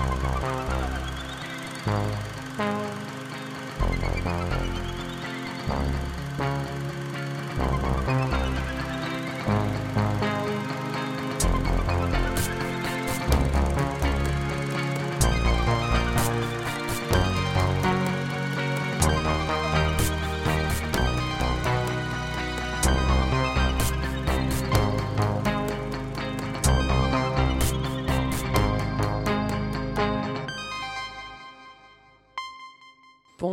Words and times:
Oh, 0.00 0.04
no. 0.22 0.57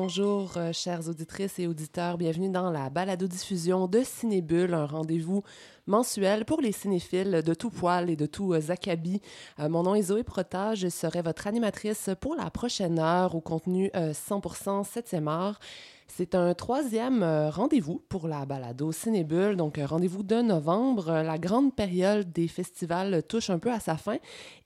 Bonjour, 0.07 0.57
euh, 0.57 0.71
chères 0.71 1.09
auditrices 1.09 1.57
et 1.57 1.65
auditeurs. 1.65 2.19
Bienvenue 2.19 2.49
dans 2.49 2.69
la 2.69 2.91
balado-diffusion 2.91 3.87
de 3.87 4.03
Cinébule, 4.03 4.75
un 4.75 4.85
rendez-vous 4.85 5.41
mensuel 5.87 6.45
pour 6.45 6.61
les 6.61 6.71
cinéphiles 6.71 7.41
de 7.43 7.53
tout 7.55 7.71
poil 7.71 8.11
et 8.11 8.15
de 8.15 8.27
tout 8.27 8.53
euh. 8.53 9.19
Euh, 9.59 9.67
mon 9.67 9.81
nom 9.81 9.95
est 9.95 10.03
Zoé 10.03 10.21
Prota. 10.21 10.75
Je 10.75 10.89
serai 10.89 11.23
votre 11.23 11.47
animatrice 11.47 12.11
pour 12.21 12.35
la 12.35 12.51
prochaine 12.51 12.99
heure 12.99 13.33
au 13.33 13.41
contenu 13.41 13.89
100% 13.95 14.87
7e 14.87 15.27
art. 15.27 15.59
C'est 16.07 16.33
un 16.33 16.53
troisième 16.53 17.23
euh, 17.23 17.49
rendez-vous 17.49 18.01
pour 18.07 18.29
la 18.29 18.45
balado 18.45 18.93
Cinébule, 18.93 19.57
donc 19.57 19.77
euh, 19.77 19.85
rendez-vous 19.85 20.23
de 20.23 20.41
novembre. 20.41 21.09
Euh, 21.09 21.23
la 21.23 21.37
grande 21.37 21.75
période 21.75 22.31
des 22.31 22.47
festivals 22.47 23.23
touche 23.27 23.49
un 23.49 23.59
peu 23.59 23.69
à 23.69 23.81
sa 23.81 23.97
fin 23.97 24.17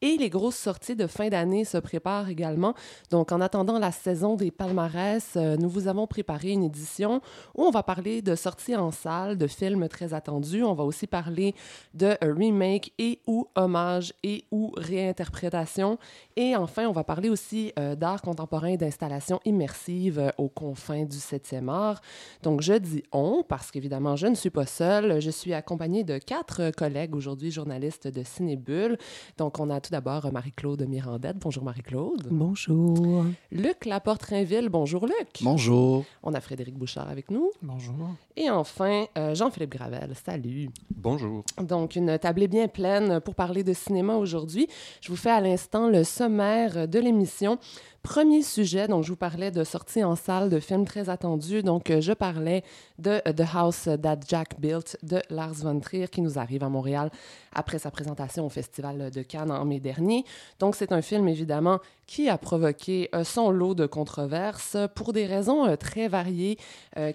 et 0.02 0.18
les 0.18 0.30
grosses 0.30 0.58
sorties 0.58 0.96
de 0.96 1.08
fin 1.08 1.30
d'année 1.30 1.66
se 1.66 1.78
préparent 1.78 2.30
également. 2.30 2.76
Donc 3.10 3.32
en 3.32 3.42
attendant 3.42 3.80
la 3.80 3.92
saison 3.92 4.36
des 4.36 4.52
palmarès, 4.52 5.36
nous 5.36 5.70
vous 5.70 5.88
avons 5.88 6.06
préparé 6.06 6.52
une 6.52 6.64
édition 6.64 7.22
où 7.56 7.64
on 7.64 7.72
va 7.72 7.82
parler 7.82 8.22
de 8.22 8.36
sorties 8.36 8.76
en 8.76 8.92
salle, 8.92 9.38
de 9.38 9.48
films 9.48 9.88
très 9.88 10.14
attendus. 10.14 10.64
On 10.64 10.76
va 10.76 10.84
aussi 10.84 11.08
parler 11.08 11.56
de 11.96 12.16
remake 12.22 12.94
et 13.00 13.22
ou 13.26 13.48
hommage 13.56 14.14
et 14.24 14.46
ou 14.52 14.72
réinterprétation. 14.78 15.98
Et 16.36 16.56
enfin, 16.56 16.86
on 16.88 16.92
va 16.92 17.04
parler 17.04 17.30
aussi 17.30 17.74
d'art 17.98 18.22
contemporain 18.22 18.68
et 18.68 18.78
d'installations 18.78 19.40
immersives 19.46 20.32
aux 20.38 20.50
confins 20.50 21.06
du 21.06 21.18
7e 21.32 21.70
art. 21.70 22.02
Donc, 22.44 22.62
je 22.62 22.74
dis 22.74 23.04
on 23.12 23.44
parce 23.48 23.72
qu'évidemment, 23.72 24.16
je 24.16 24.28
ne 24.28 24.36
suis 24.36 24.50
pas 24.50 24.66
seule. 24.66 25.20
Je 25.22 25.30
suis 25.30 25.54
accompagnée 25.54 26.04
de 26.04 26.18
quatre 26.18 26.72
collègues 26.72 27.16
aujourd'hui, 27.16 27.52
journalistes 27.52 28.08
de 28.08 28.24
Cinébule. 28.24 28.98
Donc, 29.38 29.60
on 29.60 29.70
a 29.70 29.80
tout 29.82 29.92
d'abord 29.92 30.32
Marie-Claude 30.32 30.86
Mirandette. 30.88 31.38
Bonjour 31.38 31.64
Marie-Claude. 31.64 32.28
Bonjour. 32.32 33.26
Luc 33.52 33.86
Laporte-Rainville. 33.86 34.70
Bonjour 34.70 35.06
Luc. 35.06 35.42
Bonjour. 35.42 36.06
On 36.24 36.34
a 36.34 36.42
Frédéric 36.42 36.78
Bouchard 36.78 37.10
avec 37.10 37.32
nous. 37.32 37.52
Bonjour. 37.62 37.96
Et 38.36 38.50
enfin, 38.50 39.06
euh, 39.18 39.36
Jean-Philippe 39.36 39.72
Gravel. 39.72 40.14
Salut. 40.26 40.70
Bonjour. 40.96 41.44
Donc, 41.62 41.96
une 41.96 42.18
tablée 42.18 42.48
bien 42.48 42.68
pleine 42.68 43.20
pour 43.20 43.36
parler 43.36 43.64
de 43.64 43.74
cinéma 43.74 44.16
aujourd'hui. 44.16 44.68
Je 45.02 45.10
vous 45.10 45.18
fais 45.18 45.32
à 45.32 45.42
l'instant 45.42 45.90
le 45.90 46.04
sommaire 46.04 46.88
de 46.88 47.00
l'émission. 47.00 47.58
Premier 48.04 48.44
sujet, 48.44 48.88
donc 48.88 49.04
je 49.04 49.10
vous 49.10 49.18
parlais 49.18 49.52
de 49.52 49.64
sorties 49.66 50.06
en 50.06 50.16
salle 50.16 50.50
de 50.50 50.60
films 50.60 50.86
très 50.86 51.10
attendus. 51.10 51.64
Donc, 51.64 51.90
euh, 51.90 52.00
je 52.00 52.14
parlais 52.14 52.64
de 52.98 53.20
The 53.20 53.44
House 53.54 53.90
That 54.02 54.20
Jack 54.26 54.60
Built 54.60 54.98
de 55.04 55.22
Lars 55.30 55.56
von 55.56 55.80
Trier 55.82 56.08
qui 56.08 56.22
nous 56.22 56.40
arrive 56.40 56.64
à 56.64 56.70
Montréal 56.70 57.12
après 57.54 57.78
sa 57.78 57.92
présentation 57.92 58.46
au 58.46 58.50
Festival 58.50 59.12
de 59.12 59.22
Cannes 59.22 59.52
en 59.52 59.66
mai 59.66 59.82
dernier. 59.82 60.24
Donc, 60.60 60.76
c'est 60.76 60.94
un 60.94 61.02
film 61.02 61.28
évidemment 61.28 61.80
qui 62.10 62.28
a 62.28 62.40
provoqué 62.40 63.08
euh, 63.14 63.24
son 63.24 63.52
lot 63.52 63.76
de 63.76 63.86
controverses 63.86 64.76
pour 64.96 65.14
des 65.14 65.28
raisons 65.28 65.68
euh, 65.68 65.76
très 65.76 66.08
variées 66.08 66.58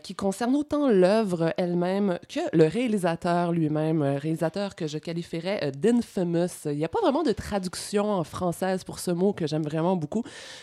qui 0.02 0.14
concernent 0.14 0.54
autant 0.54 0.88
l'œuvre 0.88 1.52
elle-même 1.58 2.18
que 2.28 2.40
le 2.56 2.66
réalisateur 2.66 3.52
lui-même, 3.52 4.02
réalisateur 4.02 4.74
que 4.76 4.86
je 4.86 4.96
qualifierais 4.96 5.72
d'infamous. 5.72 6.46
Il 6.66 6.76
n'y 6.76 6.84
a 6.84 6.88
pas 6.88 7.00
vraiment 7.00 7.22
de 7.22 7.32
traduction 7.32 8.10
en 8.10 8.24
française 8.24 8.84
pour 8.84 8.98
ce 8.98 9.10
mot 9.10 9.32
que 9.32 9.46
j'aime 9.46 9.64
vraiment 9.64 9.96
beaucoup. 9.96 10.22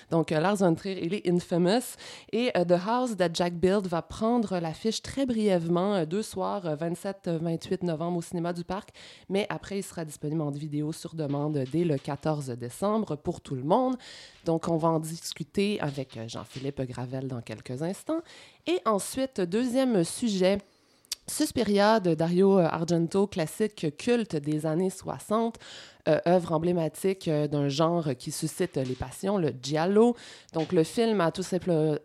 Donc, 0.09 0.31
euh, 0.31 0.39
Lars 0.39 0.57
von 0.57 0.75
Trier, 0.75 1.03
il 1.05 1.13
est 1.13 1.29
infamous. 1.29 1.95
Et 2.31 2.51
euh, 2.57 2.65
The 2.65 2.79
House 2.87 3.17
that 3.17 3.29
Jack 3.33 3.53
Build 3.53 3.87
va 3.87 4.01
prendre 4.01 4.59
l'affiche 4.59 5.01
très 5.01 5.25
brièvement, 5.25 5.95
euh, 5.95 6.05
deux 6.05 6.23
soirs, 6.23 6.63
27-28 6.75 7.85
novembre 7.85 8.17
au 8.17 8.21
cinéma 8.21 8.53
du 8.53 8.63
Parc. 8.63 8.89
Mais 9.29 9.45
après, 9.49 9.79
il 9.79 9.83
sera 9.83 10.05
disponible 10.05 10.41
en 10.41 10.51
vidéo 10.51 10.91
sur 10.91 11.15
demande 11.15 11.63
dès 11.71 11.83
le 11.83 11.97
14 11.97 12.49
décembre 12.51 13.15
pour 13.15 13.41
tout 13.41 13.55
le 13.55 13.63
monde. 13.63 13.95
Donc, 14.45 14.67
on 14.67 14.77
va 14.77 14.89
en 14.89 14.99
discuter 14.99 15.79
avec 15.81 16.19
Jean-Philippe 16.27 16.81
Gravel 16.81 17.27
dans 17.27 17.41
quelques 17.41 17.81
instants. 17.81 18.21
Et 18.67 18.79
ensuite, 18.85 19.41
deuxième 19.41 20.03
sujet. 20.03 20.57
Suspiria 21.27 21.99
de 21.99 22.13
Dario 22.13 22.57
Argento, 22.57 23.25
classique 23.27 23.95
culte 23.97 24.35
des 24.35 24.65
années 24.65 24.89
60, 24.89 25.57
euh, 26.09 26.19
œuvre 26.27 26.51
emblématique 26.51 27.27
euh, 27.27 27.47
d'un 27.47 27.69
genre 27.69 28.09
qui 28.17 28.31
suscite 28.31 28.75
les 28.75 28.95
passions, 28.95 29.37
le 29.37 29.53
giallo. 29.61 30.15
Donc, 30.53 30.73
le 30.73 30.83
film 30.83 31.21
a 31.21 31.31
tout, 31.31 31.43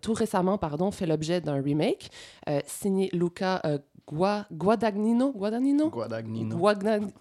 tout 0.01 0.13
récemment 0.13 0.59
pardon, 0.59 0.91
fait 0.91 1.07
l'objet 1.07 1.41
d'un 1.41 1.61
remake 1.61 2.11
euh, 2.49 2.61
signé 2.67 3.09
Luca 3.13 3.63
Guadagnino? 4.09 5.33
Guadagnino? 5.33 5.91
Guadagnino. 5.91 6.57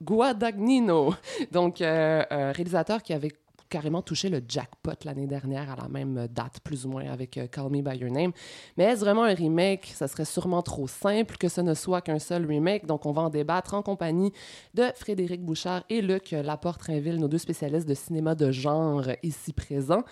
Guadagnino. 0.03 1.13
Donc, 1.51 1.77
réalisateur 1.79 3.01
qui 3.01 3.13
avait 3.13 3.31
carrément 3.69 4.01
touché 4.01 4.29
le 4.29 4.41
jackpot 4.47 4.91
l'année 5.03 5.27
dernière 5.27 5.71
à 5.71 5.75
la 5.75 5.87
même 5.87 6.27
date, 6.29 6.59
plus 6.63 6.85
ou 6.85 6.89
moins, 6.89 7.09
avec 7.09 7.37
euh, 7.37 7.47
Call 7.47 7.69
Me 7.69 7.81
By 7.81 7.97
Your 7.97 8.11
Name. 8.11 8.31
Mais 8.77 8.85
est-ce 8.85 9.01
vraiment 9.01 9.23
un 9.23 9.33
remake? 9.33 9.91
Ça 9.93 10.07
serait 10.07 10.25
sûrement 10.25 10.61
trop 10.61 10.87
simple 10.87 11.37
que 11.37 11.47
ce 11.47 11.61
ne 11.61 11.73
soit 11.73 12.01
qu'un 12.01 12.19
seul 12.19 12.45
remake. 12.45 12.85
Donc, 12.85 13.05
on 13.05 13.11
va 13.11 13.23
en 13.23 13.29
débattre 13.29 13.73
en 13.73 13.81
compagnie 13.81 14.31
de 14.73 14.83
Frédéric 14.95 15.43
Bouchard 15.43 15.83
et 15.89 16.01
Luc 16.01 16.31
Laporte-Rainville, 16.31 17.19
nos 17.19 17.27
deux 17.27 17.37
spécialistes 17.37 17.87
de 17.87 17.93
cinéma 17.93 18.35
de 18.35 18.51
genre 18.51 19.05
ici 19.23 19.53
présents. 19.53 20.03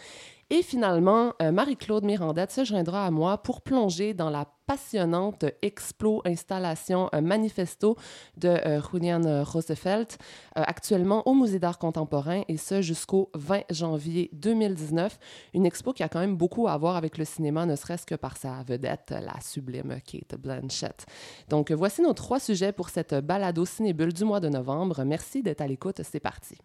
Et 0.55 0.61
finalement, 0.61 1.33
euh, 1.41 1.51
Marie-Claude 1.51 2.05
Mirandette 2.05 2.51
se 2.51 2.63
joindra 2.63 3.07
à 3.07 3.09
moi 3.09 3.39
pour 3.39 3.61
plonger 3.61 4.13
dans 4.13 4.29
la 4.29 4.45
passionnante 4.67 5.45
Explo 5.63 6.21
installation 6.25 7.09
euh, 7.15 7.21
Manifesto 7.21 7.97
de 8.37 8.49
euh, 8.49 8.79
Julian 8.79 9.43
Roosevelt, 9.43 10.19
actuellement 10.53 11.27
au 11.27 11.33
Musée 11.33 11.57
d'art 11.57 11.79
contemporain, 11.79 12.43
et 12.47 12.57
ce 12.57 12.83
jusqu'au 12.83 13.31
20 13.33 13.61
janvier 13.71 14.29
2019. 14.33 15.17
Une 15.55 15.65
expo 15.65 15.91
qui 15.91 16.03
a 16.03 16.07
quand 16.07 16.19
même 16.19 16.37
beaucoup 16.37 16.67
à 16.67 16.77
voir 16.77 16.97
avec 16.97 17.17
le 17.17 17.25
cinéma, 17.25 17.65
ne 17.65 17.75
serait-ce 17.75 18.05
que 18.05 18.13
par 18.13 18.37
sa 18.37 18.61
vedette, 18.61 19.09
la 19.09 19.41
sublime 19.41 20.01
Kate 20.05 20.39
Blanchett. 20.39 21.07
Donc, 21.49 21.71
voici 21.71 22.03
nos 22.03 22.13
trois 22.13 22.39
sujets 22.39 22.73
pour 22.73 22.89
cette 22.89 23.15
balado 23.15 23.65
cinébule 23.65 24.13
du 24.13 24.23
mois 24.23 24.39
de 24.39 24.49
novembre. 24.49 25.03
Merci 25.03 25.41
d'être 25.41 25.61
à 25.61 25.67
l'écoute. 25.67 26.01
C'est 26.03 26.19
parti. 26.19 26.59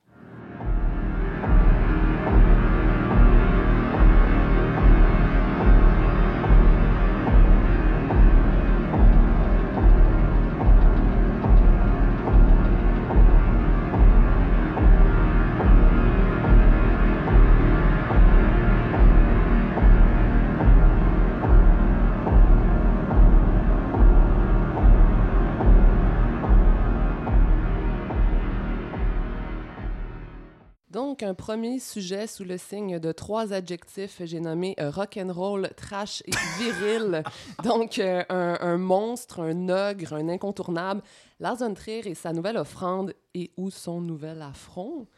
Donc, 31.18 31.30
un 31.30 31.34
premier 31.34 31.80
sujet 31.80 32.28
sous 32.28 32.44
le 32.44 32.59
signe 32.59 33.00
de 33.00 33.10
trois 33.10 33.53
adjectifs, 33.53 34.22
j'ai 34.24 34.38
nommé 34.38 34.76
euh, 34.78 34.88
rock'n'roll, 34.88 35.68
trash 35.76 36.22
et 36.26 36.30
viril. 36.60 37.24
Donc, 37.65 37.98
euh, 37.98 38.22
un, 38.30 38.76
monstre, 38.76 39.41
un 39.41 39.68
ogre, 39.68 40.12
un 40.12 40.28
incontournable. 40.28 41.03
Lars 41.41 41.56
von 41.56 41.74
Trier 41.74 42.06
et 42.09 42.15
sa 42.15 42.32
nouvelle 42.32 42.56
offrande 42.56 43.15
et 43.34 43.50
ou 43.56 43.70
son 43.70 44.00
nouvel 44.00 44.42
affront? 44.42 45.09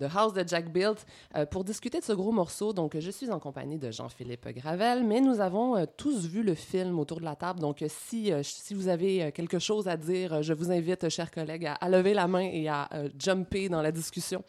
The 0.00 0.06
House 0.14 0.32
de 0.32 0.46
Jack 0.46 0.72
Built, 0.72 1.06
euh, 1.36 1.46
pour 1.46 1.64
discuter 1.64 2.00
de 2.00 2.04
ce 2.04 2.12
gros 2.12 2.32
morceau. 2.32 2.72
Donc, 2.72 2.98
je 2.98 3.10
suis 3.10 3.30
en 3.30 3.38
compagnie 3.38 3.78
de 3.78 3.90
Jean-Philippe 3.90 4.48
Gravel, 4.48 5.04
mais 5.04 5.20
nous 5.20 5.40
avons 5.40 5.76
euh, 5.76 5.84
tous 5.96 6.26
vu 6.26 6.42
le 6.42 6.54
film 6.54 6.98
autour 6.98 7.20
de 7.20 7.24
la 7.24 7.36
table. 7.36 7.60
Donc, 7.60 7.82
euh, 7.82 7.86
si, 7.88 8.32
si 8.42 8.74
vous 8.74 8.88
avez 8.88 9.32
quelque 9.32 9.58
chose 9.58 9.88
à 9.88 9.96
dire, 9.96 10.42
je 10.42 10.52
vous 10.52 10.70
invite, 10.70 11.08
chers 11.08 11.30
collègues, 11.30 11.70
à, 11.80 11.88
lever 11.88 12.14
la 12.14 12.26
main 12.26 12.48
et 12.52 12.68
à 12.68 12.88
jumper 13.18 13.68
dans 13.68 13.82
la 13.82 13.92
discussion. 13.92 14.42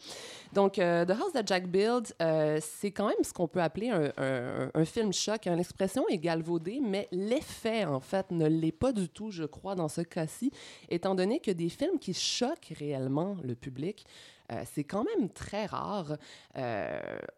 Donc, 0.52 0.74
The 0.74 1.10
House 1.10 1.32
de 1.34 1.42
Jack 1.44 1.68
Built, 1.68 2.14
c'est 2.60 2.90
quand 2.90 3.08
même 3.08 3.22
ce 3.22 3.32
qu'on 3.32 3.48
peut 3.48 3.62
appeler 3.62 3.90
un, 3.90 4.70
un, 4.74 4.84
film 4.84 5.12
choc. 5.12 5.44
L'expression 5.44 6.08
est 6.08 6.18
galvaudée, 6.18 6.80
mais 6.82 7.08
l'effet, 7.12 7.84
en 7.84 8.00
fait, 8.00 8.30
ne 8.30 8.46
l'est 8.46 8.72
pas 8.72 8.92
du 8.92 9.08
tout, 9.08 9.30
je 9.30 9.44
crois, 9.44 9.74
dans 9.74 9.88
ce 9.88 10.00
cas-ci, 10.00 10.50
étant 10.88 11.14
donné 11.14 11.40
que 11.40 11.50
des 11.50 11.68
films 11.68 11.98
qui 11.98 12.14
choquent 12.14 12.72
réellement 12.78 13.36
le 13.42 13.54
public, 13.54 14.06
euh, 14.52 14.62
c'est 14.72 14.84
quand 14.84 15.04
même 15.04 15.28
très 15.30 15.66
rare. 15.66 16.16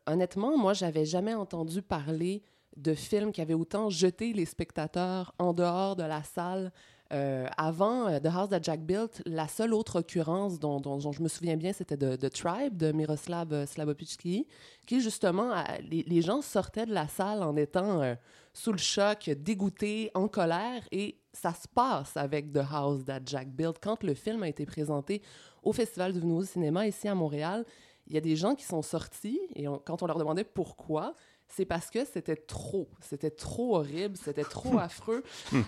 honnêtement, 0.06 0.56
moi, 0.58 0.72
j'avais 0.72 1.04
jamais 1.04 1.34
entendu 1.34 1.82
parler 1.82 2.42
de 2.76 2.94
films 2.94 3.32
qui 3.32 3.40
avaient 3.40 3.54
autant 3.54 3.90
jeté 3.90 4.32
les 4.32 4.44
spectateurs 4.44 5.34
en 5.38 5.52
dehors 5.52 5.96
de 5.96 6.04
la 6.04 6.22
salle. 6.22 6.72
Euh, 7.10 7.46
avant 7.56 8.06
euh, 8.08 8.18
The 8.18 8.26
House 8.26 8.50
That 8.50 8.62
Jack 8.62 8.82
Built, 8.84 9.22
la 9.24 9.48
seule 9.48 9.72
autre 9.72 10.00
occurrence 10.00 10.58
dont, 10.58 11.00
je 11.10 11.22
me 11.22 11.28
souviens 11.28 11.56
bien, 11.56 11.72
c'était 11.72 11.96
de, 11.96 12.16
The 12.16 12.30
Tribe 12.30 12.76
de 12.76 12.92
Miroslav 12.92 13.50
euh, 13.50 13.64
Slavopichki, 13.64 14.46
qui 14.86 15.00
justement, 15.00 15.54
les, 15.90 16.22
gens 16.22 16.42
sortaient 16.42 16.84
de 16.84 16.92
la 16.92 17.08
salle 17.08 17.42
en 17.42 17.56
étant 17.56 18.16
sous 18.52 18.72
le 18.72 18.78
choc, 18.78 19.30
dégoûtés, 19.30 20.10
en 20.14 20.28
colère, 20.28 20.82
et 20.92 21.18
ça 21.32 21.54
se 21.54 21.66
passe 21.68 22.16
avec 22.16 22.52
The 22.52 22.60
House 22.70 23.04
That 23.06 23.20
Jack 23.24 23.48
Built. 23.48 23.78
Quand 23.80 24.02
le 24.02 24.14
film 24.14 24.42
a 24.42 24.48
été 24.48 24.66
présenté 24.66 25.22
au 25.62 25.72
Festival 25.72 26.12
du 26.12 26.24
Nouveau 26.24 26.44
Cinéma 26.44 26.86
ici 26.86 27.08
à 27.08 27.14
Montréal, 27.14 27.64
il 28.06 28.14
y 28.14 28.16
a 28.16 28.20
des 28.20 28.36
gens 28.36 28.54
qui 28.54 28.64
sont 28.64 28.82
sortis, 28.82 29.40
et 29.54 29.66
quand 29.84 30.02
on 30.02 30.06
leur 30.06 30.18
demandait 30.18 30.44
pourquoi, 30.44 31.14
c'est 31.48 31.64
parce 31.64 31.90
que 31.90 32.04
c'était 32.04 32.36
trop. 32.36 32.88
C'était 33.00 33.30
trop 33.30 33.76
horrible, 33.76 34.16
c'était 34.16 34.44
trop 34.44 34.78
affreux. 34.78 35.22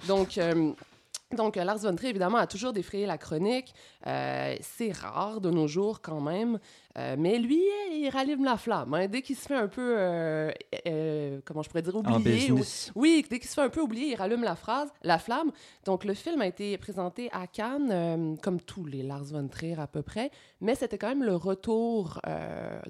Donc, 0.07 0.39
euh, 0.39 0.73
donc, 1.37 1.56
Lars 1.56 1.79
von 1.79 1.94
Trier, 1.94 2.11
évidemment, 2.11 2.38
a 2.38 2.47
toujours 2.47 2.73
défrayé 2.73 3.06
la 3.06 3.19
chronique. 3.19 3.75
Euh, 4.06 4.56
c'est 4.61 4.93
rare 4.93 5.41
de 5.41 5.50
nos 5.50 5.69
jours 5.69 6.00
quand 6.00 6.21
même. 6.21 6.59
Euh, 6.99 7.15
mais 7.17 7.38
lui, 7.38 7.62
il 7.93 8.09
rallume 8.09 8.44
la 8.44 8.56
flamme. 8.56 8.94
Hein. 8.94 9.06
Dès 9.06 9.23
qu'il 9.23 9.37
se 9.37 9.47
fait 9.47 9.55
un 9.55 9.69
peu, 9.69 9.94
euh, 9.97 10.50
euh, 10.87 11.41
comment 11.44 11.62
je 11.62 11.69
pourrais 11.69 11.82
dire, 11.82 11.94
oublié. 11.94 12.53
oui, 12.97 13.25
dès 13.31 13.38
qu'il 13.38 13.49
se 13.49 13.55
fait 13.55 13.62
un 13.62 13.69
peu 13.69 13.81
oublier, 13.81 14.09
il 14.09 14.17
rallume 14.17 14.43
la, 14.43 14.56
phrase, 14.56 14.88
la 15.03 15.19
flamme. 15.19 15.53
Donc, 15.85 16.05
le 16.05 16.15
film 16.15 16.41
a 16.41 16.49
été 16.49 16.77
présenté 16.79 17.31
à 17.32 17.47
Cannes, 17.47 18.37
comme 18.43 18.61
tous 18.61 18.85
les 18.85 19.03
Lars 19.03 19.25
von 19.25 19.47
Trier 19.47 19.79
à 19.79 19.87
peu 19.87 20.03
près, 20.03 20.31
mais 20.61 20.75
c'était 20.75 20.99
quand 20.99 21.09
même 21.09 21.23
le 21.23 21.37
retour 21.37 22.21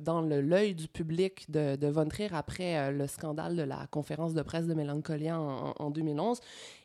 dans 0.01 0.23
l'œil 0.23 0.75
du 0.75 0.89
public 0.89 1.51
de, 1.51 1.77
de, 1.77 1.87
von 1.89 2.09
Trier 2.09 2.31
après 2.33 2.91
le 2.93 3.07
scandale 3.07 3.57
de 3.57 3.63
la 3.63 3.87
conférence 3.91 4.35
de 4.35 4.43
presse 4.43 4.67
de 4.67 4.75
Mélancolia 4.75 5.39
en, 5.39 5.75
en 5.79 5.91
2011. 5.91 6.41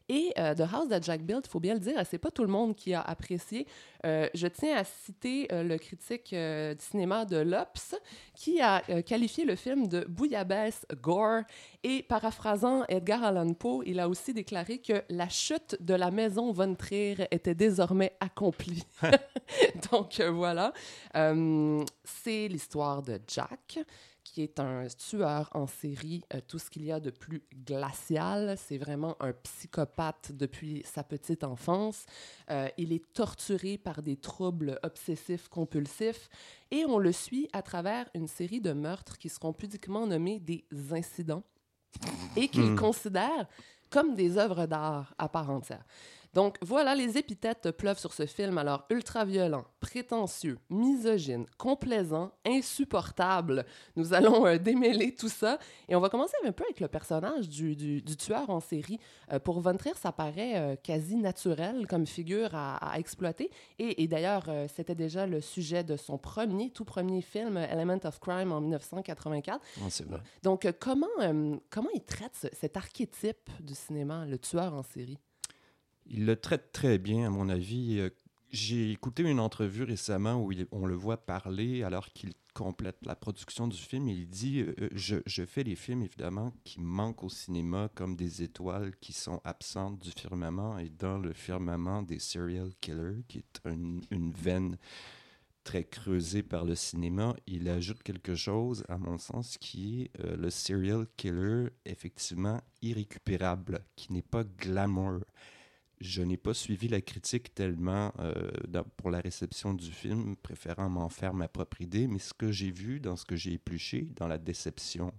Et 0.09 0.33
The 0.35 0.61
House 0.71 0.89
that 0.89 1.01
Jack 1.01 1.23
built, 1.23 1.45
il 1.47 1.49
faut 1.49 1.59
bien 1.59 1.73
le 1.73 1.79
dire, 1.79 2.01
c'est 2.09 2.17
pas 2.17 2.31
tout 2.31 2.43
le 2.43 2.49
monde 2.49 2.75
qui 2.75 2.93
a 2.93 3.01
apprécié. 3.01 3.65
je 4.03 4.47
tiens 4.47 4.77
à 4.77 4.83
citer 4.83 5.47
le 5.51 5.77
critique 5.77 6.33
du 6.33 6.83
cinéma 6.83 7.25
de 7.25 7.37
l'Ops, 7.37 7.95
qui 8.35 8.61
a 8.61 8.83
euh, 8.89 9.01
qualifié 9.01 9.45
le 9.45 9.55
film 9.55 9.87
de 9.87 10.05
bouillabaisse 10.07 10.85
gore. 11.01 11.41
Et 11.83 12.03
paraphrasant 12.03 12.83
Edgar 12.87 13.23
Allan 13.23 13.53
Poe, 13.53 13.83
il 13.85 13.99
a 13.99 14.09
aussi 14.09 14.33
déclaré 14.33 14.79
que 14.79 15.03
la 15.09 15.29
chute 15.29 15.77
de 15.79 15.93
la 15.93 16.11
maison 16.11 16.51
Von 16.51 16.75
Trier 16.75 17.27
était 17.31 17.55
désormais 17.55 18.13
accomplie. 18.19 18.83
Donc 19.91 20.19
euh, 20.19 20.31
voilà, 20.31 20.73
euh, 21.15 21.83
c'est 22.03 22.47
l'histoire 22.47 23.01
de 23.01 23.19
Jack 23.27 23.79
qui 24.25 24.41
est 24.41 24.59
un 24.59 24.87
tueur 24.87 25.49
en 25.53 25.67
série, 25.67 26.23
euh, 26.33 26.41
tout 26.45 26.59
ce 26.59 26.69
qu'il 26.69 26.83
y 26.83 26.91
a 26.91 26.99
de 26.99 27.11
plus 27.11 27.43
glacial. 27.65 28.57
C'est 28.57 28.77
vraiment 28.77 29.15
un 29.21 29.31
psychopathe 29.31 30.31
depuis 30.33 30.83
sa 30.83 31.03
petite 31.03 31.45
enfance. 31.45 32.05
Euh, 32.49 32.67
il 32.77 32.91
est 32.91 33.13
torturé 33.13 33.77
par 33.77 34.01
des 34.01 34.17
troubles 34.17 34.79
obsessifs 34.83 35.47
compulsifs 35.47 36.27
et 36.71 36.85
on 36.85 36.97
le 36.97 37.11
suit 37.11 37.47
à 37.53 37.61
travers 37.61 38.09
une 38.15 38.27
série 38.27 38.59
de 38.59 38.73
meurtres 38.73 39.17
qui 39.17 39.29
seront 39.29 39.53
pudiquement 39.53 40.07
nommés 40.07 40.39
des 40.39 40.65
incidents 40.91 41.43
et 42.35 42.49
qu'il 42.49 42.71
hmm. 42.71 42.75
considère 42.75 43.47
comme 43.89 44.15
des 44.15 44.37
œuvres 44.37 44.65
d'art 44.65 45.13
à 45.17 45.29
part 45.29 45.49
entière. 45.49 45.85
Donc 46.35 46.57
voilà, 46.61 46.95
les 46.95 47.17
épithètes 47.17 47.71
pleuvent 47.71 47.97
sur 47.97 48.11
ce 48.11 48.25
film. 48.25 48.57
Alors, 48.57 48.85
ultra-violent, 48.89 49.63
prétentieux, 49.79 50.59
misogyne, 50.69 51.45
complaisant, 51.57 52.33
insupportable. 52.45 53.65
Nous 53.95 54.13
allons 54.13 54.45
euh, 54.45 54.57
démêler 54.57 55.15
tout 55.15 55.29
ça. 55.29 55.57
Et 55.87 55.95
on 55.95 56.01
va 56.01 56.09
commencer 56.09 56.35
un 56.45 56.51
peu 56.51 56.65
avec 56.65 56.81
le 56.81 56.89
personnage 56.89 57.47
du, 57.47 57.77
du, 57.77 58.17
tueur 58.17 58.49
en 58.49 58.59
série. 58.59 58.99
Euh, 59.31 59.39
pour 59.39 59.61
Von 59.61 59.77
Trier, 59.77 59.95
ça 59.95 60.11
paraît 60.11 60.57
euh, 60.57 60.75
quasi 60.75 61.15
naturel 61.15 61.87
comme 61.87 62.05
figure 62.05 62.49
à, 62.53 62.99
exploiter. 62.99 63.49
Et, 63.79 64.03
et 64.03 64.07
d'ailleurs, 64.09 64.49
c'était 64.75 64.93
déjà 64.93 65.25
le 65.27 65.39
sujet 65.39 65.85
de 65.85 65.95
son 65.95 66.17
premier, 66.17 66.69
tout 66.69 66.83
premier 66.83 67.21
film, 67.21 67.55
Element 67.55 67.99
of 68.03 68.19
Crime, 68.19 68.51
en 68.51 68.59
1984. 68.59 69.61
Ah, 69.77 69.85
c'est 69.89 70.05
vrai. 70.05 70.19
Donc, 70.43 70.67
comment, 70.81 71.07
comment 71.69 71.89
il 71.93 72.03
traite 72.03 72.49
cet 72.51 72.75
archétype 72.75 73.49
du 73.61 73.73
cinéma, 73.73 74.25
le 74.25 74.37
tueur 74.37 74.73
en 74.73 74.83
série? 74.83 75.17
Il 76.07 76.25
le 76.25 76.35
traite 76.35 76.71
très 76.71 76.97
bien, 76.97 77.27
à 77.27 77.29
mon 77.29 77.49
avis. 77.49 77.99
Euh, 77.99 78.09
j'ai 78.51 78.91
écouté 78.91 79.23
une 79.23 79.39
entrevue 79.39 79.83
récemment 79.83 80.35
où 80.35 80.53
on 80.71 80.85
le 80.85 80.95
voit 80.95 81.17
parler 81.17 81.83
alors 81.83 82.13
qu'il 82.13 82.33
complète 82.53 82.97
la 83.05 83.15
production 83.15 83.67
du 83.67 83.77
film. 83.77 84.07
Il 84.07 84.29
dit 84.29 84.61
euh, 84.61 84.75
euh, 84.81 84.89
je, 84.93 85.45
fais 85.45 85.63
les 85.63 85.75
films, 85.75 86.03
évidemment, 86.03 86.53
qui 86.63 86.79
manquent 86.79 87.23
au 87.23 87.29
cinéma, 87.29 87.89
comme 87.95 88.15
des 88.15 88.43
étoiles 88.43 88.95
qui 89.01 89.13
sont 89.13 89.41
absentes 89.43 89.99
du 89.99 90.11
firmament 90.11 90.77
et 90.77 90.89
dans 90.89 91.17
le 91.17 91.33
firmament 91.33 92.03
des 92.03 92.19
serial 92.19 92.69
killers, 92.79 93.23
qui 93.27 93.39
est 93.39 93.61
une 93.65 94.31
veine 94.31 94.77
très 95.63 95.83
creusée 95.83 96.43
par 96.43 96.65
le 96.65 96.75
cinéma. 96.75 97.35
Il 97.47 97.67
ajoute 97.67 98.03
quelque 98.03 98.35
chose, 98.35 98.85
à 98.87 98.99
mon 98.99 99.17
sens, 99.17 99.57
qui 99.57 100.03
est 100.03 100.21
le 100.37 100.51
serial 100.51 101.07
killer, 101.17 101.69
effectivement, 101.83 102.61
irrécupérable, 102.83 103.83
qui 103.95 104.13
n'est 104.13 104.21
pas 104.21 104.43
glamour 104.43 105.21
je 106.01 106.21
n'ai 106.21 106.37
pas 106.37 106.53
suivi 106.53 106.87
la 106.87 107.01
critique 107.01 107.53
tellement 107.53 108.13
euh, 108.19 108.51
pour 108.97 109.11
la 109.11 109.19
réception 109.19 109.73
du 109.73 109.91
film, 109.91 110.35
préférant 110.35 110.89
m'en 110.89 111.09
faire 111.09 111.33
ma 111.33 111.47
propre 111.47 111.81
idée, 111.81 112.07
mais 112.07 112.19
ce 112.19 112.33
que 112.33 112.51
j'ai 112.51 112.71
vu 112.71 112.99
dans 112.99 113.15
ce 113.15 113.25
que 113.25 113.35
j'ai 113.35 113.53
épluché, 113.53 114.07
dans 114.15 114.27
la 114.27 114.37
déception, 114.37 115.13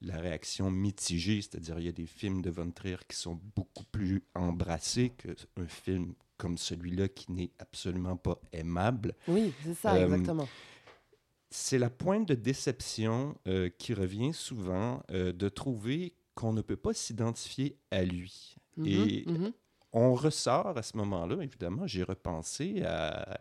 la 0.00 0.18
réaction 0.18 0.70
mitigée, 0.70 1.40
c'est-à-dire 1.42 1.78
il 1.78 1.86
y 1.86 1.88
a 1.88 1.92
des 1.92 2.06
films 2.06 2.42
de 2.42 2.50
Von 2.50 2.70
Trier 2.70 2.98
qui 3.08 3.16
sont 3.16 3.40
beaucoup 3.56 3.84
plus 3.84 4.22
embrassés 4.34 5.10
qu'un 5.10 5.66
film 5.66 6.14
comme 6.36 6.58
celui-là 6.58 7.08
qui 7.08 7.32
n'est 7.32 7.52
absolument 7.58 8.16
pas 8.16 8.40
aimable. 8.52 9.14
Oui, 9.28 9.52
c'est 9.64 9.74
ça, 9.74 9.94
euh, 9.94 10.04
exactement. 10.04 10.48
C'est 11.50 11.78
la 11.78 11.90
pointe 11.90 12.26
de 12.26 12.34
déception 12.34 13.36
euh, 13.46 13.70
qui 13.78 13.94
revient 13.94 14.32
souvent 14.32 15.02
de 15.10 15.48
trouver 15.48 16.14
qu'on 16.34 16.52
ne 16.52 16.62
peut 16.62 16.76
pas 16.76 16.92
s'identifier 16.92 17.78
à 17.92 18.04
lui. 18.04 18.56
Mm-hmm, 18.76 18.88
Et 18.88 19.24
mm-hmm 19.24 19.52
on 19.94 20.12
ressort 20.14 20.76
à 20.76 20.82
ce 20.82 20.96
moment-là, 20.96 21.42
évidemment, 21.42 21.86
j'ai 21.86 22.02
repensé 22.02 22.82
à 22.82 23.40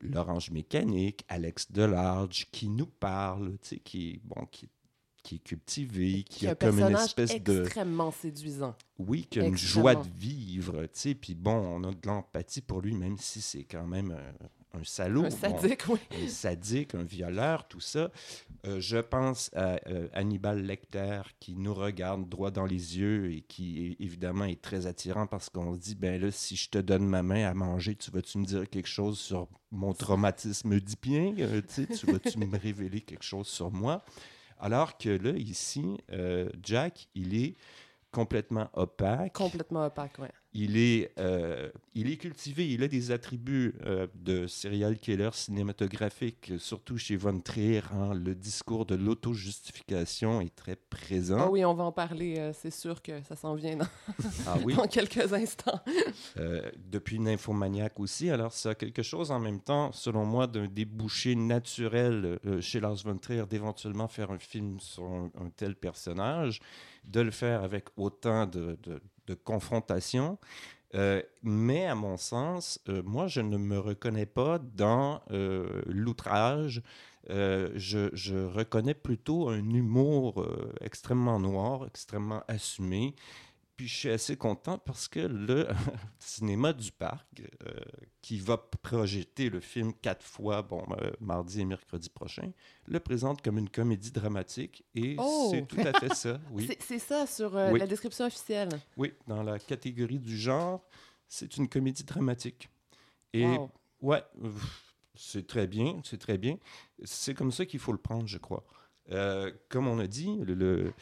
l'Orange 0.00 0.50
Mécanique, 0.50 1.24
Alex 1.28 1.72
Delarge, 1.72 2.46
qui 2.52 2.68
nous 2.68 2.86
parle, 2.86 3.58
qui, 3.84 4.20
bon, 4.24 4.46
qui, 4.46 4.68
qui 5.24 5.36
est 5.36 5.38
cultivé, 5.40 6.22
qui, 6.22 6.46
a 6.46 6.54
comme 6.54 6.78
une 6.78 6.94
espèce 6.96 7.42
de... 7.42 7.62
extrêmement 7.62 8.12
séduisant. 8.12 8.76
Oui, 8.98 9.26
qui 9.28 9.40
a 9.40 9.44
une 9.44 9.56
joie 9.56 9.96
de 9.96 10.08
vivre, 10.08 10.82
tu 10.82 10.88
sais, 10.92 11.14
puis 11.14 11.34
bon, 11.34 11.56
on 11.56 11.84
a 11.84 11.90
de 11.90 12.06
l'empathie 12.06 12.60
pour 12.60 12.80
lui, 12.80 12.94
même 12.94 13.18
si 13.18 13.40
c'est 13.40 13.64
quand 13.64 13.86
même 13.86 14.16
un, 14.76 14.84
salaud. 14.84 15.24
Un 15.24 15.30
sadique, 15.30 15.82
oui. 15.88 15.98
Un 16.12 16.28
sadique, 16.28 16.94
un 16.94 17.02
violeur, 17.02 17.66
tout 17.68 17.80
ça. 17.80 18.10
Euh, 18.66 18.80
je 18.80 18.98
pense 18.98 19.50
à 19.54 19.78
euh, 19.88 20.08
Hannibal 20.12 20.62
Lecter 20.62 21.22
qui 21.40 21.54
nous 21.54 21.74
regarde 21.74 22.28
droit 22.28 22.50
dans 22.50 22.66
les 22.66 22.98
yeux 22.98 23.32
et 23.32 23.42
qui 23.42 23.96
évidemment 24.00 24.44
est 24.44 24.60
très 24.60 24.86
attirant 24.86 25.26
parce 25.26 25.48
qu'on 25.48 25.74
se 25.74 25.78
dit 25.78 25.94
ben 25.94 26.20
là 26.20 26.30
si 26.30 26.56
je 26.56 26.70
te 26.70 26.78
donne 26.78 27.06
ma 27.06 27.22
main 27.22 27.48
à 27.48 27.54
manger, 27.54 27.94
tu 27.94 28.10
vas-tu 28.10 28.38
me 28.38 28.44
dire 28.44 28.68
quelque 28.68 28.88
chose 28.88 29.18
sur 29.18 29.48
mon 29.70 29.92
traumatisme 29.92 30.72
oedipien, 30.72 31.34
euh, 31.38 31.60
tu 31.68 32.06
vas-tu 32.06 32.38
me 32.38 32.58
révéler 32.58 33.00
quelque 33.00 33.24
chose 33.24 33.46
sur 33.46 33.70
moi? 33.70 34.04
Alors 34.58 34.96
que 34.96 35.10
là 35.10 35.30
ici 35.30 35.98
Jack, 36.62 37.08
il 37.14 37.36
est 37.36 37.56
complètement 38.10 38.70
opaque. 38.72 39.34
Complètement 39.34 39.84
opaque, 39.84 40.14
oui. 40.18 40.28
Il 40.58 40.78
est, 40.78 41.12
euh, 41.18 41.70
il 41.94 42.10
est 42.10 42.16
cultivé, 42.16 42.66
il 42.66 42.82
a 42.82 42.88
des 42.88 43.10
attributs 43.10 43.74
euh, 43.84 44.06
de 44.14 44.46
serial 44.46 44.98
killer 44.98 45.28
cinématographique, 45.34 46.54
surtout 46.56 46.96
chez 46.96 47.14
Von 47.16 47.40
Trier. 47.40 47.82
Hein. 47.92 48.14
le 48.14 48.34
discours 48.34 48.86
de 48.86 48.94
l'auto-justification 48.94 50.40
est 50.40 50.56
très 50.56 50.76
présent. 50.76 51.36
Ah 51.40 51.50
oui, 51.50 51.62
on 51.62 51.74
va 51.74 51.84
en 51.84 51.92
parler, 51.92 52.38
euh, 52.38 52.52
c'est 52.54 52.70
sûr 52.70 53.02
que 53.02 53.22
ça 53.24 53.36
s'en 53.36 53.54
vient 53.54 53.76
dans, 53.76 53.88
ah 54.46 54.56
oui. 54.64 54.74
dans 54.76 54.86
quelques 54.86 55.30
instants. 55.30 55.78
depuis 56.90 57.18
Nymphomaniac 57.18 58.00
aussi, 58.00 58.30
alors 58.30 58.54
ça 58.54 58.70
a 58.70 58.74
quelque 58.74 59.02
chose 59.02 59.30
en 59.30 59.38
même 59.38 59.60
temps, 59.60 59.92
selon 59.92 60.24
moi, 60.24 60.46
d'un 60.46 60.68
débouché 60.68 61.34
naturel 61.36 62.38
chez 62.62 62.80
Lars 62.80 63.02
Von 63.04 63.18
Trier 63.18 63.44
d'éventuellement 63.44 64.08
faire 64.08 64.30
un 64.30 64.38
film 64.38 64.80
sur 64.80 65.04
un, 65.04 65.50
tel 65.54 65.76
personnage, 65.76 66.60
de 67.04 67.20
le 67.20 67.30
faire 67.30 67.62
avec 67.62 67.88
autant 67.98 68.46
de, 68.46 68.78
de 68.82 69.02
de 69.26 69.34
confrontation. 69.34 70.38
Euh, 70.94 71.20
mais 71.42 71.86
à 71.86 71.94
mon 71.94 72.16
sens, 72.16 72.80
euh, 72.88 73.02
moi, 73.04 73.26
je 73.26 73.40
ne 73.40 73.56
me 73.56 73.78
reconnais 73.78 74.26
pas 74.26 74.58
dans 74.58 75.20
euh, 75.30 75.82
l'outrage. 75.86 76.82
Je, 77.28 78.08
je, 78.12 78.36
reconnais 78.36 78.94
plutôt 78.94 79.48
un 79.48 79.70
humour 79.70 80.46
extrêmement 80.80 81.40
noir, 81.40 81.84
extrêmement 81.84 82.44
assumé. 82.46 83.16
Puis 83.76 83.88
je 83.88 83.94
suis 83.94 84.08
assez 84.08 84.36
content 84.38 84.78
parce 84.78 85.06
que 85.06 85.20
le 85.20 85.68
cinéma 86.18 86.72
du 86.72 86.90
parc, 86.92 87.42
euh, 87.66 87.72
qui 88.22 88.38
va 88.38 88.56
projeter 88.56 89.50
le 89.50 89.60
film 89.60 89.92
quatre 89.92 90.24
fois, 90.24 90.62
bon, 90.62 90.82
euh, 91.02 91.10
mardi 91.20 91.60
et 91.60 91.64
mercredi 91.66 92.08
prochain, 92.08 92.50
le 92.86 92.98
présente 93.00 93.42
comme 93.42 93.58
une 93.58 93.68
comédie 93.68 94.10
dramatique. 94.12 94.82
Et 94.94 95.16
Oh! 95.18 95.48
c'est 95.52 95.66
tout 95.68 95.80
à 95.80 95.92
fait 96.00 96.14
ça, 96.14 96.40
oui. 96.52 96.68
C'est- 96.80 96.98
ça 96.98 97.26
sur 97.26 97.54
euh, 97.56 97.72
Oui. 97.72 97.78
la 97.78 97.86
description 97.86 98.24
officielle. 98.24 98.70
Oui, 98.96 99.12
dans 99.26 99.42
la 99.42 99.58
catégorie 99.58 100.18
du 100.18 100.36
genre, 100.38 100.82
c'est 101.28 101.56
une 101.58 101.68
comédie 101.68 102.04
dramatique. 102.04 102.70
Et 103.34 103.44
Wow. 103.44 103.70
ouais, 104.00 104.22
c'est 105.14 105.46
très 105.46 105.66
bien, 105.66 106.00
c'est 106.02 106.18
très 106.18 106.38
bien. 106.38 106.56
C'est 107.04 107.34
comme 107.34 107.52
ça 107.52 107.66
qu'il 107.66 107.80
faut 107.80 107.92
le 107.92 107.98
prendre, 107.98 108.26
je 108.26 108.38
crois. 108.38 108.64
Comme 109.68 109.86
on 109.86 109.98
a 109.98 110.06
dit, 110.06 110.38
le, 110.42 110.54
le- 110.54 110.92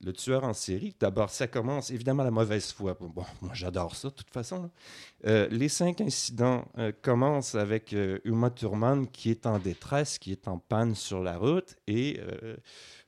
le 0.00 0.12
tueur 0.12 0.44
en 0.44 0.52
série, 0.52 0.94
d'abord, 1.00 1.30
ça 1.30 1.46
commence 1.46 1.90
évidemment 1.90 2.24
la 2.24 2.30
mauvaise 2.30 2.72
foi. 2.72 2.96
Bon, 3.00 3.24
moi 3.40 3.52
j'adore 3.54 3.96
ça 3.96 4.08
de 4.08 4.14
toute 4.14 4.30
façon. 4.30 4.70
Euh, 5.26 5.48
les 5.50 5.68
cinq 5.68 6.00
incidents 6.00 6.66
euh, 6.78 6.92
commencent 7.02 7.54
avec 7.54 7.94
euh, 7.94 8.18
Uma 8.24 8.50
Thurman 8.50 9.06
qui 9.06 9.30
est 9.30 9.46
en 9.46 9.58
détresse, 9.58 10.18
qui 10.18 10.32
est 10.32 10.48
en 10.48 10.58
panne 10.58 10.94
sur 10.94 11.22
la 11.22 11.38
route, 11.38 11.76
et 11.86 12.20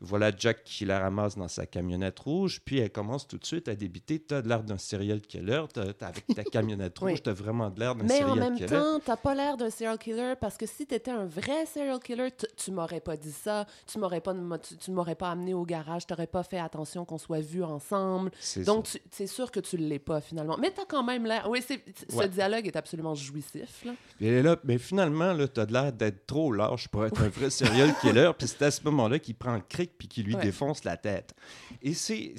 voilà 0.00 0.30
Jack 0.36 0.62
qui 0.64 0.84
la 0.84 0.98
ramasse 1.00 1.36
dans 1.36 1.48
sa 1.48 1.64
camionnette 1.66 2.18
rouge, 2.18 2.60
puis 2.64 2.78
elle 2.78 2.90
commence 2.90 3.26
tout 3.26 3.38
de 3.38 3.44
suite 3.46 3.66
à 3.68 3.74
débiter. 3.74 4.22
Tu 4.22 4.34
as 4.34 4.42
de 4.42 4.48
l'air 4.48 4.62
d'un 4.62 4.76
serial 4.78 5.20
killer, 5.20 5.62
t'as- 5.72 5.92
t'as- 5.94 6.08
avec 6.08 6.26
ta 6.34 6.44
camionnette 6.44 6.98
Oui. 7.00 7.12
rouge, 7.12 7.22
tu 7.22 7.30
as 7.30 7.32
vraiment 7.32 7.70
de 7.70 7.80
l'air 7.80 7.94
d'un 7.94 8.02
Mais 8.04 8.18
serial 8.18 8.30
en 8.30 8.36
même 8.36 8.54
killer. 8.56 8.68
temps, 8.68 9.00
t'as 9.04 9.16
pas 9.16 9.34
l'air 9.34 9.56
d'un 9.56 9.70
serial 9.70 9.98
killer 9.98 10.34
parce 10.40 10.56
que 10.56 10.66
si 10.66 10.86
t'étais 10.86 11.10
un 11.10 11.24
vrai 11.24 11.64
serial 11.66 11.98
killer, 12.00 12.28
tu- 12.56 12.70
m'aurais 12.70 13.00
pas 13.00 13.16
dit 13.16 13.32
ça, 13.32 13.64
tu 13.86 13.98
m'aurais 13.98 14.20
pas, 14.20 14.34
tu, 14.62 14.76
tu 14.76 14.90
m'aurais 14.90 15.14
pas 15.14 15.30
amené 15.30 15.54
au 15.54 15.64
garage, 15.64 16.06
t'aurais 16.06 16.26
pas 16.26 16.42
fait 16.42 16.58
attention 16.58 17.04
qu'on 17.06 17.18
soit 17.18 17.40
vus 17.40 17.62
ensemble. 17.64 18.30
Donc 18.66 18.86
c'est 19.10 19.26
sûr 19.26 19.50
que 19.50 19.60
tu 19.60 19.76
l'es 19.78 19.98
pas 19.98 20.20
finalement. 20.20 20.56
Mais 20.58 20.70
t'as 20.72 20.84
quand 20.84 21.02
même 21.04 21.24
l'air. 21.24 21.48
Oui, 21.48 21.62
c'est- 21.66 21.82
ce 22.10 22.26
dialogue 22.26 22.66
est 22.66 22.76
absolument 22.76 23.14
jouissif 23.14 23.84
là. 23.84 23.92
Est 24.20 24.42
là, 24.42 24.56
mais 24.64 24.76
finalement, 24.78 25.32
là, 25.32 25.48
t'as 25.48 25.64
de 25.66 25.72
l'air 25.72 25.92
d'être 25.92 26.26
trop 26.26 26.52
lâche 26.52 26.88
pour 26.88 27.06
être 27.06 27.22
un 27.22 27.28
vrai 27.28 27.48
serial 27.50 27.94
killer. 28.00 28.30
Puis 28.38 28.48
c'est 28.48 28.62
à 28.62 28.70
ce 28.70 28.82
moment-là 28.84 29.18
qu'il 29.18 29.34
prend 29.34 29.54
le 29.54 29.60
puis 29.86 30.08
qu'il 30.08 30.26
lui 30.26 30.34
Ouais. 30.34 30.42
défonce 30.42 30.84
la 30.84 30.96
tête. 30.96 31.34
Et 31.82 31.94
c'est, 31.94 32.34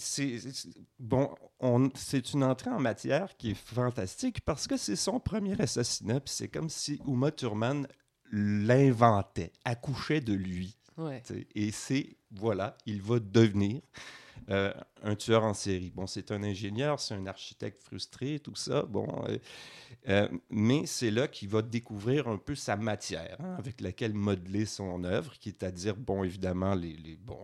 bon, 0.99 1.33
on, 1.59 1.89
c'est 1.95 2.33
une 2.33 2.43
entrée 2.43 2.69
en 2.69 2.79
matière 2.79 3.35
qui 3.37 3.51
est 3.51 3.55
fantastique 3.55 4.41
parce 4.41 4.67
que 4.67 4.77
c'est 4.77 4.95
son 4.95 5.19
premier 5.19 5.59
assassinat. 5.61 6.19
Puis 6.19 6.33
c'est 6.35 6.47
comme 6.47 6.69
si 6.69 6.99
Uma 7.07 7.31
Thurman 7.31 7.87
l'inventait, 8.31 9.51
accouchait 9.65 10.21
de 10.21 10.33
lui. 10.33 10.77
Ouais. 10.97 11.21
Et 11.55 11.71
c'est, 11.71 12.17
voilà, 12.31 12.75
il 12.85 13.01
va 13.01 13.19
devenir 13.19 13.81
euh, 14.49 14.73
un 15.03 15.15
tueur 15.15 15.43
en 15.43 15.53
série. 15.53 15.91
Bon, 15.93 16.07
c'est 16.07 16.31
un 16.31 16.41
ingénieur, 16.41 16.99
c'est 16.99 17.13
un 17.13 17.27
architecte 17.27 17.81
frustré, 17.83 18.39
tout 18.39 18.55
ça. 18.55 18.83
Bon, 18.83 19.07
euh, 19.27 19.37
euh, 20.09 20.27
mais 20.49 20.85
c'est 20.85 21.11
là 21.11 21.27
qu'il 21.27 21.49
va 21.49 21.61
découvrir 21.61 22.27
un 22.27 22.37
peu 22.37 22.55
sa 22.55 22.75
matière 22.77 23.37
hein, 23.39 23.55
avec 23.57 23.81
laquelle 23.81 24.13
modeler 24.13 24.65
son 24.65 25.03
œuvre, 25.03 25.33
qui 25.39 25.49
est 25.49 25.63
à 25.63 25.71
dire, 25.71 25.95
bon, 25.95 26.23
évidemment, 26.23 26.75
les, 26.75 27.17
bon, 27.21 27.37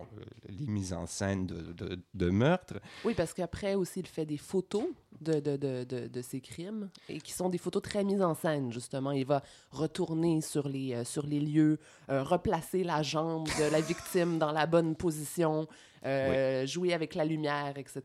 les 0.48 0.66
mises 0.66 0.92
en 0.92 1.06
scène 1.06 1.46
de, 1.46 1.72
de, 1.72 2.00
de 2.14 2.30
meurtre. 2.30 2.80
Oui, 3.04 3.14
parce 3.14 3.34
qu'après 3.34 3.74
aussi, 3.74 4.00
il 4.00 4.06
fait 4.06 4.26
des 4.26 4.38
photos 4.38 4.86
de, 5.20 5.38
de, 5.40 6.22
ses 6.22 6.40
crimes 6.40 6.90
et 7.08 7.20
qui 7.20 7.32
sont 7.32 7.48
des 7.48 7.58
photos 7.58 7.82
très 7.82 8.02
mises 8.02 8.22
en 8.22 8.34
scène, 8.34 8.72
justement. 8.72 9.12
Il 9.12 9.26
va 9.26 9.42
retourner 9.70 10.40
sur 10.40 10.68
les, 10.68 11.04
sur 11.04 11.26
les 11.26 11.40
lieux, 11.40 11.78
replacer 12.08 12.82
la 12.82 13.02
jambe 13.02 13.46
de 13.58 13.70
la 13.70 13.80
victime 13.80 14.38
dans 14.38 14.52
la 14.52 14.66
bonne 14.66 14.96
position, 14.96 15.68
euh, 16.04 16.66
jouer 16.66 16.92
avec 16.94 17.14
la 17.14 17.24
lumière, 17.24 17.74
etc. 17.76 18.02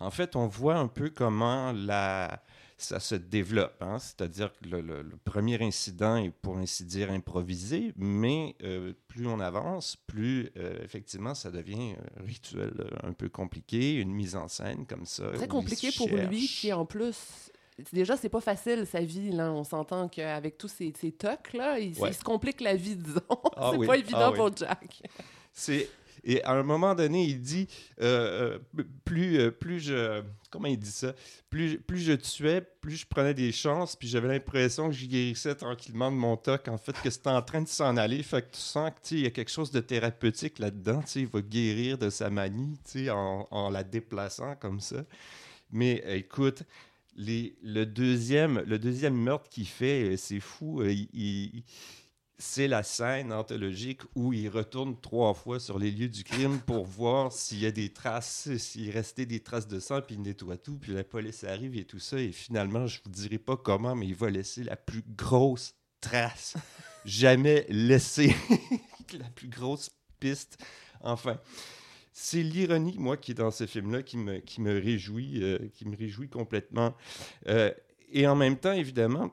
En 0.00 0.10
fait, 0.10 0.34
on 0.36 0.46
voit 0.48 0.76
un 0.76 0.88
peu 0.88 1.10
comment 1.10 1.70
la, 1.72 2.42
ça 2.76 2.98
se 2.98 3.14
développe. 3.14 3.76
hein. 3.80 3.98
C'est-à-dire 4.00 4.52
que 4.52 4.68
le, 4.68 4.80
le- 4.80 5.02
le 5.02 5.16
premier 5.16 5.62
incident 5.62 6.16
est, 6.16 6.30
pour 6.30 6.56
ainsi 6.58 6.84
dire, 6.84 7.12
improvisé, 7.12 7.92
mais 7.96 8.56
euh, 8.64 8.94
plus 9.06 9.28
on 9.28 9.38
avance, 9.38 9.94
plus 10.08 10.50
euh, 10.56 10.82
effectivement 10.82 11.34
ça 11.36 11.52
devient 11.52 11.94
un 12.18 12.24
rituel 12.24 12.72
un 13.04 13.12
peu 13.12 13.28
compliqué, 13.28 13.94
une 13.94 14.10
mise 14.12 14.34
en 14.34 14.48
scène 14.48 14.86
comme 14.86 15.06
ça. 15.06 15.30
Très 15.34 15.46
compliqué 15.46 15.90
pour 15.96 16.08
lui, 16.08 16.46
qui 16.48 16.72
en 16.72 16.84
plus. 16.84 17.52
Déjà, 17.92 18.16
c'est 18.16 18.28
pas 18.28 18.40
facile 18.40 18.88
sa 18.88 19.00
vie. 19.02 19.30
Là. 19.30 19.52
On 19.52 19.62
s'entend 19.62 20.08
qu'avec 20.08 20.58
tous 20.58 20.66
ces, 20.66 20.92
ces 21.00 21.12
tocs, 21.12 21.52
là, 21.52 21.78
il, 21.78 21.96
Ouais. 22.00 22.10
il 22.10 22.14
se 22.14 22.24
complique 22.24 22.60
la 22.60 22.74
vie, 22.74 22.96
disons. 22.96 23.20
Ah 23.54 23.68
c'est 23.72 23.76
oui, 23.78 23.86
pas 23.86 23.96
évident 23.98 24.18
ah 24.20 24.30
oui. 24.32 24.36
pour 24.36 24.56
Jack. 24.56 25.00
C'est 25.52 25.88
et 26.24 26.42
à 26.44 26.52
un 26.52 26.62
moment 26.62 26.94
donné, 26.94 27.24
il 27.24 27.40
dit 27.40 27.68
euh, 28.00 28.58
euh, 28.78 28.84
plus 29.04 29.38
euh, 29.38 29.50
plus 29.50 29.80
je 29.80 30.22
comment 30.50 30.68
il 30.68 30.78
dit 30.78 30.90
ça? 30.90 31.14
Plus 31.50 31.80
je 31.90 32.12
tuais, 32.14 32.62
plus 32.80 32.96
je 32.96 33.06
prenais 33.06 33.34
des 33.34 33.52
chances, 33.52 33.96
puis 33.96 34.08
j'avais 34.08 34.28
l'impression 34.28 34.88
que 34.88 34.94
je 34.94 35.06
guérissais 35.06 35.54
tranquillement 35.54 36.10
de 36.10 36.16
mon 36.16 36.36
toc. 36.36 36.68
En 36.68 36.78
fait, 36.78 36.96
que 37.02 37.10
c'était 37.10 37.30
en 37.30 37.42
train 37.42 37.62
de 37.62 37.68
s'en 37.68 37.96
aller. 37.96 38.22
Fait 38.22 38.42
que 38.42 38.54
tu 38.54 38.60
sens 38.60 38.90
que 38.90 38.96
tu 38.96 39.08
sais, 39.08 39.14
il 39.16 39.20
y 39.22 39.26
a 39.26 39.30
quelque 39.30 39.50
chose 39.50 39.70
de 39.70 39.80
thérapeutique 39.80 40.58
là-dedans. 40.58 41.02
Il 41.16 41.26
va 41.26 41.40
guérir 41.40 41.98
de 41.98 42.10
sa 42.10 42.30
manie, 42.30 42.78
en, 43.10 43.70
la 43.70 43.84
déplaçant 43.84 44.54
comme 44.56 44.80
ça. 44.80 45.04
Mais 45.70 46.02
écoute. 46.06 46.62
Le, 47.20 47.84
deuxième, 47.84 48.62
le 48.64 48.78
deuxième 48.78 49.16
meurtre 49.16 49.48
qu'il 49.48 49.66
fait, 49.66 50.16
c'est 50.16 50.38
fou. 50.38 50.84
il, 50.84 51.64
c'est 52.38 52.68
la 52.68 52.84
scène 52.84 53.32
anthologique 53.32 54.02
où 54.14 54.32
il 54.32 54.48
retourne 54.48 54.96
trois 55.00 55.34
fois 55.34 55.58
sur 55.58 55.78
les 55.78 55.90
lieux 55.90 56.08
du 56.08 56.22
crime 56.22 56.60
pour 56.60 56.84
voir 56.86 57.32
s'il 57.32 57.58
y 57.58 57.66
a 57.66 57.72
des 57.72 57.92
traces, 57.92 58.56
s'il 58.56 58.90
restait 58.90 59.26
des 59.26 59.40
traces 59.40 59.66
de 59.66 59.80
sang, 59.80 60.00
puis 60.00 60.14
il 60.14 60.22
nettoie 60.22 60.56
tout, 60.56 60.76
puis 60.76 60.92
la 60.92 61.04
police 61.04 61.42
arrive 61.44 61.76
et 61.76 61.84
tout 61.84 61.98
ça, 61.98 62.18
et 62.18 62.30
finalement, 62.30 62.86
je 62.86 63.00
vous 63.04 63.10
dirai 63.10 63.38
pas 63.38 63.56
comment, 63.56 63.96
mais 63.96 64.06
il 64.06 64.14
va 64.14 64.30
laisser 64.30 64.62
la 64.62 64.76
plus 64.76 65.02
grosse 65.16 65.74
trace 66.00 66.54
jamais 67.04 67.66
laissée, 67.68 68.34
la 69.18 69.28
plus 69.30 69.48
grosse 69.48 69.90
piste. 70.20 70.58
Enfin, 71.00 71.38
c'est 72.12 72.42
l'ironie, 72.42 72.96
moi, 72.98 73.16
qui 73.16 73.32
est 73.32 73.34
dans 73.34 73.50
ce 73.50 73.66
film-là, 73.66 74.02
qui 74.02 74.16
me, 74.16 74.38
qui 74.38 74.60
me 74.60 74.78
réjouit, 74.78 75.42
euh, 75.42 75.58
qui 75.74 75.86
me 75.86 75.96
réjouit 75.96 76.28
complètement. 76.28 76.94
Euh, 77.46 77.72
et 78.10 78.26
en 78.26 78.36
même 78.36 78.56
temps, 78.56 78.72
évidemment, 78.72 79.32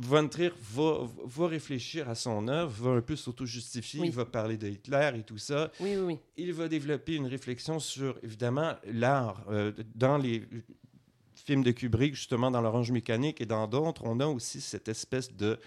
Von 0.00 0.28
Trier 0.28 0.52
va, 0.74 1.08
va 1.24 1.46
réfléchir 1.48 2.08
à 2.08 2.14
son 2.14 2.46
œuvre, 2.46 2.70
va 2.70 2.90
un 2.96 3.00
peu 3.00 3.16
s'auto-justifier, 3.16 4.00
Oui. 4.00 4.06
il 4.08 4.12
va 4.14 4.24
parler 4.24 4.56
de 4.56 4.68
Hitler 4.68 5.10
et 5.18 5.22
tout 5.24 5.38
ça. 5.38 5.72
Oui, 5.80 5.96
oui, 5.96 6.02
oui. 6.04 6.18
Il 6.36 6.52
va 6.52 6.68
développer 6.68 7.16
une 7.16 7.26
réflexion 7.26 7.80
sur, 7.80 8.16
évidemment, 8.22 8.74
l'art. 8.86 9.44
Euh, 9.50 9.72
dans 9.96 10.16
les 10.16 10.46
films 11.34 11.64
de 11.64 11.72
Kubrick, 11.72 12.14
justement, 12.14 12.50
dans 12.50 12.60
l'Orange 12.60 12.92
Mécanique 12.92 13.40
et 13.40 13.46
dans 13.46 13.66
d'autres, 13.66 14.02
on 14.04 14.20
a 14.20 14.26
aussi 14.26 14.60
cette 14.60 14.86
espèce 14.88 15.34
de 15.34 15.58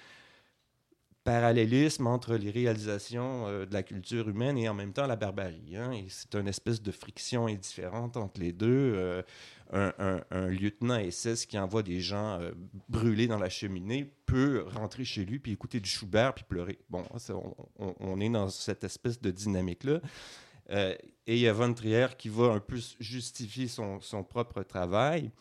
parallélisme 1.24 2.08
entre 2.08 2.36
les 2.36 2.50
réalisations 2.50 3.48
euh, 3.48 3.66
de 3.66 3.74
la 3.74 3.84
culture 3.84 4.28
humaine 4.30 4.58
et 4.58 4.68
en 4.68 4.74
même 4.74 4.94
temps 4.94 5.08
la 5.08 5.16
barbarie. 5.16 5.76
hein. 5.76 5.92
Et 5.92 6.06
c'est 6.10 6.36
une 6.36 6.48
espèce 6.48 6.82
de 6.82 6.92
friction 6.92 7.48
indifférente 7.48 8.18
entre 8.18 8.42
les 8.42 8.54
deux. 8.54 9.24
Euh, 9.74 10.22
un, 10.32 10.48
lieutenant 10.50 11.00
SS 11.10 11.46
qui 11.46 11.58
envoie 11.58 11.82
des 11.82 12.02
gens 12.02 12.42
euh, 12.42 12.52
brûlés 12.90 13.28
dans 13.28 13.38
la 13.38 13.48
cheminée 13.48 14.14
peut 14.26 14.66
rentrer 14.68 15.06
chez 15.06 15.24
lui 15.24 15.40
puis 15.40 15.54
écouter 15.54 15.80
du 15.80 15.90
Schubert 15.90 16.34
puis 16.34 16.44
pleurer. 16.44 16.80
Bon, 16.90 17.06
on, 17.78 18.20
est 18.20 18.30
dans 18.30 18.50
cette 18.50 18.84
espèce 18.84 19.22
de 19.22 19.32
dynamique-là. 19.32 20.02
Euh, 20.72 20.94
et 21.26 21.36
il 21.36 21.40
y 21.40 21.48
a 21.48 21.54
Von 21.54 21.74
qui 21.74 22.28
va 22.28 22.48
un 22.48 22.60
peu 22.60 22.80
justifier 23.00 23.70
son, 23.70 24.02
son 24.02 24.26
propre 24.26 24.62
travail. 24.64 25.32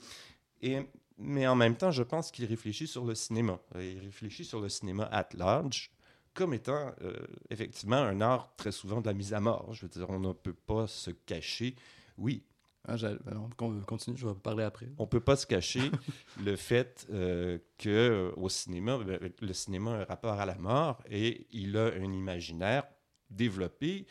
Et, 0.62 0.78
mais 1.20 1.46
en 1.46 1.54
même 1.54 1.76
temps, 1.76 1.90
je 1.90 2.02
pense 2.02 2.30
qu'il 2.30 2.44
réfléchit 2.46 2.86
sur 2.86 3.04
le 3.04 3.14
cinéma. 3.14 3.58
Euh, 3.76 3.84
Il 3.94 3.98
réfléchit 4.00 4.44
sur 4.44 4.60
le 4.60 4.68
cinéma 4.68 5.04
at 5.12 5.28
large 5.34 5.90
comme 6.34 6.54
étant 6.54 6.92
euh, 7.02 7.12
effectivement 7.50 7.96
un 7.96 8.20
art 8.20 8.54
très 8.56 8.72
souvent 8.72 9.00
de 9.00 9.06
la 9.06 9.12
mise 9.12 9.34
à 9.34 9.40
mort. 9.40 9.72
Je 9.74 9.82
veux 9.82 9.88
dire, 9.88 10.08
on 10.08 10.18
ne 10.20 10.32
peut 10.32 10.52
pas 10.54 10.86
se 10.86 11.10
cacher. 11.10 11.74
Oui, 12.16 12.44
Ah, 12.86 12.96
j'allais- 12.96 13.18
ben 13.24 13.48
con- 13.56 13.78
continue, 13.86 14.16
je 14.16 14.26
vais 14.26 14.34
parler 14.34 14.64
après. 14.64 14.86
on 14.96 15.06
peut 15.06 15.20
pas 15.20 15.36
se 15.36 15.46
cacher 15.46 15.90
le 16.42 16.56
fait 16.56 17.06
euh, 17.10 17.58
que 17.76 17.88
euh, 17.90 18.32
au 18.36 18.48
cinéma, 18.48 18.96
ben, 18.98 19.18
le 19.40 19.52
cinéma 19.52 19.90
a 19.92 20.00
un 20.00 20.04
rapport 20.04 20.38
à 20.40 20.46
la 20.46 20.54
mort 20.56 21.02
et 21.10 21.46
il 21.52 21.76
a 21.76 21.86
un 21.86 22.12
imaginaire 22.12 22.84
développé 23.28 24.06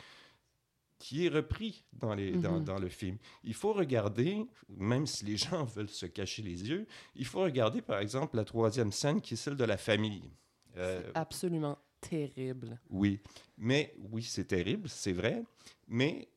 qui 1.00 1.26
est 1.26 1.30
repris 1.30 1.84
dans, 1.94 2.14
les, 2.14 2.32
dans, 2.34 2.58
Mhm. 2.60 2.64
dans 2.66 2.78
le 2.78 2.90
film. 2.90 3.18
Il 3.44 3.54
faut 3.54 3.74
regarder, 3.74 4.46
même 4.70 5.08
si 5.08 5.26
les 5.26 5.38
gens 5.38 5.64
veulent 5.76 5.90
se 5.90 6.06
cacher 6.06 6.42
les 6.44 6.70
yeux, 6.70 6.86
il 7.16 7.26
faut 7.26 7.40
regarder 7.42 7.82
par 7.82 8.00
exemple 8.00 8.36
la 8.36 8.44
troisième 8.46 8.92
scène 8.92 9.22
qui 9.22 9.34
est 9.34 9.38
celle 9.38 9.56
de 9.56 9.64
la 9.64 9.78
famille. 9.78 10.30
Euh, 10.78 11.02
C'est 11.06 11.18
absolument 11.18 11.78
terrible. 12.02 12.80
oui, 12.90 13.20
mais 13.58 13.94
oui, 14.12 14.24
c'est 14.24 14.46
terrible, 14.46 14.88
c'est 14.90 15.14
vrai. 15.14 15.44
Mais 15.88 16.28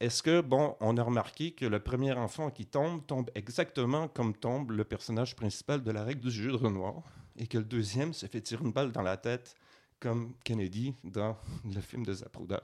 est-ce 0.00 0.22
que, 0.22 0.40
bon, 0.40 0.76
on 0.80 0.96
a 0.96 1.02
remarqué 1.02 1.52
que 1.52 1.64
le 1.66 1.80
premier 1.80 2.12
enfant 2.12 2.50
qui 2.50 2.66
tombe 2.66 3.04
tombe 3.06 3.30
exactement 3.34 4.08
comme 4.08 4.34
tombe 4.34 4.70
le 4.72 4.84
personnage 4.84 5.36
principal 5.36 5.82
de 5.82 5.90
la 5.90 6.02
règle 6.04 6.20
du 6.22 6.30
jeu 6.30 6.50
de 6.52 6.56
Renoir 6.56 7.02
et 7.36 7.46
que 7.46 7.58
le 7.58 7.64
deuxième 7.64 8.12
se 8.14 8.26
fait 8.26 8.40
tirer 8.40 8.64
une 8.64 8.72
balle 8.72 8.90
dans 8.92 9.02
la 9.02 9.16
tête 9.16 9.54
comme 10.00 10.34
Kennedy 10.44 10.94
dans 11.04 11.36
le 11.64 11.80
film 11.80 12.04
de 12.06 12.12
Zapruder? 12.14 12.58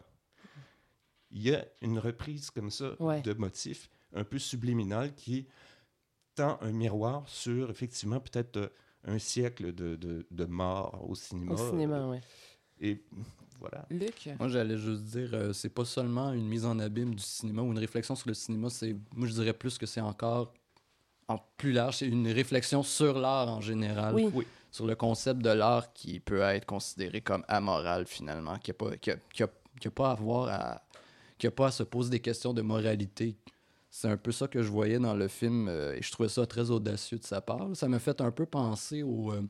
Il 1.37 1.43
y 1.43 1.55
a 1.55 1.65
une 1.83 1.99
reprise 1.99 2.51
comme 2.51 2.71
ça 2.71 2.93
Ouais. 3.01 3.21
de 3.23 3.33
motifs 3.35 3.91
un 4.15 4.23
peu 4.25 4.39
subliminal 4.39 5.15
qui 5.15 5.47
tend 6.37 6.59
un 6.63 6.71
miroir 6.73 7.29
sur, 7.29 7.69
effectivement, 7.71 8.21
peut-être 8.21 8.57
euh, 8.57 8.69
un 9.05 9.19
siècle 9.19 9.75
de, 9.75 9.97
de, 9.97 10.27
de 10.31 10.45
mort 10.47 11.05
au 11.09 11.15
cinéma. 11.17 11.55
Au 11.55 11.57
cinéma, 11.71 12.07
oui. 12.09 12.19
Et 12.81 13.03
voilà. 13.59 13.85
Luc? 13.91 14.29
Moi, 14.39 14.49
j'allais 14.49 14.79
juste 14.79 15.03
dire, 15.05 15.31
euh, 15.35 15.53
c'est 15.53 15.69
pas 15.69 15.85
seulement 15.85 16.33
une 16.33 16.47
mise 16.47 16.65
en 16.65 16.79
abîme 16.79 17.15
du 17.15 17.23
cinéma 17.23 17.63
ou 17.63 17.73
une 17.73 17.79
réflexion 17.79 18.15
sur 18.15 18.29
le 18.29 18.35
cinéma, 18.35 18.71
c'est, 18.71 18.97
moi, 19.15 19.27
je 19.27 19.33
dirais 19.33 19.53
plus 19.53 19.77
que 19.79 19.87
c'est 19.87 20.01
encore 20.01 20.53
en 21.27 21.39
plus 21.57 21.73
large, 21.73 21.97
c'est 21.99 22.09
une 22.09 22.29
réflexion 22.29 22.83
sur 22.83 23.19
l'art 23.19 23.49
en 23.49 23.61
général. 23.61 24.15
Oui. 24.15 24.31
Oui. 24.33 24.47
Sur 24.71 24.87
le 24.87 24.95
concept 24.97 25.41
de 25.41 25.51
l'art 25.51 25.93
qui 25.93 26.19
peut 26.21 26.41
être 26.41 26.67
considéré 26.67 27.21
comme 27.21 27.45
amoral, 27.49 28.07
finalement, 28.07 28.59
qui 28.59 28.71
n'a 28.71 28.75
pas, 28.75 28.97
qui 28.97 29.11
a- 29.13 29.17
qui 29.33 29.43
a- 29.43 29.51
qui 29.81 29.89
a 29.89 29.91
pas 29.91 30.09
à 30.11 30.13
avoir 30.13 30.49
à. 30.49 30.84
Qui 31.45 31.49
a 31.49 31.51
pas 31.51 31.67
à 31.67 31.71
se 31.73 31.83
poser 31.83 32.09
des 32.09 32.21
questions 32.21 32.55
de 32.55 32.63
moralité. 32.63 33.37
C'est 33.91 34.09
un 34.09 34.17
peu 34.17 34.33
ça 34.33 34.49
que 34.49 34.63
je 34.63 34.69
voyais 34.69 34.99
dans 34.99 35.15
le 35.15 35.29
film 35.29 35.69
euh, 35.69 35.95
et 35.95 36.01
je 36.01 36.11
trouvais 36.11 36.31
ça 36.31 36.47
très 36.47 36.71
audacieux 36.71 37.19
de 37.19 37.25
sa 37.25 37.43
part. 37.43 37.69
Ça 37.75 37.87
m'a 37.87 37.99
fait 37.99 38.23
un 38.23 38.31
peu 38.31 38.47
penser 38.47 39.03
au, 39.03 39.31
euh, 39.31 39.43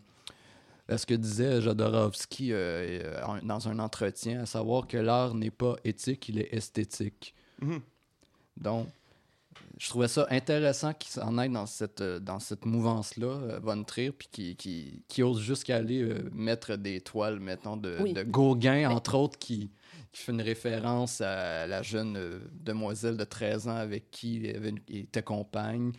à 0.88 0.98
ce 0.98 1.06
que 1.06 1.14
disait 1.14 1.60
Jodorowsky 1.60 2.52
euh, 2.52 2.56
euh, 3.04 3.40
dans 3.44 3.68
un 3.68 3.78
entretien, 3.78 4.40
à 4.40 4.46
savoir 4.46 4.88
que 4.88 4.96
l'art 4.96 5.34
n'est 5.34 5.52
pas 5.52 5.76
éthique, 5.84 6.28
il 6.28 6.40
est 6.40 6.52
esthétique. 6.52 7.32
Mhm. 7.60 7.80
Donc, 8.56 8.88
je 9.78 9.88
trouvais 9.88 10.08
ça 10.08 10.26
intéressant 10.30 10.92
qu'il 10.94 11.12
s'en 11.12 11.38
aille 11.38 11.50
dans 11.50 11.66
cette, 11.66 12.02
dans 12.02 12.40
cette 12.40 12.64
mouvance-là, 12.64 13.60
Von 13.62 13.84
Trier, 13.84 14.10
puis 14.10 14.28
qui, 14.30 14.56
qui, 14.56 15.02
qui 15.06 15.22
ose 15.22 15.40
jusqu'à 15.40 15.76
aller 15.76 16.02
euh, 16.02 16.28
mettre 16.32 16.74
des 16.74 17.00
toiles, 17.00 17.38
mettons, 17.38 17.76
de, 17.76 17.96
Oui. 18.00 18.12
de 18.12 18.24
Gauguin, 18.24 18.90
entre 18.90 19.16
autres, 19.16 19.38
qui, 19.38 19.70
qui 20.14 20.22
fait 20.22 20.32
une 20.32 20.40
référence 20.40 21.20
à 21.20 21.66
la 21.66 21.82
jeune 21.82 22.16
euh, 22.16 22.38
demoiselle 22.52 23.16
de 23.16 23.24
13 23.24 23.68
ans 23.68 23.76
avec 23.76 24.10
qui 24.12 24.36
il, 24.36 24.96
était 24.96 25.22
compagne. 25.22 25.92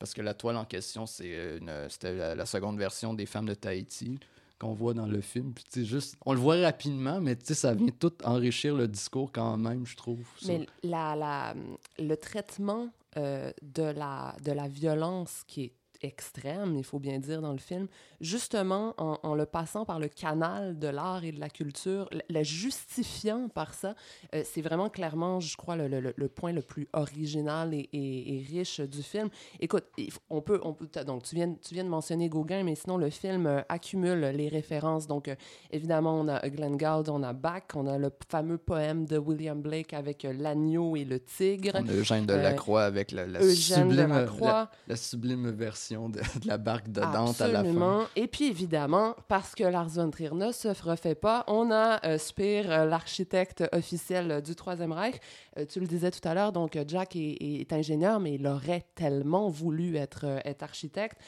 Parce 0.00 0.14
que 0.14 0.20
la 0.20 0.34
toile 0.34 0.56
en 0.56 0.64
question, 0.64 1.06
c'est 1.06 1.32
euh, 1.32 1.88
c'était 1.88 2.34
la, 2.34 2.44
seconde 2.44 2.76
version 2.76 3.14
des 3.14 3.24
femmes 3.24 3.46
de 3.46 3.54
Tahiti 3.54 4.18
qu'on 4.58 4.74
voit 4.74 4.94
dans 4.94 5.06
le 5.06 5.20
film. 5.20 5.54
Puis, 5.54 5.86
juste, 5.86 6.16
on 6.26 6.32
le 6.32 6.40
voit 6.40 6.56
rapidement, 6.56 7.20
mais 7.20 7.36
ça 7.40 7.72
vient 7.72 7.92
tout 7.98 8.12
enrichir 8.24 8.74
le 8.74 8.88
discours 8.88 9.30
quand 9.32 9.56
même, 9.56 9.86
je 9.86 9.96
trouve. 9.96 10.26
Mais 10.46 10.66
la, 10.82 11.14
la, 11.14 11.54
le 12.00 12.16
traitement 12.16 12.88
euh, 13.16 13.52
de, 13.62 13.82
la, 13.82 14.34
de 14.44 14.50
la 14.50 14.66
violence 14.66 15.44
qui 15.46 15.64
est 15.64 15.72
extrême, 16.02 16.76
il 16.76 16.84
faut 16.84 16.98
bien 16.98 17.18
dire, 17.18 17.40
dans 17.42 17.52
le 17.52 17.58
film, 17.58 17.86
justement 18.20 18.94
en, 18.98 19.18
en 19.22 19.34
le 19.34 19.46
passant 19.46 19.84
par 19.84 19.98
le 19.98 20.08
canal 20.08 20.78
de 20.78 20.88
l'art 20.88 21.24
et 21.24 21.32
de 21.32 21.40
la 21.40 21.48
culture, 21.48 22.08
le 22.28 22.42
justifiant 22.42 23.48
par 23.48 23.74
ça, 23.74 23.94
euh, 24.34 24.42
c'est 24.44 24.62
vraiment 24.62 24.88
clairement, 24.88 25.40
je 25.40 25.56
crois, 25.56 25.76
le, 25.76 25.88
le- 25.88 26.14
le 26.16 26.28
point 26.28 26.52
le 26.52 26.62
plus 26.62 26.88
original 26.92 27.74
et, 27.74 27.88
et- 27.92 28.36
et 28.38 28.42
riche 28.42 28.80
du 28.80 29.02
film. 29.02 29.28
Écoute, 29.60 29.84
on 30.30 30.40
peut, 30.40 30.60
on 30.64 30.72
peut 30.74 30.88
donc 31.06 31.22
tu 31.24 31.34
viens, 31.34 31.52
tu 31.54 31.74
viens 31.74 31.84
de 31.84 31.88
mentionner 31.88 32.28
Gauguin, 32.28 32.62
mais 32.64 32.74
sinon 32.74 32.96
le 32.96 33.10
film 33.10 33.46
euh, 33.46 33.60
accumule 33.68 34.20
les 34.34 34.48
références. 34.48 35.06
Donc 35.06 35.28
euh, 35.28 35.34
évidemment, 35.70 36.20
on 36.20 36.28
a 36.28 36.48
Glenn 36.48 36.76
on 37.08 37.22
a 37.22 37.32
Bach, 37.32 37.62
on 37.74 37.86
a 37.86 37.98
le 37.98 38.10
fameux 38.30 38.58
poème 38.58 39.04
de 39.06 39.18
William 39.18 39.60
Blake 39.60 39.92
avec 39.92 40.24
l'agneau 40.24 40.96
et 40.96 41.04
le 41.04 41.20
tigre. 41.20 41.72
On 41.76 41.88
a 41.88 41.92
Eugène 41.92 42.26
de 42.26 42.34
Euh, 42.34 42.42
Lacroix 42.42 42.84
avec 42.84 43.12
la, 43.12 43.26
la 43.26 43.40
Eugène 43.40 43.90
sublime, 43.90 44.08
Delacroix. 44.08 44.48
la, 44.48 44.70
la 44.88 44.96
sublime 44.96 45.50
version 45.50 45.91
de, 46.08 46.20
de 46.20 46.46
la 46.46 46.58
barque 46.58 46.88
de 46.88 47.00
Dante 47.00 47.40
à 47.40 47.48
la 47.48 47.54
fin. 47.54 47.58
Absolument. 47.60 48.02
Et 48.16 48.26
puis 48.26 48.46
évidemment, 48.48 49.14
parce 49.28 49.54
que 49.54 49.64
Lars 49.64 49.88
von 49.88 50.10
Trier 50.10 50.30
ne 50.32 50.52
se 50.52 50.68
refait 50.68 51.14
pas, 51.14 51.44
on 51.46 51.70
a 51.70 52.04
euh, 52.06 52.18
Speer, 52.18 52.64
euh, 52.68 52.84
l'architecte 52.84 53.64
officiel 53.72 54.42
du 54.42 54.54
Troisième 54.54 54.92
Reich. 54.92 55.16
Euh, 55.58 55.64
tu 55.66 55.80
le 55.80 55.86
disais 55.86 56.10
tout 56.10 56.26
à 56.26 56.34
l'heure, 56.34 56.52
donc 56.52 56.76
euh, 56.76 56.84
Jack 56.86 57.16
est, 57.16 57.36
est 57.40 57.72
ingénieur, 57.72 58.20
mais 58.20 58.34
il 58.34 58.46
aurait 58.46 58.84
tellement 58.94 59.48
voulu 59.48 59.96
être, 59.96 60.24
être 60.44 60.62
architecte. 60.62 61.18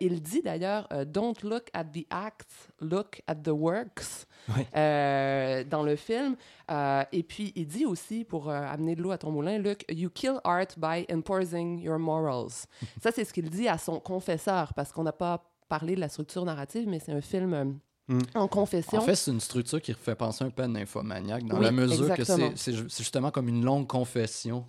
Il 0.00 0.22
dit 0.22 0.42
d'ailleurs 0.42 0.88
Don't 1.06 1.34
look 1.42 1.68
at 1.72 1.84
the 1.84 2.06
acts, 2.10 2.68
look 2.80 3.22
at 3.26 3.36
the 3.36 3.48
works 3.48 4.26
Oui. 4.48 4.64
dans 4.74 5.82
le 5.82 5.96
film. 5.96 6.36
Euh, 6.70 7.02
et 7.12 7.22
puis 7.22 7.52
il 7.56 7.66
dit 7.66 7.86
aussi, 7.86 8.24
pour 8.24 8.50
euh, 8.50 8.60
amener 8.60 8.94
de 8.94 9.02
l'eau 9.02 9.10
à 9.10 9.18
ton 9.18 9.30
moulin, 9.30 9.58
Luke, 9.58 9.84
You 9.90 10.10
kill 10.10 10.40
art 10.44 10.66
by 10.76 11.06
imposing 11.10 11.80
your 11.80 11.98
morals. 11.98 12.66
Ça, 13.02 13.10
c'est 13.12 13.24
ce 13.24 13.32
qu'il 13.32 13.48
dit 13.48 13.68
à 13.68 13.78
son 13.78 14.00
confesseur, 14.00 14.74
parce 14.74 14.92
qu'on 14.92 15.04
n'a 15.04 15.12
pas 15.12 15.50
parlé 15.68 15.94
de 15.94 16.00
la 16.00 16.08
structure 16.08 16.44
narrative, 16.44 16.86
mais 16.88 16.98
c'est 16.98 17.12
un 17.12 17.20
film 17.20 17.54
euh, 17.54 17.64
Mm. 18.10 18.20
en 18.36 18.48
confession. 18.48 18.98
En 18.98 19.02
fait, 19.02 19.14
c'est 19.16 19.30
une 19.30 19.38
structure 19.40 19.82
qui 19.82 19.92
fait 19.92 20.14
penser 20.14 20.42
un 20.42 20.48
peu 20.48 20.62
à 20.62 20.66
Nymphomaniac, 20.68 21.44
dans 21.44 21.58
Oui, 21.58 21.64
la 21.64 21.70
mesure 21.72 22.06
que 22.14 22.22
exactement. 22.22 22.52
c'est- 22.56 22.72
c'est 22.72 22.72
ju- 22.72 22.86
c'est 22.88 23.02
justement 23.02 23.30
comme 23.30 23.48
une 23.48 23.62
longue 23.62 23.86
confession, 23.86 24.64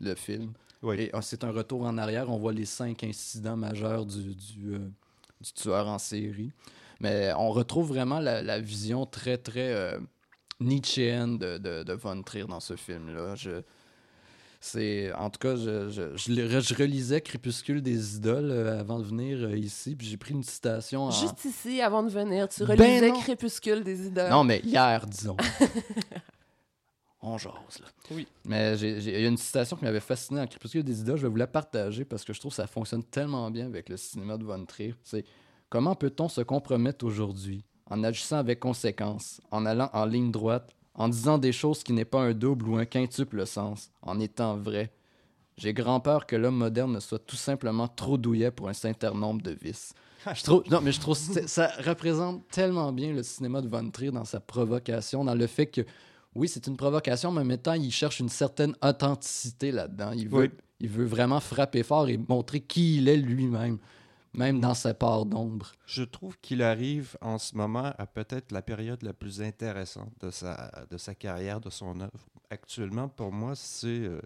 le 0.00 0.14
film. 0.14 0.52
Oui. 0.80 1.00
Et 1.00 1.10
ah, 1.12 1.20
c'est 1.20 1.42
un 1.42 1.50
retour 1.50 1.82
en 1.82 1.98
arrière. 1.98 2.30
On 2.30 2.36
voit 2.38 2.52
les 2.52 2.66
cinq 2.66 3.02
incidents 3.02 3.56
majeurs 3.56 4.06
du, 4.06 4.36
du, 4.36 4.74
euh, 4.74 4.78
du 5.40 5.52
tueur 5.52 5.88
en 5.88 5.98
série. 5.98 6.52
Mais 7.00 7.32
on 7.36 7.50
retrouve 7.50 7.88
vraiment 7.88 8.20
la, 8.20 8.42
la 8.42 8.60
vision 8.60 9.06
très, 9.06 9.38
très 9.38 9.72
euh, 9.74 9.98
Nietzschéenne 10.64 11.38
de, 11.38 11.58
de, 11.58 11.82
de 11.82 11.92
Von 11.92 12.22
Trier 12.22 12.46
dans 12.46 12.60
ce 12.60 12.76
film-là. 12.76 13.34
Je, 13.34 13.62
c'est, 14.66 15.12
en 15.12 15.28
tout 15.28 15.38
cas, 15.40 15.56
je, 15.56 15.90
je, 15.90 16.16
je, 16.16 16.60
je 16.60 16.74
relisais 16.74 17.20
Crépuscule 17.20 17.82
des 17.82 18.16
idoles 18.16 18.50
euh, 18.50 18.80
avant 18.80 18.98
de 18.98 19.04
venir 19.04 19.42
euh, 19.42 19.54
ici, 19.58 19.94
puis 19.94 20.06
j'ai 20.06 20.16
pris 20.16 20.32
une 20.32 20.42
citation 20.42 21.02
en... 21.02 21.10
Juste 21.10 21.44
ici, 21.44 21.82
avant 21.82 22.02
de 22.02 22.08
venir, 22.08 22.48
tu 22.48 22.64
Ben 22.64 22.78
relisais. 22.80 23.12
Crépuscule 23.12 23.84
des 23.84 24.06
idoles. 24.06 24.30
Non, 24.30 24.42
mais 24.42 24.60
hier, 24.60 25.06
disons. 25.06 25.36
On 27.20 27.36
jase, 27.36 27.52
là. 27.80 27.86
Oui. 28.10 28.26
Mais 28.46 28.78
il 28.78 29.10
y 29.10 29.26
a 29.26 29.28
une 29.28 29.36
citation 29.36 29.76
qui 29.76 29.84
m'avait 29.84 30.00
fasciné 30.00 30.40
en 30.40 30.46
Crépuscule 30.46 30.82
des 30.82 30.98
idoles. 31.00 31.18
Je 31.18 31.22
vais 31.22 31.28
vous 31.28 31.36
la 31.36 31.46
partager 31.46 32.06
parce 32.06 32.24
que 32.24 32.32
je 32.32 32.40
trouve 32.40 32.52
que 32.52 32.56
ça 32.56 32.66
fonctionne 32.66 33.04
tellement 33.04 33.50
bien 33.50 33.66
avec 33.66 33.90
le 33.90 33.98
cinéma 33.98 34.38
de 34.38 34.44
Von 34.44 34.64
Trier. 34.64 34.94
C'est 35.02 35.26
comment 35.68 35.94
peut-on 35.94 36.30
se 36.30 36.40
compromettre 36.40 37.04
aujourd'hui? 37.04 37.64
En 37.90 38.02
agissant 38.04 38.38
avec 38.38 38.60
conséquence, 38.60 39.40
en 39.50 39.66
allant 39.66 39.90
en 39.92 40.04
ligne 40.06 40.30
droite, 40.30 40.70
en 40.94 41.08
disant 41.08 41.38
des 41.38 41.52
choses 41.52 41.82
qui 41.82 41.92
n'est 41.92 42.04
pas 42.04 42.20
un 42.20 42.32
double 42.32 42.68
ou 42.68 42.76
un 42.76 42.84
quintuple 42.86 43.46
sens, 43.46 43.90
en 44.02 44.20
étant 44.20 44.56
vrai. 44.56 44.92
J'ai 45.56 45.72
grand 45.72 46.00
peur 46.00 46.26
que 46.26 46.34
l'homme 46.36 46.56
moderne 46.56 46.92
ne 46.92 47.00
soit 47.00 47.18
tout 47.24 47.36
simplement 47.36 47.86
trop 47.88 48.16
douillet 48.18 48.50
pour 48.50 48.68
un 48.68 48.72
certain 48.72 49.12
nombre 49.12 49.42
de 49.42 49.52
vices. 49.52 49.92
Je 50.34 50.42
trouve, 50.42 50.62
non, 50.70 50.80
mais 50.80 50.90
je 50.90 51.00
trouve 51.00 51.18
que 51.34 51.46
ça 51.46 51.70
représente 51.84 52.48
tellement 52.48 52.92
bien 52.92 53.12
le 53.12 53.22
cinéma 53.22 53.60
de 53.60 53.68
Von 53.68 53.90
Trier 53.90 54.10
dans 54.10 54.24
sa 54.24 54.40
provocation, 54.40 55.22
dans 55.24 55.34
le 55.34 55.46
fait 55.46 55.66
que, 55.66 55.82
oui, 56.34 56.48
c'est 56.48 56.66
une 56.66 56.76
provocation, 56.76 57.30
mais 57.30 57.42
en 57.42 57.44
même 57.44 57.58
temps, 57.58 57.74
il 57.74 57.92
cherche 57.92 58.18
une 58.20 58.30
certaine 58.30 58.74
authenticité 58.82 59.70
là-dedans. 59.70 60.12
Il 60.12 60.28
veut, 60.28 60.38
Oui. 60.44 60.50
il 60.80 60.88
veut 60.88 61.04
vraiment 61.04 61.40
frapper 61.40 61.82
fort 61.82 62.08
et 62.08 62.18
montrer 62.28 62.60
qui 62.60 62.96
il 62.96 63.08
est 63.08 63.16
lui-même, 63.18 63.78
même 64.34 64.60
dans 64.60 64.74
sa 64.74 64.94
part 64.94 65.24
d'ombre. 65.26 65.72
Je 65.86 66.02
trouve 66.02 66.38
qu'il 66.40 66.62
arrive 66.62 67.16
en 67.20 67.38
ce 67.38 67.56
moment 67.56 67.92
à 67.98 68.06
peut-être 68.06 68.52
la 68.52 68.62
période 68.62 69.02
la 69.02 69.12
plus 69.12 69.40
intéressante 69.42 70.12
de 70.20 70.30
sa, 70.30 70.84
de 70.90 70.96
sa 70.98 71.14
carrière, 71.14 71.60
de 71.60 71.70
son 71.70 72.00
œuvre. 72.00 72.26
Actuellement, 72.50 73.08
pour 73.08 73.32
moi, 73.32 73.54
c'est 73.56 73.86
euh, 73.88 74.20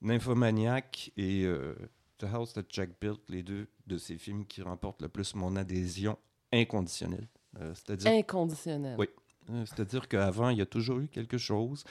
Nymphomaniac 0.00 1.10
et 1.16 1.44
euh, 1.44 1.74
The 2.18 2.24
House 2.24 2.52
That 2.54 2.62
Jack 2.68 2.90
Built, 3.00 3.20
les 3.28 3.42
deux 3.42 3.68
de 3.86 3.98
ces 3.98 4.16
films 4.18 4.44
qui 4.46 4.62
remportent 4.62 5.02
le 5.02 5.08
plus 5.08 5.34
mon 5.34 5.56
adhésion 5.56 6.18
inconditionnelle. 6.52 7.28
Euh, 7.60 7.72
C'est-à-dire 7.74 8.10
Inconditionnel. 8.10 8.96
Oui. 8.98 9.06
Euh, 9.50 9.64
C'est-à-dire 9.66 10.08
qu'avant, 10.08 10.48
il 10.50 10.58
y 10.58 10.62
a 10.62 10.66
toujours 10.66 10.98
eu 10.98 11.08
quelque 11.08 11.38
chose. 11.38 11.84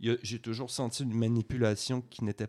Il 0.00 0.08
y 0.08 0.10
a- 0.12 0.16
J'ai 0.22 0.38
toujours 0.40 0.70
senti 0.70 1.02
une 1.02 1.14
manipulation 1.14 2.00
qui 2.02 2.24
n'était 2.24 2.48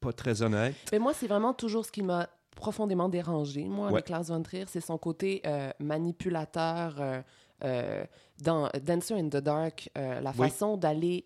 pas 0.00 0.12
très 0.12 0.42
honnête. 0.42 0.74
Mais 0.92 0.98
moi, 0.98 1.14
c'est 1.14 1.26
vraiment 1.28 1.54
toujours 1.54 1.86
ce 1.86 1.92
qui 1.92 2.02
m'a 2.02 2.28
profondément 2.56 3.08
dérangé, 3.08 3.64
moi, 3.64 3.86
Ouais. 3.86 3.92
avec 3.94 4.08
Lars 4.08 4.24
von 4.24 4.42
Trier, 4.42 4.64
c'est 4.68 4.80
son 4.80 4.98
côté 4.98 5.42
euh, 5.46 5.70
manipulateur 5.80 6.96
euh, 7.00 7.20
euh, 7.64 8.04
dans 8.42 8.68
Dancer 8.82 9.14
in 9.14 9.28
the 9.28 9.36
Dark, 9.36 9.88
la 9.94 10.30
Oui. 10.36 10.48
façon 10.48 10.76
d'aller 10.76 11.22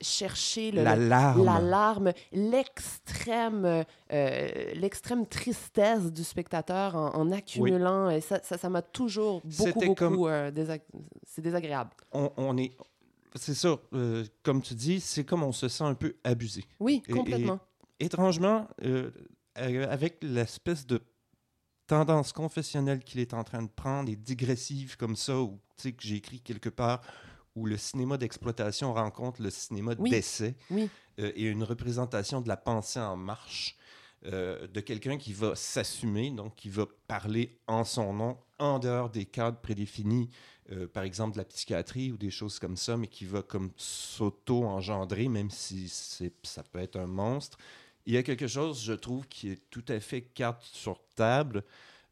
chercher 0.00 0.70
le, 0.72 0.82
l'alarme, 0.84 2.12
l'extrême, 2.32 3.84
euh, 4.12 4.48
l'extrême 4.74 5.26
tristesse 5.26 6.12
du 6.12 6.24
spectateur 6.24 6.94
en, 6.96 7.14
en 7.14 7.32
accumulant. 7.32 8.10
Et 8.10 8.20
ça, 8.20 8.40
ça, 8.42 8.68
m'a 8.68 8.82
toujours 8.82 9.42
beaucoup, 9.44 9.80
beaucoup. 9.80 9.94
comme- 9.94 10.26
euh, 10.28 10.50
C'est 11.26 11.42
désagréable. 11.42 11.90
On, 12.12 12.30
on 12.36 12.56
est. 12.56 12.72
C'est 13.34 13.54
euh, 13.92 14.24
comme 14.42 14.62
tu 14.62 14.74
dis, 14.74 14.98
c'est 15.00 15.24
comme 15.24 15.42
on 15.42 15.52
se 15.52 15.68
sent 15.68 15.84
un 15.84 15.94
peu 15.94 16.14
abusé. 16.24 16.64
Oui, 16.80 17.02
Et- 17.08 17.12
complètement. 17.12 17.58
Étrangement, 18.00 18.66
euh, 19.58 19.86
avec 19.90 20.18
l'espèce 20.22 20.86
de 20.86 21.00
tendance 21.86 22.32
confessionnelle 22.32 23.00
qu'il 23.04 23.20
est 23.20 23.34
en 23.34 23.44
train 23.44 23.62
de 23.62 23.68
prendre, 23.68 24.10
et 24.10 24.16
digressive 24.16 24.96
comme 24.96 25.16
ça, 25.16 25.40
où 25.40 25.60
tu 25.76 25.82
sais 25.82 25.92
que 25.92 26.02
j'ai 26.02 26.16
écrit 26.16 26.40
quelque 26.40 26.68
part, 26.68 27.00
où 27.54 27.66
le 27.66 27.76
cinéma 27.76 28.18
d'exploitation 28.18 28.92
rencontre 28.92 29.40
le 29.42 29.50
cinéma 29.50 29.94
Oui. 29.98 30.10
d'essai, 30.10 30.56
Oui. 30.70 30.90
euh, 31.20 31.32
et 31.34 31.44
une 31.44 31.62
représentation 31.62 32.40
de 32.40 32.48
la 32.48 32.56
pensée 32.56 33.00
en 33.00 33.16
marche, 33.16 33.76
euh, 34.26 34.66
de 34.66 34.80
quelqu'un 34.80 35.16
qui 35.18 35.32
va 35.32 35.54
s'assumer, 35.54 36.30
donc 36.30 36.56
qui 36.56 36.68
va 36.68 36.86
parler 37.06 37.60
en 37.66 37.84
son 37.84 38.12
nom, 38.12 38.38
en 38.58 38.78
dehors 38.78 39.10
des 39.10 39.24
cadres 39.24 39.60
prédéfinis, 39.60 40.28
euh, 40.72 40.88
par 40.88 41.04
exemple 41.04 41.34
de 41.34 41.38
la 41.38 41.44
psychiatrie 41.44 42.10
ou 42.10 42.16
des 42.16 42.30
choses 42.30 42.58
comme 42.58 42.76
ça, 42.76 42.96
mais 42.96 43.06
qui 43.06 43.24
va 43.24 43.42
comme 43.42 43.70
s'auto-engendrer, 43.76 45.28
même 45.28 45.50
si 45.50 45.88
ça 45.88 46.62
peut 46.64 46.80
être 46.80 46.96
un 46.96 47.06
monstre, 47.06 47.58
il 48.06 48.14
y 48.14 48.16
a 48.16 48.22
quelque 48.22 48.46
chose, 48.46 48.82
je 48.82 48.92
trouve, 48.92 49.26
qui 49.28 49.50
est 49.50 49.60
tout 49.70 49.84
à 49.88 49.98
fait 50.00 50.22
carte 50.22 50.62
sur 50.62 50.98
table, 51.16 51.62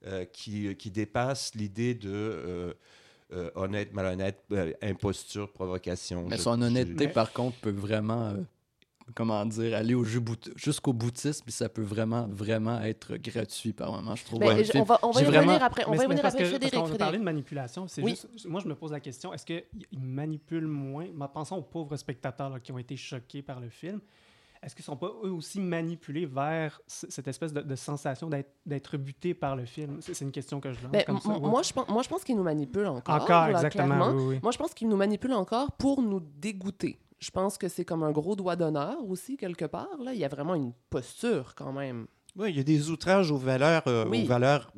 euh, 0.07 0.24
qui, 0.26 0.74
qui 0.76 0.90
dépasse 0.90 1.54
l'idée 1.54 1.94
de 1.94 2.11
euh, 2.12 2.74
euh, 3.33 3.50
honnête, 3.54 3.92
malhonnête, 3.94 4.42
euh, 4.52 4.72
imposture, 4.83 5.50
provocation. 5.52 6.26
Mais 6.28 6.37
son 6.37 6.57
je- 6.59 6.64
honnêteté, 6.64 7.09
par 7.09 7.33
contre, 7.33 7.57
peut 7.59 7.70
vraiment, 7.70 8.28
euh, 8.28 8.42
comment 9.14 9.44
dire, 9.46 9.74
aller 9.76 9.94
au 9.94 10.04
jusqu'au 10.04 10.92
boutisme, 10.92 11.42
puis 11.44 11.52
ça 11.52 11.68
peut 11.68 11.83
vraiment, 11.83 12.26
vraiment 12.28 12.80
être 12.83 13.16
gratuit 13.16 13.72
par 13.72 13.92
moment, 13.92 14.14
je 14.14 14.24
trouve. 14.24 14.40
Ben, 14.40 14.48
Ouais, 14.48 14.64
je- 14.64 14.72
film- 14.72 14.83
on 14.83 14.87
va, 14.87 14.98
on 15.02 15.11
va 15.11 15.20
y 15.22 15.24
revenir 15.24 15.42
vraiment- 15.42 15.64
après. 15.64 15.85
On 15.87 15.92
Mais 15.92 15.96
va 15.96 16.02
y 16.02 16.07
revenir 16.07 16.22
parce 16.22 16.35
après. 16.35 16.44
que- 16.44 16.50
parce 16.50 16.61
Frédéric, 16.70 16.88
qu'on 16.88 16.94
a 16.94 16.98
parlé 16.98 17.18
de 17.18 17.24
manipulation. 17.24 17.88
C'est 17.88 18.02
Oui. 18.02 18.11
juste, 18.11 18.46
moi, 18.46 18.61
je 18.62 18.68
me 18.68 18.74
pose 18.74 18.92
la 18.92 19.00
question 19.00 19.33
est-ce 19.33 19.46
qu'ils 19.46 19.64
manipulent 19.98 20.66
moins 20.66 21.07
Pensons 21.33 21.57
aux 21.57 21.62
pauvres 21.62 21.96
spectateurs 21.96 22.50
là, 22.50 22.61
qui 22.61 22.72
ont 22.72 22.78
été 22.78 22.96
choqués 22.96 23.42
par 23.42 23.59
le 23.61 23.68
film. 23.70 24.00
Est-ce 24.64 24.74
qu'ils 24.74 24.83
ne 24.83 24.87
sont 24.87 24.96
pas 24.96 25.12
eux 25.24 25.31
aussi 25.33 25.61
manipulés 25.61 26.24
vers 26.27 26.81
cette 26.87 27.29
espèce 27.29 27.53
de, 27.53 27.61
de 27.61 27.74
sensation 27.77 28.31
d'être- 28.31 28.96
butés 28.96 29.35
par 29.35 29.57
le 29.57 29.66
film? 29.66 29.98
C'est 30.00 30.18
une 30.22 30.33
question 30.33 30.61
que 30.61 30.72
je 30.72 30.83
lance. 30.83 30.92
Ben, 30.92 31.05
comme 31.05 31.16
m- 31.16 31.20
ça, 31.22 31.29
ouais. 31.38 31.40
moi, 31.48 31.62
je 31.62 31.72
pense, 31.72 31.88
moi, 31.88 32.03
je 32.03 32.09
pense 32.09 32.24
qu'ils 32.24 32.37
nous 32.37 32.42
manipulent 32.42 32.87
encore. 32.87 33.14
Encore, 33.22 33.29
là, 33.48 33.50
exactement. 33.50 33.87
clairement. 33.87 34.12
oui, 34.16 34.22
oui. 34.37 34.40
Moi, 34.42 34.53
je 34.53 34.59
pense 34.59 34.72
qu'ils 34.72 34.88
nous 34.88 34.96
manipulent 34.96 35.35
encore 35.35 35.72
pour 35.72 36.00
nous 36.03 36.20
dégoûter. 36.20 36.98
Je 37.18 37.31
pense 37.31 37.57
que 37.59 37.68
c'est 37.68 37.85
comme 37.85 38.03
un 38.03 38.11
gros 38.12 38.37
doigt 38.37 38.57
d'honneur 38.57 38.96
aussi, 39.09 39.37
quelque 39.37 39.64
part. 39.66 39.88
Là. 40.03 40.12
Il 40.12 40.18
y 40.18 40.24
a 40.24 40.29
vraiment 40.29 40.55
une 40.55 40.72
posture, 40.90 41.55
quand 41.55 41.72
même. 41.72 42.07
Oui, 42.37 42.50
il 42.50 42.57
y 42.57 42.61
a 42.61 42.64
des 42.64 42.90
outrages 42.90 43.31
aux 43.31 43.37
valeurs, 43.37 43.83
euh, 43.87 44.07
Oui. 44.09 44.24
aux 44.24 44.27
valeurs 44.27 44.70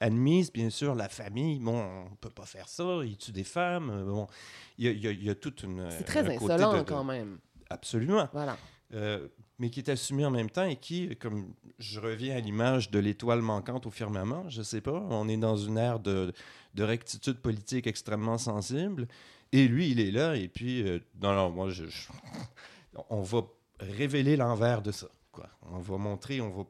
admises, 0.00 0.52
bien 0.52 0.70
sûr. 0.70 0.94
La 0.94 1.08
famille, 1.08 1.58
bon, 1.58 1.78
on 1.78 2.10
ne 2.10 2.16
peut 2.20 2.30
pas 2.30 2.44
faire 2.44 2.68
ça. 2.68 3.00
Il 3.04 3.16
tue 3.16 3.32
des 3.32 3.44
femmes. 3.44 3.90
euh, 3.90 4.04
Bon, 4.04 4.26
il 4.78 4.86
y 4.86 4.88
a, 4.88 4.90
il 4.92 5.00
y 5.04 5.08
a- 5.08 5.12
il 5.12 5.24
y 5.24 5.30
a 5.30 5.34
toute 5.34 5.62
une. 5.62 5.88
C'est 5.90 6.04
très 6.04 6.20
un 6.20 6.36
côté 6.36 6.52
insolent, 6.54 6.72
de- 6.74 6.78
de- 6.78 6.82
quand 6.84 7.04
même. 7.04 7.38
Absolument. 7.70 8.28
Voilà. 8.32 8.56
Euh, 8.94 9.26
mais 9.58 9.70
qui 9.70 9.80
est 9.80 9.88
assumé 9.88 10.24
en 10.24 10.30
même 10.30 10.50
temps 10.50 10.64
et 10.64 10.76
qui, 10.76 11.16
comme 11.16 11.52
je 11.78 11.98
reviens 11.98 12.36
à 12.36 12.40
l'image 12.40 12.90
de 12.90 12.98
l'étoile 12.98 13.42
manquante 13.42 13.86
au 13.86 13.90
firmament, 13.90 14.48
je 14.48 14.62
sais 14.62 14.80
pas, 14.80 15.04
on 15.10 15.28
est 15.28 15.36
dans 15.36 15.56
une 15.56 15.78
ère 15.78 15.98
de, 15.98 16.32
de 16.74 16.82
rectitude 16.84 17.38
politique 17.38 17.86
extrêmement 17.86 18.38
sensible. 18.38 19.08
Et 19.52 19.66
lui, 19.66 19.90
il 19.90 20.00
est 20.00 20.10
là, 20.10 20.36
et 20.36 20.48
puis, 20.48 20.82
euh, 20.82 20.98
non, 21.20 21.34
non, 21.34 21.50
moi, 21.50 21.68
on 23.10 23.22
va 23.22 23.42
révéler 23.80 24.36
l'envers 24.36 24.82
de 24.82 24.92
ça. 24.92 25.08
On 25.70 25.78
va 25.80 25.98
montrer, 25.98 26.40
on 26.40 26.50
va 26.50 26.64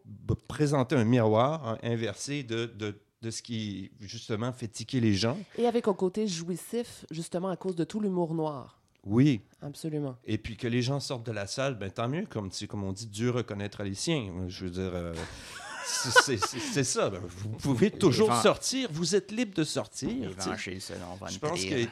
présenter 0.48 0.96
un 0.96 1.04
miroir 1.04 1.78
inversé 1.82 2.42
de, 2.42 2.66
de, 2.66 2.98
de 3.22 3.30
ce 3.30 3.42
qui, 3.42 3.92
justement, 4.00 4.52
fait 4.52 4.68
tiquer 4.68 5.00
les 5.00 5.14
gens. 5.14 5.38
Et 5.56 5.66
avec 5.66 5.86
un 5.86 5.94
côté 5.94 6.26
jouissif, 6.26 7.04
justement, 7.10 7.48
à 7.48 7.56
cause 7.56 7.76
de 7.76 7.84
tout 7.84 8.00
l'humour 8.00 8.34
noir. 8.34 8.80
Oui, 9.06 9.40
Absolument. 9.62 10.16
Et 10.24 10.36
puis 10.36 10.56
que 10.56 10.66
les 10.68 10.82
gens 10.82 11.00
sortent 11.00 11.24
de 11.26 11.32
la 11.32 11.46
salle, 11.46 11.76
ben 11.78 11.90
tant 11.90 12.08
mieux, 12.08 12.26
comme, 12.26 12.50
comme 12.68 12.84
on 12.84 12.92
dit, 12.92 13.06
Dieu 13.06 13.30
reconnaîtra 13.30 13.82
les 13.84 13.94
siens. 13.94 14.44
Je 14.48 14.64
veux 14.64 14.70
dire, 14.70 14.90
euh, 14.94 15.14
c'est- 15.86 16.84
ça. 16.84 17.08
ben, 17.10 17.20
vous 17.24 17.50
pouvez 17.50 17.90
toujours 17.90 18.28
vent- 18.30 18.42
sortir, 18.42 18.88
vous 18.92 19.14
êtes 19.14 19.30
libre 19.32 19.54
de 19.54 19.64
sortir. 19.64 20.08
Je 21.34 21.38
pense 21.38 21.64
que 21.64 21.88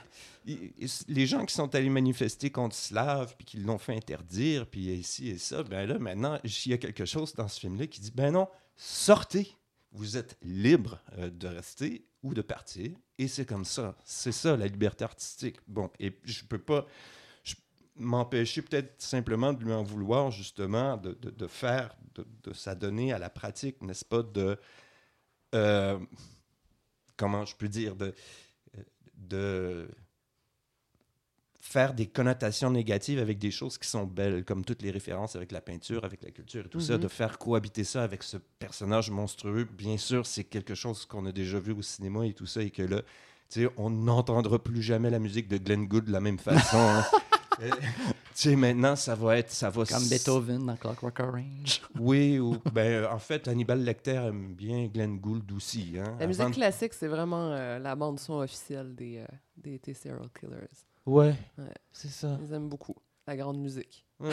les 1.08 1.26
gens 1.26 1.44
qui 1.46 1.54
sont 1.54 1.74
allés 1.74 1.88
manifester 1.88 2.50
contre 2.50 2.74
Slav, 2.76 3.34
puis 3.36 3.44
qui 3.46 3.56
l'ont 3.58 3.78
fait 3.78 3.94
interdire, 3.96 4.66
puis 4.66 4.92
ici 4.92 5.30
et 5.30 5.38
ça, 5.38 5.62
ben 5.62 5.86
là, 5.88 5.98
maintenant, 5.98 6.38
il 6.44 6.70
y 6.70 6.74
a 6.74 6.78
quelque 6.78 7.04
chose 7.04 7.32
dans 7.34 7.48
ce 7.48 7.60
film-là 7.60 7.86
qui 7.86 8.00
dit, 8.00 8.12
ben 8.14 8.32
non, 8.32 8.48
sortez. 8.76 9.48
Vous 9.92 10.16
êtes 10.16 10.36
libre 10.42 10.98
euh, 11.18 11.30
de 11.30 11.46
rester 11.46 12.04
ou 12.24 12.34
de 12.34 12.42
partir. 12.42 12.90
Et 13.18 13.28
c'est 13.28 13.46
comme 13.46 13.64
ça. 13.64 13.96
C'est 14.04 14.32
ça, 14.32 14.56
la 14.56 14.66
liberté 14.66 15.04
artistique. 15.04 15.58
Bon, 15.66 15.90
et 16.00 16.18
je 16.24 16.44
peux 16.44 16.58
pas 16.58 16.86
m'empêcher 17.96 18.60
peut-être 18.62 19.00
simplement 19.00 19.52
de 19.52 19.64
lui 19.64 19.72
en 19.72 19.84
vouloir, 19.84 20.30
justement, 20.30 20.96
de, 20.96 21.46
faire, 21.46 21.94
de, 22.14 22.26
de 22.42 22.52
s'adonner 22.52 23.12
à 23.12 23.18
la 23.18 23.30
pratique, 23.30 23.80
n'est-ce 23.82 24.04
pas, 24.04 24.22
de... 24.22 24.58
euh, 25.54 25.98
comment 27.16 27.44
je 27.44 27.54
peux 27.54 27.68
dire, 27.68 27.94
de, 27.94 28.12
de 29.14 29.88
faire 31.66 31.94
des 31.94 32.06
connotations 32.06 32.70
négatives 32.70 33.18
avec 33.18 33.38
des 33.38 33.50
choses 33.50 33.78
qui 33.78 33.88
sont 33.88 34.04
belles, 34.04 34.44
comme 34.44 34.64
toutes 34.64 34.82
les 34.82 34.90
références 34.90 35.34
avec 35.34 35.50
la 35.50 35.62
peinture, 35.62 36.04
avec 36.04 36.22
la 36.22 36.30
culture 36.30 36.66
et 36.66 36.68
tout 36.68 36.78
ça, 36.78 36.94
Mhm. 36.94 37.00
de 37.00 37.08
faire 37.08 37.38
cohabiter 37.38 37.84
ça 37.84 38.02
avec 38.04 38.22
ce 38.22 38.36
personnage 38.58 39.10
monstrueux. 39.10 39.64
Bien 39.76 39.96
sûr, 39.96 40.26
c'est 40.26 40.44
quelque 40.44 40.74
chose 40.74 41.06
qu'on 41.06 41.24
a 41.26 41.32
déjà 41.32 41.58
vu 41.58 41.72
au 41.72 41.80
cinéma 41.82 42.26
et 42.26 42.34
tout 42.34 42.46
ça, 42.46 42.60
et 42.62 42.70
que 42.70 42.82
là, 42.82 43.00
tu 43.48 43.62
sais, 43.62 43.68
on 43.78 43.88
n'entendra 43.90 44.58
plus 44.62 44.82
jamais 44.82 45.08
la 45.10 45.18
musique 45.18 45.48
de 45.48 45.56
Glenn 45.56 45.86
Gould 45.86 46.04
de 46.04 46.12
la 46.12 46.20
même 46.20 46.38
façon. 46.38 46.76
hein. 46.78 47.04
Euh, 47.62 47.70
tu 47.70 47.78
sais, 48.34 48.56
maintenant, 48.56 48.96
ça 48.96 49.14
va 49.14 49.38
être... 49.38 49.52
Ça 49.52 49.70
va 49.70 49.84
Comme 49.84 50.08
Beethoven 50.08 50.66
dans 50.66 50.74
Clockwork 50.76 51.20
Orange. 51.20 51.80
Oui, 52.00 52.40
ou, 52.40 52.56
ben, 52.72 53.06
en 53.06 53.20
fait, 53.20 53.46
Hannibal 53.46 53.84
Lecter 53.84 54.16
aime 54.26 54.54
bien 54.54 54.88
Glenn 54.88 55.18
Gould 55.20 55.52
aussi. 55.52 55.94
Hein, 55.96 56.16
La 56.18 56.26
musique 56.26 56.48
de- 56.48 56.50
classique, 56.54 56.94
c'est 56.94 57.06
vraiment 57.06 57.52
euh, 57.52 57.78
la 57.78 57.94
bande-son 57.94 58.40
officielle 58.40 58.96
des, 58.96 59.18
euh, 59.18 59.26
des, 59.56 59.78
des 59.78 59.94
serial 59.94 60.28
killers. 60.36 60.66
Ouais, 61.06 61.34
Ouais. 61.58 61.74
c'est 61.92 62.08
ça. 62.08 62.38
Ils 62.42 62.52
aiment 62.52 62.68
beaucoup 62.68 62.94
la 63.26 63.36
grande 63.36 63.58
musique. 63.58 64.06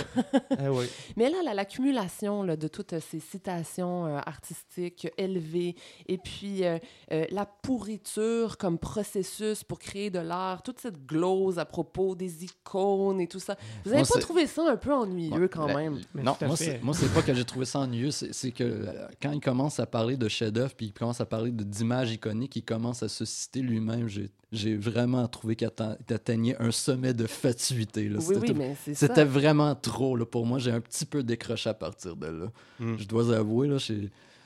Eh. 0.51 0.87
Mais 1.17 1.29
là, 1.29 1.37
la- 1.43 1.53
l'accumulation 1.53 2.43
là, 2.43 2.55
de 2.55 2.67
toutes 2.67 2.99
ces 2.99 3.19
citations 3.19 4.05
euh, 4.05 4.19
artistiques 4.25 5.07
élevées 5.17 5.75
et 6.07 6.17
puis 6.17 6.63
euh, 6.65 6.77
euh, 7.11 7.25
la 7.31 7.45
pourriture 7.45 8.57
comme 8.57 8.77
processus 8.77 9.63
pour 9.63 9.79
créer 9.79 10.09
de 10.09 10.19
l'art, 10.19 10.61
toute 10.63 10.79
cette 10.79 11.05
glose 11.05 11.57
à 11.59 11.65
propos 11.65 12.15
des 12.15 12.45
icônes 12.45 13.19
et 13.21 13.27
tout 13.27 13.39
ça. 13.39 13.57
Vous 13.83 13.91
n'avez 13.91 14.03
pas 14.03 14.07
c'est- 14.13 14.19
trouvé 14.19 14.47
ça 14.47 14.69
un 14.69 14.77
peu 14.77 14.93
ennuyeux 14.93 15.47
quand 15.47 15.65
Ben, 15.67 15.75
même? 15.75 16.01
Mais 16.13 16.23
non, 16.23 16.35
moi, 16.41 16.55
c'est, 16.55 16.81
moi, 16.83 16.93
c'est 16.93 17.11
pas 17.13 17.21
que 17.21 17.33
j'ai 17.33 17.45
trouvé 17.45 17.65
ça 17.65 17.79
ennuyeux, 17.79 18.11
c'est, 18.11 18.33
c'est 18.33 18.51
que 18.51 18.63
euh, 18.63 19.07
quand 19.21 19.31
il 19.31 19.41
commence 19.41 19.79
à 19.79 19.85
parler 19.85 20.15
de 20.17 20.27
chef-d'œuvre, 20.27 20.73
puis 20.75 20.87
il 20.87 20.93
commence 20.93 21.21
à 21.21 21.25
parler 21.25 21.51
de, 21.51 21.63
d'images 21.63 22.11
iconiques, 22.11 22.55
il 22.55 22.63
commence 22.63 23.03
à 23.03 23.09
se 23.09 23.25
citer 23.25 23.61
lui-même. 23.61 24.07
J'ai, 24.07 24.29
j'ai 24.51 24.75
vraiment 24.75 25.27
trouvé 25.27 25.55
qu'il 25.55 25.67
atteignait 26.09 26.55
un 26.61 26.71
sommet 26.71 27.13
de 27.13 27.25
fatuité. 27.25 28.09
Là. 28.09 28.19
Oui, 28.19 28.25
C'était, 28.35 28.51
oui, 28.51 28.55
mais 28.57 28.75
c'est 28.83 28.93
ça. 28.93 29.07
c'était 29.07 29.23
vraiment 29.71 29.81
trop 29.81 30.15
là, 30.15 30.25
pour 30.25 30.45
moi. 30.45 30.59
J'ai 30.59 30.71
un 30.71 30.81
petit 30.81 31.05
peu 31.05 31.23
décroché 31.23 31.69
à 31.69 31.73
partir 31.73 32.15
de 32.15 32.27
là. 32.27 32.51
Mm. 32.79 32.97
Je 32.97 33.07
dois 33.07 33.35
avouer, 33.35 33.67
là, 33.67 33.77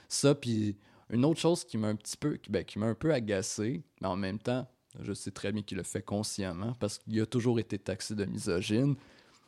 ça. 0.08 0.36
Puis 0.36 0.78
une 1.10 1.26
autre 1.26 1.40
chose 1.40 1.64
qui 1.64 1.78
m'a 1.78 1.88
un 1.88 1.96
petit 1.96 2.18
peu, 2.18 2.38
qui, 2.38 2.50
ben, 2.52 2.64
qui 2.64 2.80
m'a 2.80 2.88
un 2.88 2.96
peu 2.96 3.14
agacé, 3.14 3.84
mais 4.02 4.08
en 4.08 4.16
même 4.16 4.40
temps, 4.40 4.68
je 5.02 5.14
sais 5.14 5.32
très 5.32 5.52
bien 5.52 5.62
qu'il 5.62 5.78
le 5.78 5.84
fait 5.84 6.02
consciemment 6.02 6.74
parce 6.80 6.98
qu'il 6.98 7.20
a 7.22 7.26
toujours 7.26 7.60
été 7.60 7.78
taxé 7.78 8.16
de 8.16 8.26
misogyne. 8.26 8.96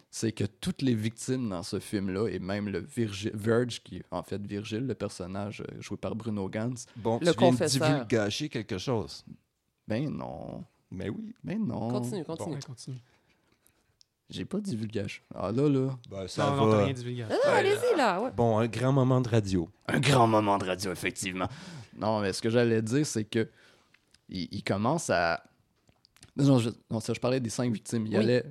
C'est 0.10 0.32
que 0.32 0.46
toutes 0.46 0.82
les 0.82 0.96
victimes 0.96 1.50
dans 1.50 1.64
ce 1.64 1.80
film-là, 1.80 2.28
et 2.30 2.40
même 2.40 2.70
le 2.70 2.80
Virgi- 2.80 3.30
Verge, 3.34 3.82
qui 3.84 3.98
est 3.98 4.04
en 4.10 4.24
fait 4.24 4.42
Virgile, 4.46 4.88
le 4.88 4.96
personnage 4.96 5.62
euh, 5.62 5.82
joué 5.82 5.98
par 5.98 6.16
Bruno 6.16 6.48
Gantz, 6.50 6.86
Bon, 6.96 7.20
Le 7.22 7.34
tu 7.34 7.40
viens 7.40 7.52
divulgacher 7.52 8.48
quelque 8.50 8.78
chose. 8.78 9.26
ben 9.86 10.10
non, 10.10 10.64
Mais 10.92 11.10
oui. 11.10 11.34
ben 11.44 11.60
non. 11.66 11.90
Continue, 11.90 12.24
continue. 12.24 12.60
Continue. 12.66 12.98
J'ai 14.30 14.44
pas 14.46 14.60
divulgage. 14.60 15.24
Ah 15.34 15.52
là, 15.54 15.70
là. 15.70 15.90
Ben, 16.10 16.28
ça 16.28 16.50
Non, 16.50 16.56
non, 16.58 16.66
va. 16.68 16.84
rien 16.84 16.94
divulgué. 16.94 17.24
Ah, 17.30 17.34
non, 17.34 17.54
allez-y, 17.54 17.96
là. 17.98 18.22
ouais. 18.22 18.32
Bon, 18.36 18.58
un 18.58 18.68
grand 18.68 18.92
moment 18.92 19.22
de 19.22 19.30
radio. 19.30 19.70
Un 19.88 20.00
grand 20.02 20.28
moment 20.28 20.58
de 20.58 20.66
radio, 20.66 20.92
effectivement. 20.92 21.48
Non, 21.98 22.20
mais 22.20 22.34
ce 22.34 22.42
que 22.42 22.50
j'allais 22.50 22.82
dire, 22.82 23.06
c'est 23.06 23.24
que 23.24 23.48
il, 24.30 24.50
il 24.52 24.64
commence 24.64 25.10
à. 25.10 25.42
Non, 26.36 26.60
je, 26.60 26.70
non, 26.92 27.00
ça, 27.00 27.14
je 27.14 27.20
parlais 27.22 27.40
des 27.40 27.50
cinq 27.50 27.72
victimes. 27.72 28.06
Il 28.06 28.14
y 28.14 28.18
Oui. 28.18 28.24
allait. 28.24 28.46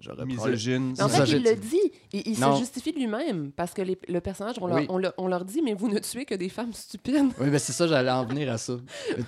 Je 0.00 0.10
reprends 0.10 0.24
le- 0.24 0.32
Misogyne. 0.34 0.94
En 1.00 1.08
C'est 1.08 1.24
fait, 1.24 1.36
il 1.36 1.44
le 1.44 1.54
dit. 1.54 1.92
Il, 2.12 2.22
il 2.26 2.36
se 2.36 2.40
Non. 2.40 2.56
justifie 2.56 2.92
de 2.92 2.98
lui-même 2.98 3.52
parce 3.52 3.72
que 3.72 3.82
les- 3.82 3.96
le 4.08 4.20
personnage, 4.20 4.56
on 4.60 4.66
leur, 4.66 4.78
Oui. 4.78 4.86
on, 4.88 4.98
leur, 4.98 5.14
on 5.18 5.28
leur 5.28 5.44
dit, 5.44 5.62
mais 5.62 5.74
vous 5.74 5.88
ne 5.88 6.00
tuez 6.00 6.24
que 6.24 6.34
des 6.34 6.48
femmes 6.48 6.72
stupides. 6.72 7.30
Oui, 7.38 7.48
ben 7.48 7.58
c'est 7.60 7.72
ça, 7.72 7.86
j'allais 7.86 8.10
en 8.10 8.24
venir 8.26 8.50
à 8.52 8.58
ça. 8.58 8.74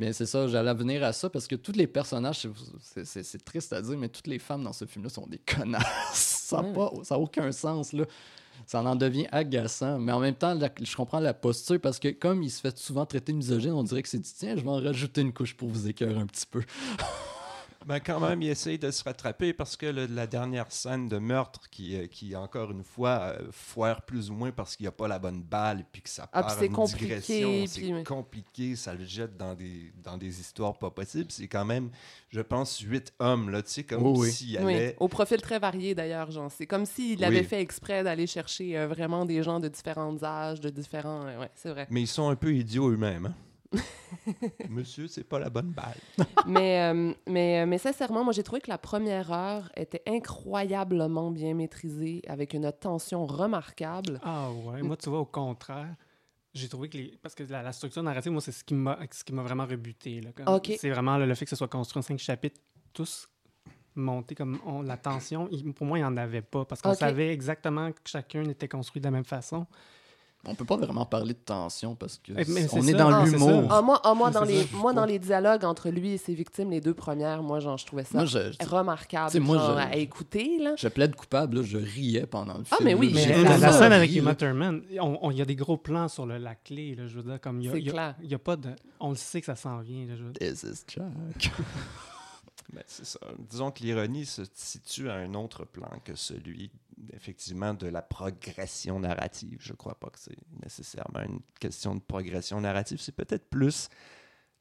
Mais 0.00 0.14
c'est 0.14 0.24
ça, 0.24 0.48
j'allais 0.48 0.70
en 0.70 0.74
venir 0.74 1.04
à 1.04 1.12
ça 1.12 1.28
parce 1.28 1.46
que 1.46 1.56
tous 1.56 1.72
les 1.72 1.86
personnages, 1.86 2.48
c'est- 2.82 3.44
triste 3.44 3.70
à 3.74 3.82
dire, 3.82 3.98
mais 3.98 4.08
toutes 4.08 4.28
les 4.28 4.38
femmes 4.38 4.64
dans 4.64 4.72
ce 4.72 4.86
film-là 4.86 5.10
sont 5.10 5.26
des 5.26 5.36
connasses. 5.46 5.84
Ça 6.14 6.62
n'a 6.62 6.68
Ouais. 6.70 6.88
aucun 7.10 7.52
sens, 7.52 7.92
là. 7.92 8.04
Ça 8.66 8.82
en 8.82 8.96
devient 8.96 9.26
agaçant. 9.30 9.98
Mais 9.98 10.12
en 10.12 10.20
même 10.20 10.34
temps, 10.34 10.54
la- 10.54 10.70
je 10.80 10.96
comprends 10.96 11.20
la 11.20 11.34
posture 11.34 11.78
parce 11.80 11.98
que 11.98 12.08
comme 12.08 12.42
il 12.42 12.50
se 12.50 12.60
fait 12.62 12.76
souvent 12.78 13.04
traiter 13.04 13.34
misogyne, 13.34 13.72
on 13.72 13.82
dirait 13.82 14.02
que 14.02 14.08
c'est 14.08 14.18
dit 14.18 14.32
tiens, 14.38 14.56
je 14.56 14.62
vais 14.62 14.68
en 14.70 14.80
rajouter 14.82 15.20
une 15.20 15.32
couche 15.34 15.54
pour 15.54 15.68
vous 15.68 15.86
écœurer 15.86 16.18
un 16.18 16.26
petit 16.26 16.46
peu. 16.50 16.62
Ben, 17.86 17.98
quand 17.98 18.20
même, 18.20 18.42
il 18.42 18.50
essaye 18.50 18.78
de 18.78 18.90
se 18.90 19.02
rattraper 19.02 19.54
parce 19.54 19.74
que 19.74 19.86
le- 19.86 20.04
la 20.04 20.26
dernière 20.26 20.70
scène 20.70 21.08
de 21.08 21.16
meurtre, 21.16 21.68
qui, 21.70 21.96
euh, 21.96 22.06
qui 22.08 22.36
encore 22.36 22.70
une 22.72 22.84
fois, 22.84 23.34
euh, 23.40 23.48
foire 23.52 24.02
plus 24.02 24.30
ou 24.30 24.34
moins 24.34 24.50
parce 24.52 24.76
qu'il 24.76 24.84
n'y 24.84 24.88
a 24.88 24.92
pas 24.92 25.08
la 25.08 25.18
bonne 25.18 25.42
balle, 25.42 25.86
puis 25.90 26.02
que 26.02 26.10
ça 26.10 26.28
Ah, 26.32 26.42
part 26.42 26.62
une 26.62 26.72
compliqué, 26.72 27.06
digression, 27.06 27.64
c'est 27.66 28.04
compliqué, 28.04 28.76
ça 28.76 28.92
le 28.92 29.04
jette 29.06 29.36
dans 29.38 29.54
des, 29.54 29.92
dans 30.04 30.18
des 30.18 30.40
histoires 30.40 30.78
pas 30.78 30.90
possibles. 30.90 31.32
C'est 31.32 31.48
quand 31.48 31.64
même, 31.64 31.90
je 32.28 32.42
pense, 32.42 32.78
huit 32.80 33.14
hommes, 33.18 33.48
là, 33.48 33.62
tu 33.62 33.70
sais, 33.70 33.84
comme 33.84 34.06
oui. 34.06 34.30
s'il 34.30 34.50
y 34.50 34.58
Oui, 34.58 34.74
avait... 34.74 34.96
au 35.00 35.08
profil 35.08 35.40
très 35.40 35.58
varié 35.58 35.94
d'ailleurs, 35.94 36.30
Jean. 36.30 36.50
C'est 36.50 36.66
comme 36.66 36.84
s'il 36.84 37.18
Oui. 37.20 37.24
avait 37.24 37.42
fait 37.44 37.62
exprès 37.62 38.04
d'aller 38.04 38.26
chercher 38.26 38.76
euh, 38.76 38.88
vraiment 38.88 39.24
des 39.24 39.42
gens 39.42 39.58
de 39.58 39.68
différents 39.68 40.22
âges, 40.22 40.60
de 40.60 40.68
différents. 40.68 41.24
euh, 41.24 41.40
ouais, 41.40 41.50
c'est 41.54 41.70
vrai. 41.70 41.86
Mais 41.90 42.02
ils 42.02 42.06
sont 42.06 42.28
un 42.28 42.36
peu 42.36 42.54
idiots 42.54 42.90
eux-mêmes. 42.90 43.26
hein. 43.26 43.34
Monsieur, 44.68 45.06
c'est 45.08 45.24
pas 45.24 45.38
la 45.38 45.50
bonne 45.50 45.70
balle. 45.70 45.96
mais, 46.46 46.80
euh, 46.82 47.12
mais, 47.26 47.60
euh, 47.62 47.66
mais 47.66 47.78
sincèrement, 47.78 48.24
moi, 48.24 48.32
j'ai 48.32 48.42
trouvé 48.42 48.60
que 48.60 48.70
la 48.70 48.78
première 48.78 49.30
heure 49.32 49.70
était 49.76 50.02
incroyablement 50.06 51.30
bien 51.30 51.54
maîtrisée, 51.54 52.22
avec 52.26 52.54
une 52.54 52.70
tension 52.72 53.26
remarquable. 53.26 54.20
Ah 54.22 54.50
ouais, 54.50 54.82
moi, 54.82 54.96
tu 54.96 55.08
vois, 55.08 55.20
au 55.20 55.24
contraire, 55.26 55.94
j'ai 56.54 56.68
trouvé 56.68 56.88
que 56.88 56.98
les... 56.98 57.18
Parce 57.22 57.34
que 57.34 57.44
la, 57.44 57.62
la 57.62 57.72
structure 57.72 58.02
narrative, 58.02 58.32
moi, 58.32 58.40
c'est 58.40 58.52
ce 58.52 58.64
qui 58.64 58.74
m'a 58.74 58.98
ce 59.10 59.22
qui 59.24 59.32
m'a 59.32 59.42
vraiment 59.42 59.66
rebuté. 59.66 60.20
Là, 60.20 60.30
comme- 60.34 60.52
Ok. 60.54 60.72
C'est 60.78 60.90
vraiment 60.90 61.16
le, 61.16 61.26
le 61.26 61.34
fait 61.34 61.44
que 61.44 61.50
ce 61.50 61.56
soit 61.56 61.68
construit 61.68 62.00
en 62.00 62.02
cinq 62.02 62.18
chapitres, 62.18 62.60
tous 62.92 63.28
montés 63.94 64.34
comme... 64.34 64.58
on- 64.66 64.82
la 64.82 64.96
tension, 64.96 65.48
il- 65.52 65.72
pour 65.72 65.86
moi, 65.86 65.98
il 65.98 66.02
n'y 66.02 66.06
en 66.06 66.16
avait 66.16 66.42
pas, 66.42 66.64
parce 66.64 66.82
qu'on 66.82 66.90
savait 66.94 67.32
exactement 67.32 67.92
que 67.92 67.98
chacun 68.04 68.44
était 68.48 68.68
construit 68.68 69.00
de 69.00 69.06
la 69.06 69.10
même 69.12 69.24
façon. 69.24 69.66
On 70.46 70.54
peut 70.54 70.64
pas 70.64 70.78
vraiment 70.78 71.04
parler 71.04 71.34
de 71.34 71.38
tension 71.38 71.94
parce 71.94 72.16
que 72.16 72.32
Eh, 72.32 72.36
mais 72.36 72.44
c'est- 72.44 72.68
c'est 72.68 72.78
on 72.78 72.82
ça. 72.82 72.88
est 72.90 72.94
dans 72.94 73.12
Ah, 73.12 73.24
l'humour. 73.26 73.64
Ah, 73.70 73.82
moi, 73.82 74.00
ah, 74.04 74.14
moi, 74.14 74.30
dans 74.30 74.42
les, 74.44 74.62
je 74.62 74.74
moi, 74.74 74.92
dans 74.94 75.02
crois. 75.02 75.06
les 75.06 75.18
dialogues 75.18 75.64
entre 75.66 75.90
lui 75.90 76.12
et 76.12 76.18
ses 76.18 76.32
victimes, 76.32 76.70
les 76.70 76.80
deux 76.80 76.94
premières, 76.94 77.42
moi, 77.42 77.60
genre, 77.60 77.76
je 77.76 77.84
trouvais 77.84 78.04
ça 78.04 78.16
Moi, 78.18 78.24
je, 78.24 78.38
remarquable 78.66 79.38
moi, 79.40 79.58
genre, 79.58 79.78
je- 79.78 79.84
à 79.84 79.96
écouter, 79.96 80.58
là. 80.58 80.72
je 80.78 80.88
plaide 80.88 81.14
coupable, 81.14 81.58
là, 81.58 81.62
je 81.62 81.76
riais 81.76 82.24
pendant 82.26 82.56
le 82.56 82.64
Ah, 82.70 82.76
film. 82.76 82.88
mais 82.88 82.94
oui, 82.94 83.12
Mais 83.14 83.42
la, 83.58 83.70
scène 83.72 83.92
avec 83.92 84.10
là. 84.14 84.34
Thurman, 84.34 84.80
on- 84.98 85.18
on- 85.20 85.30
il 85.30 85.36
y 85.36 85.42
a 85.42 85.44
des 85.44 85.56
gros 85.56 85.76
plans 85.76 86.08
sur 86.08 86.24
le- 86.24 86.38
la 86.38 86.54
clé, 86.54 86.94
là, 86.94 87.06
je 87.06 87.16
veux 87.16 87.22
dire, 87.22 87.38
comme 87.38 87.60
il 87.60 87.66
y 87.66 87.90
a, 87.90 88.14
y 88.22 88.26
y 88.32 88.36
pas 88.38 88.56
de... 88.56 88.70
On 88.98 89.10
le 89.10 89.16
sait 89.16 89.40
que 89.40 89.46
ça 89.46 89.56
s'en 89.56 89.80
vient, 89.80 90.06
là, 90.06 90.16
je 90.16 90.22
veux 90.24 90.32
dire. 90.32 90.52
This 90.54 90.62
is 90.62 90.84
Jack. 90.88 91.52
Ben, 92.72 92.82
c'est 92.86 93.04
ça. 93.04 93.20
Disons 93.38 93.70
que 93.72 93.82
l'ironie 93.82 94.24
se 94.24 94.42
situe 94.54 95.10
à 95.10 95.14
un 95.16 95.34
autre 95.34 95.64
plan 95.66 95.90
que 96.02 96.14
celui, 96.14 96.70
effectivement, 97.12 97.74
de 97.74 97.86
la 97.86 98.02
progression 98.02 99.00
narrative. 99.00 99.58
Je 99.60 99.72
crois 99.72 99.94
pas 99.98 100.10
que 100.10 100.18
c'est 100.18 100.36
nécessairement 100.62 101.20
une 101.22 101.40
question 101.58 101.94
de 101.94 102.00
progression 102.00 102.60
narrative. 102.60 103.00
C'est 103.00 103.14
peut-être 103.14 103.48
plus 103.48 103.88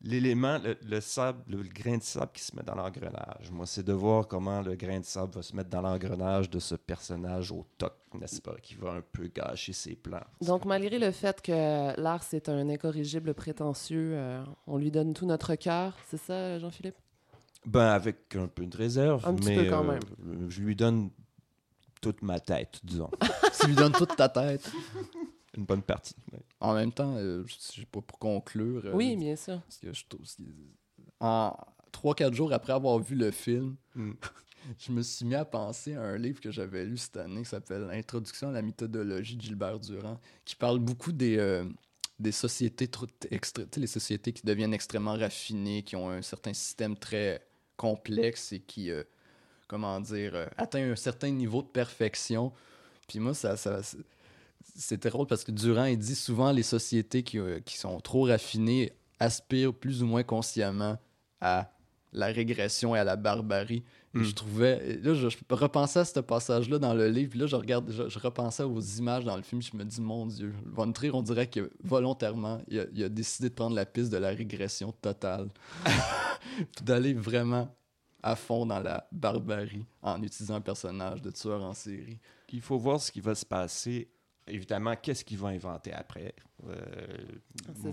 l'élément, 0.02 0.58
le, 0.60 0.78
le 0.88 1.02
sable, 1.02 1.44
le, 1.48 1.64
grain 1.64 1.98
de 1.98 2.04
sable 2.04 2.32
qui 2.34 2.42
se 2.44 2.56
met 2.56 2.64
dans 2.64 2.76
l'engrenage. 2.76 3.52
Moi, 3.52 3.66
c'est 3.66 3.84
de 3.84 3.94
voir 3.94 4.28
comment 4.28 4.62
le 4.62 4.76
grain 4.76 5.00
de 5.00 5.06
sable 5.06 5.34
va 5.36 5.42
se 5.42 5.56
mettre 5.56 5.70
dans 5.70 5.82
l'engrenage 5.82 6.50
de 6.50 6.60
ce 6.60 6.76
personnage 6.76 7.52
au 7.52 7.66
toc, 7.78 7.94
n'est-ce 8.14 8.42
pas, 8.42 8.56
qui 8.62 8.76
va 8.76 8.92
un 8.94 9.02
peu 9.02 9.28
gâcher 9.28 9.74
ses 9.74 9.96
plans. 9.96 10.24
Donc, 10.42 10.66
malgré 10.66 11.00
le 11.00 11.12
fait 11.12 11.42
que 11.42 12.00
Lars 12.00 12.24
est 12.34 12.48
un 12.50 12.70
incorrigible 12.70 13.34
prétentieux, 13.34 14.12
euh, 14.14 14.44
on 14.68 14.78
lui 14.78 14.92
donne 14.92 15.14
tout 15.14 15.26
notre 15.26 15.56
cœur. 15.56 15.98
C'est 16.08 16.18
ça, 16.22 16.58
Jean-Philippe? 16.60 16.96
Ben, 17.66 17.88
avec 17.90 18.36
un 18.36 18.48
peu 18.48 18.66
de 18.66 18.78
réserve, 18.78 19.28
Un 19.28 19.36
petit 19.36 19.50
mais 19.50 19.56
peu 19.66 19.70
quand 19.70 19.84
euh, 19.84 19.92
même. 19.92 20.50
je 20.50 20.62
lui 20.62 20.78
donne 20.78 21.10
toute 22.02 22.22
ma 22.22 22.40
tête, 22.40 22.80
disons. 22.84 23.10
tu 23.62 23.68
lui 23.68 23.76
donnes 23.76 23.92
toute 23.94 24.16
ta 24.16 24.30
tête. 24.30 24.72
Une 25.58 25.66
bonne 25.66 25.82
partie. 25.82 26.16
ouais. 26.32 26.40
En 26.60 26.74
même 26.74 26.92
temps, 26.92 27.16
euh, 27.18 27.44
je 27.48 27.56
sais 27.58 27.86
pas 27.86 28.02
pour 28.02 28.20
conclure. 28.20 28.84
euh, 28.86 28.94
Oui, 28.94 29.16
bien 29.16 29.36
sûr. 29.36 29.60
Parce 29.62 29.78
que 29.78 29.92
je 29.94 30.06
trouve. 30.08 30.22
En 31.20 31.56
3-4 31.92 32.34
jours 32.34 32.54
après 32.54 32.74
avoir 32.74 33.00
vu 33.00 33.16
le 33.16 33.32
film, 33.32 33.76
Mm. 33.96 34.12
je 34.78 34.92
me 34.92 35.02
suis 35.02 35.26
mis 35.26 35.36
à 35.36 35.46
penser 35.46 35.96
à 35.96 36.02
un 36.04 36.18
livre 36.18 36.40
que 36.40 36.52
j'avais 36.52 36.86
lu 36.86 36.98
cette 36.98 37.18
année 37.18 37.42
qui 37.42 37.50
s'appelle 37.50 37.90
Introduction 37.92 38.50
à 38.50 38.52
la 38.52 38.62
méthodologie 38.62 39.36
de 39.36 39.42
Gilbert 39.42 39.80
Durand, 39.80 40.20
qui 40.46 40.56
parle 40.56 40.80
beaucoup 40.80 41.12
des, 41.12 41.38
euh, 41.38 41.66
des 42.20 42.32
sociétés, 42.32 42.88
trop 42.88 43.08
extra- 43.32 43.64
tu 43.64 43.70
sais, 43.76 43.80
les 43.82 43.88
sociétés 43.88 44.32
qui 44.34 44.46
deviennent 44.46 44.74
extrêmement 44.74 45.14
raffinées, 45.18 45.84
qui 45.84 45.96
ont 45.96 46.10
un 46.10 46.22
certain 46.22 46.54
système 46.54 46.96
très 46.98 47.42
complexe 47.78 48.52
et 48.54 48.60
qui, 48.60 48.92
euh, 48.92 49.04
comment 49.70 50.02
dire, 50.02 50.36
euh, 50.36 50.46
atteint 50.58 50.92
un 50.92 50.98
certain 50.98 51.30
niveau 51.30 51.62
de 51.62 51.68
perfection. 51.68 52.52
Puis 53.08 53.20
moi, 53.20 53.34
ça, 53.34 53.56
ça, 53.56 53.80
c'est 54.76 55.08
drôle 55.08 55.28
parce 55.28 55.46
que 55.46 55.52
Durand, 55.52 55.86
il 55.86 55.98
dit 55.98 56.16
souvent 56.16 56.52
les 56.52 56.64
sociétés 56.64 57.24
qui, 57.24 57.40
euh, 57.40 57.62
qui 57.62 57.78
sont 57.78 58.02
trop 58.02 58.24
raffinées 58.24 58.92
aspirent 59.20 59.74
plus 59.74 60.04
ou 60.04 60.08
moins 60.08 60.24
consciemment 60.24 60.98
à 61.40 61.72
la 62.12 62.28
régression 62.28 62.96
et 62.96 63.00
à 63.00 63.04
la 63.04 63.16
barbarie. 63.16 63.84
Et 64.16 64.20
Mm. 64.20 64.24
Je 64.24 64.34
trouvais. 64.34 65.00
Là, 65.04 65.14
je, 65.14 65.30
je 65.30 65.38
repensais 65.52 66.00
à 66.00 66.06
ce 66.06 66.20
passage-là 66.20 66.80
dans 66.80 66.96
le 66.96 67.10
livre, 67.10 67.30
puis 67.30 67.40
là, 67.40 67.46
je 67.46 67.56
regarde, 67.56 67.92
je, 67.92 68.10
je 68.10 68.20
repensais 68.20 68.64
aux 68.64 68.80
images 68.80 69.24
dans 69.24 69.36
le 69.36 69.44
film, 69.44 69.62
je 69.62 69.76
me 69.78 69.84
dis, 69.84 70.02
mon 70.02 70.26
Dieu, 70.26 70.52
Von 70.66 70.92
Trier, 70.92 71.14
on 71.14 71.22
dirait 71.22 71.48
que 71.48 71.70
volontairement, 71.84 72.60
il 72.68 72.80
a, 72.80 72.86
il 72.94 73.04
a 73.04 73.10
décidé 73.10 73.50
de 73.50 73.54
prendre 73.54 73.76
la 73.76 73.86
piste 73.86 74.12
de 74.12 74.18
la 74.18 74.30
régression 74.30 74.92
totale. 74.94 75.50
d'aller 76.84 77.14
vraiment 77.14 77.70
à 78.22 78.36
fond 78.36 78.66
dans 78.66 78.80
la 78.80 79.08
barbarie 79.12 79.86
en 80.02 80.22
utilisant 80.22 80.56
un 80.56 80.62
personnage 80.62 81.22
de 81.22 81.32
tueur 81.32 81.64
en 81.64 81.74
série. 81.74 82.20
Il 82.52 82.62
faut 82.62 82.78
voir 82.78 83.00
ce 83.00 83.12
qui 83.12 83.22
va 83.22 83.36
se 83.36 83.46
passer. 83.46 84.10
Évidemment, 84.52 84.96
qu'est-ce 85.00 85.24
qu'ils 85.24 85.38
vont 85.38 85.50
inventer 85.50 85.94
après? 85.94 86.34
Euh, 86.68 86.76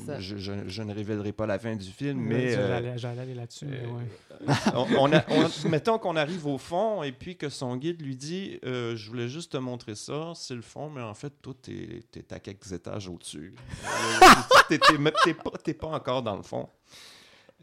ça. 0.07 0.19
Je, 0.19 0.39
je- 0.39 0.67
je 0.67 0.83
ne 0.83 0.95
révélerai 0.95 1.33
pas 1.33 1.47
la 1.47 1.59
fin 1.59 1.77
du 1.77 1.85
film, 1.91 2.19
mais... 2.19 2.57
euh, 2.57 2.69
J'allais 2.69 2.99
j'allais 2.99 3.21
aller 3.21 3.35
là-dessus, 3.35 3.67
euh, 3.71 3.87
ouais. 3.89 4.55
on, 4.75 4.87
on 5.01 5.12
a- 5.12 5.23
on- 5.29 5.69
mettons 5.69 5.99
qu'on 5.99 6.17
arrive 6.17 6.47
au 6.47 6.57
fond 6.57 7.03
et 7.03 7.12
puis 7.12 7.37
que 7.37 7.51
son 7.51 7.77
guide 7.77 8.01
lui 8.01 8.17
dit 8.17 8.59
euh, 8.65 8.97
Je 8.97 9.09
voulais 9.11 9.29
juste 9.29 9.53
te 9.53 9.59
montrer 9.59 9.95
ça, 9.95 10.33
c'est 10.35 10.55
le 10.55 10.62
fond, 10.62 10.89
mais 10.89 11.03
en 11.03 11.12
fait, 11.15 11.31
toi, 11.43 11.53
t'es 11.61 12.01
es 12.15 12.33
à 12.33 12.41
quelques 12.41 12.73
étages 12.73 13.07
au-dessus. 13.07 13.55
Euh, 13.85 14.27
t'es- 14.71 15.35
pas, 15.35 15.51
pas 15.79 15.87
encore 15.89 16.23
dans 16.23 16.37
le 16.37 16.43
fond. 16.43 16.71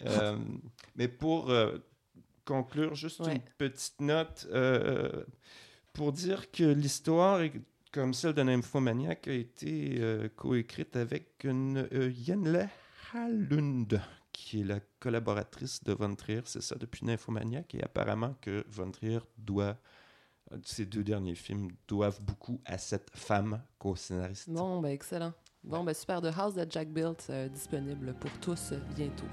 Euh, 0.05 0.37
mais 0.95 1.07
pour 1.07 1.49
euh, 1.49 1.77
conclure, 2.45 2.95
juste 2.95 3.19
Ouais. 3.21 3.35
une 3.35 3.41
petite 3.57 3.99
note 4.01 4.47
euh, 4.51 5.23
pour 5.93 6.11
dire 6.11 6.51
que 6.51 6.63
l'histoire, 6.63 7.41
comme 7.91 8.13
celle 8.13 8.33
de 8.33 8.41
Nymphomaniac, 8.43 9.27
a 9.27 9.33
été 9.33 9.97
euh, 9.99 10.29
coécrite 10.35 10.95
avec 10.95 11.43
une 11.43 11.87
euh, 11.93 12.11
Yenle 12.11 12.69
Halund 13.13 14.01
qui 14.31 14.61
est 14.61 14.63
la 14.63 14.79
collaboratrice 14.99 15.83
de 15.83 15.93
Von 15.93 16.15
Trier, 16.15 16.41
c'est 16.45 16.63
ça, 16.63 16.75
depuis 16.75 17.05
Nymphomaniac, 17.05 17.75
et 17.75 17.83
apparemment 17.83 18.35
que 18.41 18.65
Von 18.67 18.89
Trier 18.89 19.19
doit, 19.37 19.77
ces 20.65 20.87
deux 20.87 21.03
derniers 21.03 21.35
films 21.35 21.69
doivent 21.87 22.19
beaucoup 22.19 22.59
à 22.65 22.79
cette 22.79 23.11
femme 23.13 23.61
co-scénariste. 23.77 24.49
Bon, 24.49 24.81
ben 24.81 24.89
excellent. 24.89 25.33
Bon, 25.63 25.83
ben 25.83 25.93
super. 25.93 26.19
The 26.19 26.35
House 26.35 26.55
that 26.55 26.65
Jack 26.71 26.89
Built, 26.89 27.27
euh, 27.29 27.47
disponible 27.47 28.15
pour 28.19 28.31
tous 28.39 28.71
euh, 28.71 28.79
bientôt. 28.95 29.27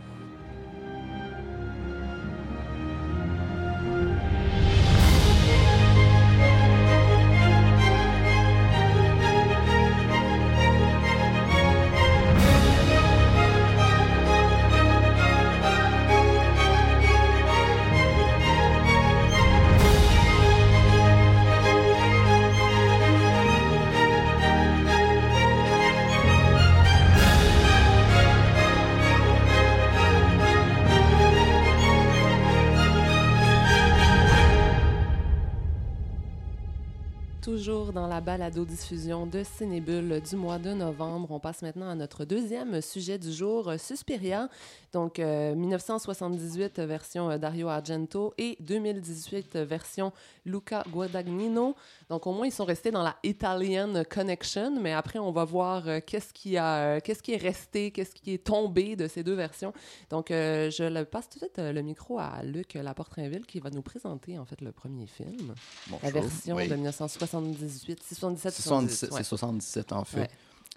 Toujours 37.60 37.79
dans 37.92 38.06
la 38.06 38.20
balado-diffusion 38.20 39.26
de 39.26 39.42
Cinébule 39.42 40.20
du 40.20 40.36
mois 40.36 40.58
de 40.58 40.72
novembre. 40.72 41.28
On 41.30 41.40
passe 41.40 41.62
maintenant 41.62 41.88
à 41.90 41.94
notre 41.94 42.24
deuxième 42.24 42.80
sujet 42.80 43.18
du 43.18 43.32
jour, 43.32 43.68
euh, 43.68 43.78
Suspiria. 43.78 44.48
Donc, 44.92 45.18
euh, 45.18 45.54
1978 45.54 46.78
euh, 46.78 46.86
version 46.86 47.30
euh, 47.30 47.38
Dario 47.38 47.68
Argento 47.68 48.34
et 48.38 48.56
2018 48.60 49.56
euh, 49.56 49.64
version 49.64 50.12
Luca 50.44 50.84
Guadagnino. 50.90 51.74
Donc, 52.08 52.26
au 52.26 52.32
moins, 52.32 52.46
ils 52.46 52.52
sont 52.52 52.64
restés 52.64 52.90
dans 52.90 53.02
la 53.02 53.16
Italian 53.22 54.02
Connection, 54.08 54.80
mais 54.80 54.92
après, 54.92 55.18
on 55.18 55.32
va 55.32 55.44
voir 55.44 55.88
euh, 55.88 56.00
qu'est-ce 56.04 56.32
qui, 56.32 56.56
a, 56.56 57.00
qu'est-ce 57.00 57.22
qui 57.22 57.32
est 57.32 57.36
resté, 57.42 57.90
qu'est-ce 57.92 58.14
qui 58.14 58.34
est 58.34 58.44
tombé 58.44 58.96
de 58.96 59.06
ces 59.08 59.22
deux 59.22 59.34
versions. 59.34 59.72
Donc, 60.10 60.30
euh, 60.30 60.70
je 60.70 60.84
le 60.84 61.04
passe 61.04 61.28
tout 61.28 61.38
de 61.38 61.44
suite 61.44 61.58
le 61.58 61.82
micro 61.82 62.18
à 62.18 62.42
Luc 62.44 62.74
Laporte-Trainville 62.74 63.46
qui 63.46 63.58
va 63.60 63.70
nous 63.70 63.82
présenter, 63.82 64.38
en 64.38 64.44
fait, 64.44 64.60
le 64.60 64.72
premier 64.72 65.06
film. 65.06 65.54
La 65.90 65.98
Bonjour. 66.02 66.22
version 66.22 66.56
Oui. 66.56 66.68
de 66.68 66.74
1978, 66.74 67.79
77, 67.80 68.54
77, 68.54 68.54
78. 68.54 69.12
ouais. 69.12 69.18
C'est 69.18 69.28
77 69.28 69.92
en 69.92 70.04
fait. 70.04 70.30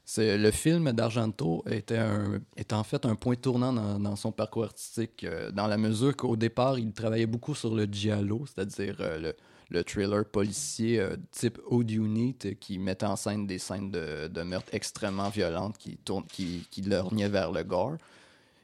C'est 0.05 0.37
le 0.37 0.51
film 0.51 0.91
d'Argento 0.91 1.63
était 1.69 1.97
un 1.97 2.41
était 2.57 2.75
en 2.75 2.83
fait 2.83 3.05
un 3.05 3.15
point 3.15 3.35
tournant 3.35 3.71
dans, 3.71 3.99
dans 3.99 4.15
son 4.17 4.33
parcours 4.33 4.65
artistique 4.65 5.23
euh, 5.23 5.49
dans 5.51 5.67
la 5.67 5.77
mesure 5.77 6.15
qu'au 6.17 6.35
départ 6.35 6.77
il 6.77 6.91
travaillait 6.91 7.25
beaucoup 7.25 7.55
sur 7.55 7.73
le 7.73 7.85
giallo, 7.85 8.45
c'est-à-dire 8.45 8.97
euh, 8.99 9.17
le, 9.19 9.35
le 9.69 9.83
thriller 9.85 10.25
policier 10.25 10.99
euh, 10.99 11.15
type 11.31 11.57
Old 11.67 11.89
Unit 11.89 12.35
qui 12.59 12.79
mettait 12.79 13.05
en 13.05 13.15
scène 13.15 13.47
des 13.47 13.59
scènes 13.59 13.91
de, 13.91 14.27
de 14.27 14.41
meurtre 14.41 14.73
extrêmement 14.73 15.29
violentes 15.29 15.77
qui 15.77 15.95
tournent 15.95 16.27
qui, 16.27 16.67
qui 16.69 16.81
lorgnaient 16.81 17.29
vers 17.29 17.53
le 17.53 17.63
gore 17.63 17.95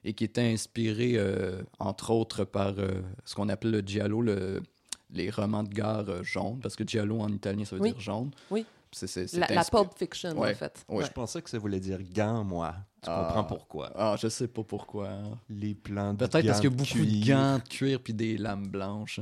et 0.04 0.12
qui 0.12 0.25
était 0.25 0.41
inspiré 0.41 1.17
entre 1.78 2.12
autres 2.12 2.45
par 2.45 2.73
ce 3.25 3.36
qu'on 3.36 3.49
appelle 3.49 3.71
le 3.71 3.82
giallo 3.82 4.21
le 4.21 4.62
les 5.12 5.30
romans 5.30 5.63
de 5.63 5.69
gare 5.74 6.06
euh, 6.10 6.24
jaunes 6.24 6.60
parce 6.62 6.76
que 6.76 6.84
giallo 6.88 7.19
en 7.19 7.30
italien 7.30 7.65
ça 7.65 7.76
veut 7.76 7.82
Oui. 7.82 7.91
dire 7.91 8.00
jaune. 8.00 8.32
Oui. 8.52 8.65
C'est 8.91 9.32
La, 9.34 9.45
la 9.54 9.63
Pulp 9.63 9.91
Fiction, 9.95 10.32
Ouais. 10.39 10.52
en 10.52 10.56
fait. 10.56 10.84
Ouais. 10.89 11.06
Je 11.06 11.12
pensais 11.12 11.43
que 11.43 11.50
ça 11.52 11.60
voulait 11.60 11.80
dire 11.80 12.00
gant, 12.12 12.43
moi. 12.43 12.74
Tu 13.04 13.10
Ah. 13.12 13.26
comprends 13.28 13.43
pourquoi. 13.43 13.91
Ah, 13.95 14.15
je 14.19 14.28
sais 14.30 14.48
pas 14.48 14.63
pourquoi. 14.63 15.10
Les 15.48 15.76
plans 15.76 16.13
de 16.13 16.17
Peut-être 16.17 16.43
parce 16.48 16.60
qu'il 16.60 16.72
y 16.72 16.74
a 16.74 16.76
gants 16.76 16.76
beaucoup 16.76 17.06
de 17.06 17.28
gants 17.28 17.58
de 17.60 17.69
cuir 17.69 18.00
puis 18.02 18.15
des 18.15 18.36
lames 18.38 18.67
blanches. 18.67 19.19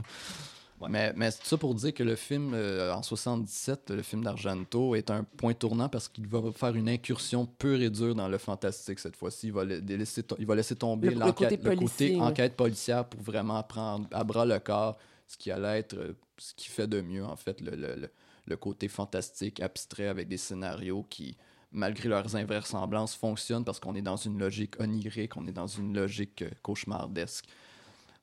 Ouais. 0.80 0.88
Mais, 0.90 1.12
mais 1.18 1.32
c'est 1.32 1.44
ça 1.44 1.58
pour 1.58 1.74
dire 1.76 1.94
que 1.94 2.04
le 2.04 2.16
film, 2.16 2.52
euh, 2.54 2.94
en 2.94 3.02
77, 3.04 3.90
le 3.90 4.04
film 4.04 4.24
d'Argento, 4.24 4.96
est 4.96 5.10
un 5.12 5.24
point 5.26 5.54
tournant 5.54 5.90
parce 5.90 6.08
qu'il 6.08 6.28
va 6.28 6.40
faire 6.54 6.74
une 6.76 6.88
incursion 6.88 7.46
pure 7.46 7.82
et 7.82 7.90
dure 7.90 8.16
dans 8.16 8.30
le 8.30 8.38
fantastique 8.38 9.00
cette 9.00 9.18
fois-ci. 9.18 9.48
Il 9.48 9.54
va, 9.54 9.66
la- 9.66 9.80
laisser, 9.80 10.24
to- 10.24 10.36
il 10.40 10.46
va 10.46 10.56
laisser 10.56 10.76
tomber 10.78 11.10
Le- 11.10 11.32
côté 11.34 11.58
policier, 11.58 12.16
ouais. 12.16 12.22
enquête 12.22 12.56
policière 12.56 13.04
pour 13.06 13.22
vraiment 13.22 13.62
prendre 13.64 14.08
à 14.12 14.24
bras 14.24 14.46
le 14.46 14.60
corps 14.60 14.98
ce 15.28 15.38
qui 15.38 15.52
allait 15.52 15.80
être 15.80 15.96
euh, 15.98 16.14
ce 16.38 16.54
qui 16.54 16.70
fait 16.70 16.88
de 16.88 17.02
mieux, 17.02 17.26
en 17.26 17.36
fait, 17.36 17.62
le, 17.62 17.72
le- 17.76 17.96
le- 17.96 18.10
le 18.46 18.56
côté 18.56 18.88
fantastique, 18.88 19.60
abstrait, 19.60 20.08
avec 20.08 20.30
des 20.30 20.38
scénarios 20.38 21.06
qui, 21.10 21.36
malgré 21.74 22.08
leurs 22.08 22.36
invraisemblances, 22.36 23.14
fonctionnent 23.16 23.66
parce 23.66 23.80
qu'on 23.82 23.94
est 23.96 24.02
dans 24.02 24.16
une 24.16 24.40
logique 24.40 24.80
onirique, 24.80 25.36
on 25.36 25.46
est 25.48 25.52
dans 25.52 25.68
une 25.68 25.94
logique 25.94 26.44
euh, 26.44 26.50
cauchemardesque. 26.62 27.46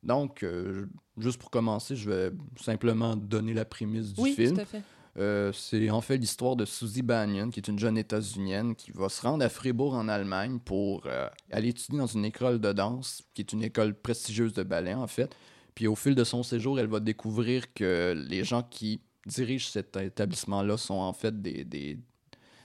Donc, 0.02 0.42
euh, 0.42 0.86
juste 1.18 1.38
pour 1.38 1.50
commencer, 1.50 1.96
je 1.96 2.10
vais 2.10 2.32
simplement 2.60 3.16
donner 3.16 3.54
la 3.54 3.64
prémisse 3.64 4.12
du 4.12 4.20
Oui, 4.22 4.32
film. 4.34 4.54
tout 4.54 4.60
à 4.60 4.64
fait. 4.64 4.82
Euh, 5.16 5.52
c'est 5.52 5.90
en 5.90 6.00
fait 6.00 6.16
l'histoire 6.16 6.56
de 6.56 6.64
Susie 6.64 7.02
Bannion, 7.02 7.48
qui 7.50 7.60
est 7.60 7.68
une 7.68 7.78
jeune 7.78 7.96
états-unienne 7.96 8.74
qui 8.74 8.90
va 8.90 9.08
se 9.08 9.22
rendre 9.22 9.44
à 9.44 9.48
Fribourg 9.48 9.94
en 9.94 10.08
Allemagne 10.08 10.58
pour 10.58 11.02
euh, 11.06 11.28
aller 11.52 11.68
étudier 11.68 11.98
dans 11.98 12.06
une 12.06 12.24
école 12.24 12.60
de 12.60 12.72
danse, 12.72 13.22
qui 13.32 13.42
est 13.42 13.52
une 13.52 13.62
école 13.62 13.94
prestigieuse 13.94 14.52
de 14.54 14.62
ballet 14.64 14.94
en 14.94 15.06
fait. 15.06 15.34
Puis 15.74 15.86
au 15.86 15.94
fil 15.96 16.14
de 16.14 16.24
son 16.24 16.42
séjour, 16.42 16.78
elle 16.78 16.86
va 16.86 17.00
découvrir 17.00 17.72
que 17.74 18.14
les 18.28 18.44
gens 18.44 18.62
qui 18.62 19.00
dirigent 19.26 19.68
cet 19.70 19.96
établissement-là 19.96 20.76
sont 20.76 20.94
en 20.94 21.12
fait 21.12 21.40
des, 21.40 21.64
des, 21.64 21.98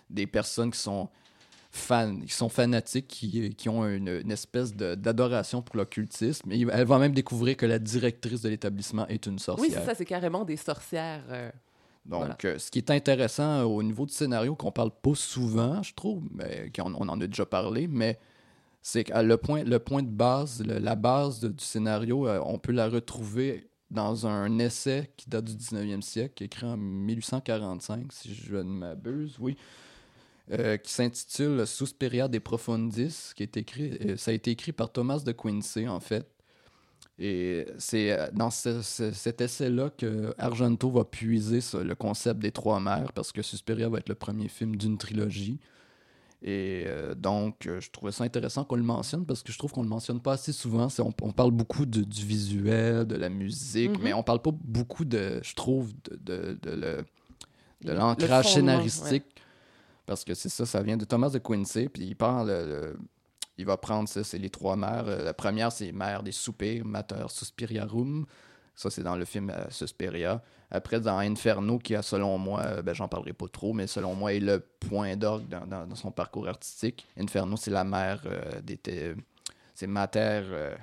des 0.10 0.28
personnes 0.28 0.72
qui 0.72 0.80
sont 0.80 1.10
fans, 1.72 2.20
qui 2.20 2.34
sont 2.34 2.50
fanatiques, 2.50 3.08
qui, 3.08 3.54
qui 3.56 3.70
ont 3.70 3.88
une, 3.88 4.10
une 4.10 4.32
espèce 4.32 4.76
d'adoration 4.76 5.62
pour 5.62 5.78
l'occultisme. 5.78 6.52
Elle 6.52 6.86
va 6.86 6.98
même 7.00 7.14
découvrir 7.14 7.56
que 7.58 7.66
la 7.66 7.80
directrice 7.80 8.42
de 8.42 8.50
l'établissement 8.50 9.08
est 9.08 9.26
une 9.26 9.40
sorcière. 9.40 9.68
Oui, 9.70 9.74
c'est 9.74 9.86
ça, 9.86 9.96
c'est 9.96 10.06
carrément 10.06 10.44
des 10.46 10.58
sorcières. 10.58 11.24
euh, 11.30 11.52
Donc, 12.06 12.20
Voilà. 12.22 12.38
euh, 12.46 12.58
ce 12.60 12.70
qui 12.72 12.80
est 12.80 12.90
intéressant 12.92 13.60
euh, 13.60 13.64
au 13.64 13.82
niveau 13.84 14.06
du 14.06 14.14
scénario, 14.14 14.56
qu'on 14.56 14.72
parle 14.72 14.92
pas 14.92 15.16
souvent, 15.16 15.82
je 15.84 15.94
trouve, 15.94 16.24
mais 16.34 16.72
qu'on 16.76 16.94
on 16.96 17.08
en 17.08 17.22
a 17.22 17.28
déjà 17.28 17.46
parlé, 17.46 17.88
mais 17.88 18.18
c'est 18.82 19.06
que 19.06 19.14
le 19.20 19.38
point, 19.38 19.64
de 19.64 20.08
base, 20.08 20.64
la 20.66 20.96
base 20.96 21.42
du 21.42 21.64
scénario, 21.64 22.28
euh, 22.28 22.40
on 22.46 22.58
peut 22.60 22.72
la 22.72 22.88
retrouver 22.90 23.70
dans 23.92 24.28
un 24.28 24.60
essai 24.60 25.12
qui 25.18 25.30
date 25.30 25.46
du 25.46 25.56
19e 25.56 26.02
siècle, 26.02 26.44
écrit 26.44 26.66
en 26.68 26.78
1845, 26.78 28.12
si 28.14 28.34
je 28.36 28.56
ne 28.56 28.64
m'abuse, 28.64 29.36
oui, 29.40 29.58
euh, 30.52 30.78
qui 30.78 30.92
s'intitule 30.92 31.66
Suspiria 31.68 32.28
de 32.28 32.40
Profundis, 32.40 33.32
qui 33.36 33.44
est 33.44 33.58
écrit, 33.58 33.98
euh, 34.06 34.18
ça 34.18 34.32
a 34.32 34.34
été 34.34 34.52
écrit 34.52 34.72
par 34.72 34.92
Thomas 34.92 35.20
de 35.20 35.32
Quincy, 35.32 35.88
en 35.88 36.00
fait. 36.00 36.28
Et 37.22 37.66
c'est 37.78 38.18
dans 38.34 38.50
ce- 38.50 38.82
ce- 38.82 39.12
cet 39.12 39.42
essai-là 39.42 39.90
que 39.90 40.34
Argento 40.38 40.90
va 40.90 41.04
puiser 41.04 41.60
le 41.84 41.94
concept 41.94 42.40
des 42.40 42.52
trois 42.52 42.80
mères, 42.80 43.12
parce 43.14 43.32
que 43.34 43.42
Suspiria 43.42 43.90
va 43.90 43.98
être 43.98 44.08
le 44.10 44.16
premier 44.16 44.48
film 44.48 44.76
d'une 44.78 44.98
trilogie. 44.98 45.60
Et 46.42 46.86
euh, 46.88 47.16
donc, 47.16 47.66
euh, 47.68 47.82
je 47.82 47.92
trouvais 47.92 48.14
ça 48.14 48.24
intéressant 48.24 48.64
qu'on 48.64 48.78
le 48.78 48.84
mentionne, 48.84 49.26
parce 49.26 49.44
que 49.44 49.52
je 49.52 49.58
trouve 49.58 49.72
qu'on 49.74 49.84
le 49.84 49.90
mentionne 49.90 50.22
pas 50.22 50.34
assez 50.34 50.54
souvent. 50.54 50.88
On, 51.00 51.14
on 51.22 51.32
parle 51.34 51.52
beaucoup 51.52 51.86
de- 51.86 52.02
du 52.04 52.26
visuel, 52.26 53.06
de 53.06 53.16
la 53.16 53.28
musique, 53.30 53.92
Mhm. 53.98 54.04
mais 54.04 54.14
on 54.14 54.24
parle 54.24 54.42
pas 54.42 54.52
beaucoup 54.54 55.04
de, 55.04 55.42
je 55.44 55.54
trouve, 55.54 55.92
de, 56.22 56.58
de, 56.62 56.70
le- 56.72 57.06
le 57.84 57.94
l'ancrage 57.94 58.46
fondement, 58.54 58.72
scénaristique. 58.72 59.26
Parce 60.06 60.24
que 60.24 60.34
c'est 60.34 60.50
ça, 60.50 60.66
ça 60.66 60.82
vient 60.82 60.98
de 60.98 61.06
Thomas 61.06 61.30
de 61.30 61.40
Quincy. 61.40 61.90
Puis 61.90 62.04
il 62.04 62.16
parle, 62.16 62.48
le- 62.48 62.66
le- 62.66 62.98
il 63.58 63.66
va 63.66 63.76
prendre 63.76 64.08
ça, 64.08 64.24
c'est 64.24 64.38
les 64.40 64.50
trois 64.50 64.78
mères. 64.78 65.04
Euh, 65.08 65.24
La 65.24 65.34
première, 65.34 65.72
c'est 65.74 65.92
Mère 65.92 66.24
des 66.24 66.32
soupirs, 66.32 66.86
Mater 66.86 67.26
Suspiriarum. 67.28 68.26
Ça, 68.82 68.90
c'est 68.90 69.04
dans 69.04 69.18
le 69.18 69.26
film 69.26 69.50
euh, 69.50 69.66
Suspiria. 69.70 70.42
Après, 70.72 71.02
dans 71.02 71.18
Inferno, 71.18 71.80
qui 71.80 71.96
a, 71.96 72.02
selon 72.02 72.38
moi, 72.38 72.62
euh, 72.64 72.82
ben, 72.82 72.94
j'en 72.96 73.10
parlerai 73.10 73.34
pas 73.34 73.48
trop, 73.50 73.74
mais 73.74 73.88
selon 73.88 74.16
moi, 74.16 74.32
est 74.34 74.40
le 74.40 74.60
point 74.80 75.18
d'orgue 75.18 75.50
dans, 75.50 75.66
dans- 75.66 75.86
dans 75.86 75.96
son 75.96 76.12
parcours 76.12 76.48
artistique. 76.48 77.06
Inferno, 77.18 77.58
c'est 77.58 77.72
la 77.72 77.84
mère 77.84 78.22
euh, 78.26 78.62
des. 78.62 78.80
C'est 79.76 79.88
Mater. 79.88 80.44
euh, 80.46 80.76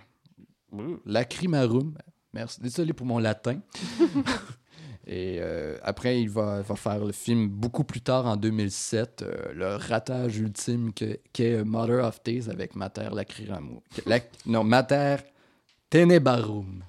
Lacrimarum. 1.06 1.94
Merci. 2.34 2.60
Désolé 2.60 2.92
pour 2.92 3.06
mon 3.06 3.18
latin. 3.18 3.60
Et 5.06 5.38
euh, 5.40 5.78
après, 5.82 6.20
il 6.20 6.28
va, 6.28 6.60
va 6.62 6.74
faire 6.76 7.02
le 7.04 7.12
film 7.12 7.48
beaucoup 7.48 7.84
plus 7.84 8.00
tard, 8.00 8.26
en 8.26 8.36
2007, 8.36 9.22
euh, 9.22 9.52
le 9.54 9.76
ratage 9.76 10.36
ultime 10.38 10.92
que- 10.92 11.18
qu'est 11.32 11.62
Mother 11.64 12.04
of 12.04 12.20
Thieves 12.22 12.50
avec 12.50 12.74
Mater 12.74 13.08
Lacrimarum. 13.14 13.80
La- 14.04 14.18
non, 14.46 14.64
Mater 14.64 15.16
Tenebarum. 15.88 16.82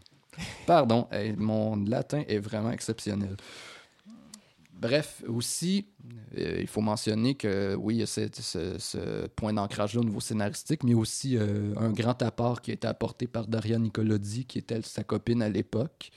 Pardon, 0.65 1.07
mon 1.37 1.75
latin 1.85 2.23
est 2.27 2.39
vraiment 2.39 2.71
exceptionnel. 2.71 3.35
Bref, 4.79 5.23
aussi, 5.27 5.87
euh, 6.37 6.59
il 6.61 6.67
faut 6.67 6.81
mentionner 6.81 7.33
que 7.33 7.73
oui, 7.73 7.95
il 7.95 7.99
y 8.01 8.03
a 8.03 8.05
ce, 8.05 8.27
ce- 8.31 8.77
ce 8.77 9.25
point 9.27 9.51
d'ancrage-là 9.51 10.01
au 10.01 10.03
niveau 10.03 10.19
scénaristique, 10.19 10.83
mais 10.83 10.93
aussi 10.93 11.35
euh, 11.35 11.73
un 11.77 11.89
grand 11.89 12.21
apport 12.21 12.61
qui 12.61 12.69
a 12.69 12.73
été 12.75 12.87
apporté 12.87 13.25
par 13.25 13.47
Daria 13.47 13.79
Nicolodi, 13.79 14.45
qui 14.45 14.59
était 14.59 14.83
sa 14.83 15.03
copine 15.03 15.41
à 15.41 15.49
l'époque. 15.49 16.11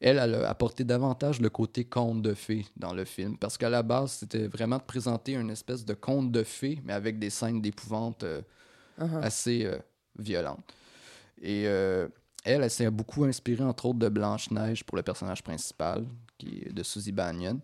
Elle, 0.00 0.16
elle 0.16 0.34
a 0.36 0.48
apporté 0.48 0.82
davantage 0.84 1.42
le 1.42 1.50
côté 1.50 1.84
conte 1.84 2.22
de 2.22 2.32
fées 2.32 2.64
dans 2.74 2.94
le 2.94 3.04
film, 3.04 3.36
parce 3.36 3.58
qu'à 3.58 3.68
la 3.68 3.82
base, 3.82 4.12
c'était 4.12 4.46
vraiment 4.46 4.78
de 4.78 4.82
présenter 4.82 5.34
une 5.34 5.50
espèce 5.50 5.84
de 5.84 5.92
conte 5.92 6.32
de 6.32 6.42
fées, 6.42 6.80
mais 6.86 6.94
avec 6.94 7.18
des 7.18 7.28
scènes 7.28 7.60
d'épouvante 7.60 8.24
euh, 8.24 8.40
uh-huh. 8.98 9.20
assez 9.20 9.70
violentes. 10.18 10.72
Et 11.42 11.66
elle, 12.44 12.62
elle 12.62 12.70
s'est 12.70 12.90
beaucoup 12.90 13.24
inspirée, 13.24 13.64
entre 13.64 13.86
autres, 13.86 13.98
de 13.98 14.08
Blanche-Neige 14.08 14.84
pour 14.84 14.96
le 14.96 15.02
personnage 15.02 15.42
principal, 15.42 16.04
qui 16.38 16.62
est 16.66 16.72
de 16.72 16.82
Susie 16.82 17.12
Bannion. 17.12 17.60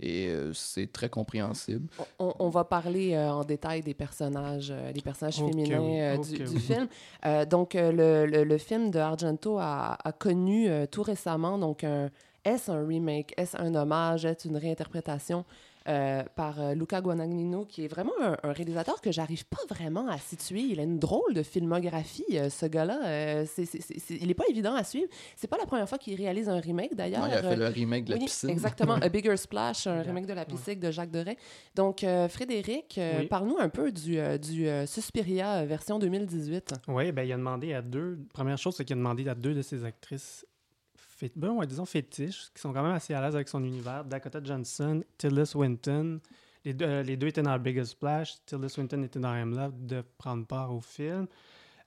Et 0.00 0.28
euh, 0.28 0.52
c'est 0.52 0.90
très 0.90 1.08
compréhensible. 1.08 1.86
On, 2.18 2.34
on 2.40 2.48
va 2.48 2.64
parler 2.64 3.14
euh, 3.14 3.30
en 3.30 3.44
détail 3.44 3.82
des 3.82 3.94
personnages, 3.94 4.72
euh, 4.74 4.90
des 4.92 5.00
personnages 5.00 5.36
féminins 5.36 5.80
euh, 5.80 6.16
du, 6.18 6.58
film. 6.58 6.88
Euh, 7.24 7.44
donc, 7.44 7.76
euh, 7.76 7.92
le, 7.92 8.26
le- 8.28 8.42
le 8.44 8.58
film 8.58 8.90
de 8.90 8.98
Argento 8.98 9.58
a, 9.58 9.96
a 10.02 10.12
connu 10.12 10.68
euh, 10.68 10.86
tout 10.86 11.02
récemment, 11.02 11.56
donc, 11.56 11.84
un, 11.84 12.10
est-ce 12.44 12.72
un 12.72 12.84
remake, 12.84 13.32
est-ce 13.36 13.56
un 13.56 13.72
hommage, 13.76 14.24
est-ce 14.24 14.48
une 14.48 14.56
réinterprétation? 14.56 15.44
Euh, 15.88 16.22
par 16.36 16.60
euh, 16.60 16.74
Luca 16.74 17.00
Guadagnino, 17.00 17.64
qui 17.64 17.84
est 17.84 17.88
vraiment 17.88 18.12
un, 18.20 18.36
un 18.42 18.52
réalisateur 18.52 19.00
que 19.00 19.10
j'arrive 19.12 19.44
pas 19.46 19.58
vraiment 19.68 20.08
à 20.08 20.18
situer. 20.18 20.60
Il 20.60 20.80
a 20.80 20.82
une 20.84 20.98
drôle 20.98 21.34
de 21.34 21.42
filmographie, 21.42 22.24
euh, 22.34 22.50
ce 22.50 22.66
gars-là. 22.66 23.00
Euh, 23.04 23.44
c'est- 23.46 23.64
c'est- 23.64 23.80
c'est- 23.82 23.98
c'est- 23.98 24.18
il 24.20 24.30
est 24.30 24.34
pas 24.34 24.44
évident 24.48 24.74
à 24.74 24.84
suivre. 24.84 25.08
C'est 25.36 25.48
pas 25.48 25.58
la 25.58 25.66
première 25.66 25.88
fois 25.88 25.98
qu'il 25.98 26.14
réalise 26.16 26.48
un 26.48 26.60
remake, 26.60 26.94
d'ailleurs. 26.94 27.26
Il 27.28 27.34
a 27.34 27.42
fait 27.42 27.56
le 27.56 27.66
remake 27.68 28.04
de 28.04 28.10
la 28.12 28.16
oui, 28.18 28.24
piscine. 28.24 28.50
exactement. 28.50 28.94
A 28.94 29.08
Bigger 29.08 29.36
Splash, 29.36 29.86
un 29.86 30.02
remake 30.02 30.26
de 30.26 30.34
la 30.34 30.44
piscine 30.44 30.78
de 30.78 30.90
Jacques 30.90 31.10
Deray. 31.10 31.36
Donc, 31.74 32.04
euh, 32.04 32.28
Frédéric, 32.28 32.96
euh, 32.98 33.20
Oui. 33.20 33.26
parle-nous 33.26 33.58
un 33.58 33.68
peu 33.68 33.90
du, 33.92 34.18
du 34.38 34.66
Suspiria 34.86 35.64
version 35.64 35.98
2018. 35.98 36.74
Oui, 36.88 37.10
ben, 37.12 37.22
il 37.24 37.32
a 37.32 37.36
demandé 37.36 37.74
à 37.74 37.82
deux. 37.82 38.18
Première 38.32 38.58
chose, 38.58 38.74
c'est 38.76 38.84
qu'il 38.84 38.94
a 38.94 38.98
demandé 38.98 39.28
à 39.28 39.34
deux 39.34 39.54
de 39.54 39.62
ses 39.62 39.84
actrices, 39.84 40.46
ben, 41.36 41.50
ouais, 41.50 41.66
disons 41.66 41.84
fétiches, 41.84 42.50
qui 42.54 42.60
sont 42.60 42.72
quand 42.72 42.82
même 42.82 42.92
assez 42.94 43.14
à 43.14 43.20
l'aise 43.20 43.34
avec 43.34 43.48
son 43.48 43.62
univers. 43.62 44.04
Dakota 44.04 44.40
Johnson, 44.42 45.02
Tilda 45.18 45.44
Swinton. 45.46 46.20
Les 46.64 46.74
deux, 46.74 46.84
euh, 46.86 47.02
les 47.02 47.16
deux 47.16 47.26
étaient 47.28 47.42
dans 47.42 47.58
Biggest 47.58 47.92
Splash. 47.92 48.34
Tilda 48.46 48.68
Swinton 48.68 49.02
était 49.02 49.18
dans 49.18 49.34
I'm 49.34 49.54
Love, 49.56 49.72
de 49.86 50.02
prendre 50.18 50.46
part 50.46 50.72
au 50.74 50.80
film. 50.80 51.26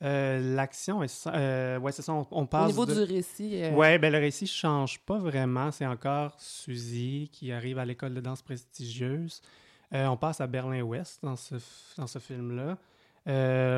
Euh, 0.03 0.55
L'action 0.55 1.01
euh, 1.27 1.79
ouais, 1.79 1.91
c'est 1.93 2.01
ça, 2.01 2.13
on, 2.13 2.27
on 2.31 2.43
Au 2.43 2.45
passe. 2.45 2.67
niveau 2.67 2.85
de- 2.85 2.93
du 2.93 3.13
récit, 3.13 3.63
euh, 3.63 3.71
Ouais, 3.71 3.97
ben 3.97 4.11
le 4.11 4.19
récit 4.19 4.45
change 4.47 4.99
pas 4.99 5.17
vraiment. 5.17 5.71
C'est 5.71 5.85
encore 5.85 6.35
Suzy 6.39 7.29
qui 7.31 7.51
arrive 7.53 7.77
à 7.79 7.85
l'école 7.85 8.13
de 8.13 8.19
danse 8.21 8.41
prestigieuse. 8.41 9.41
On 9.91 10.17
passe 10.17 10.41
à 10.41 10.47
Berlin-Ouest 10.47 11.19
dans 11.23 11.37
ce, 11.37 11.55
dans 11.97 12.07
ce 12.07 12.19
film-là. 12.19 12.77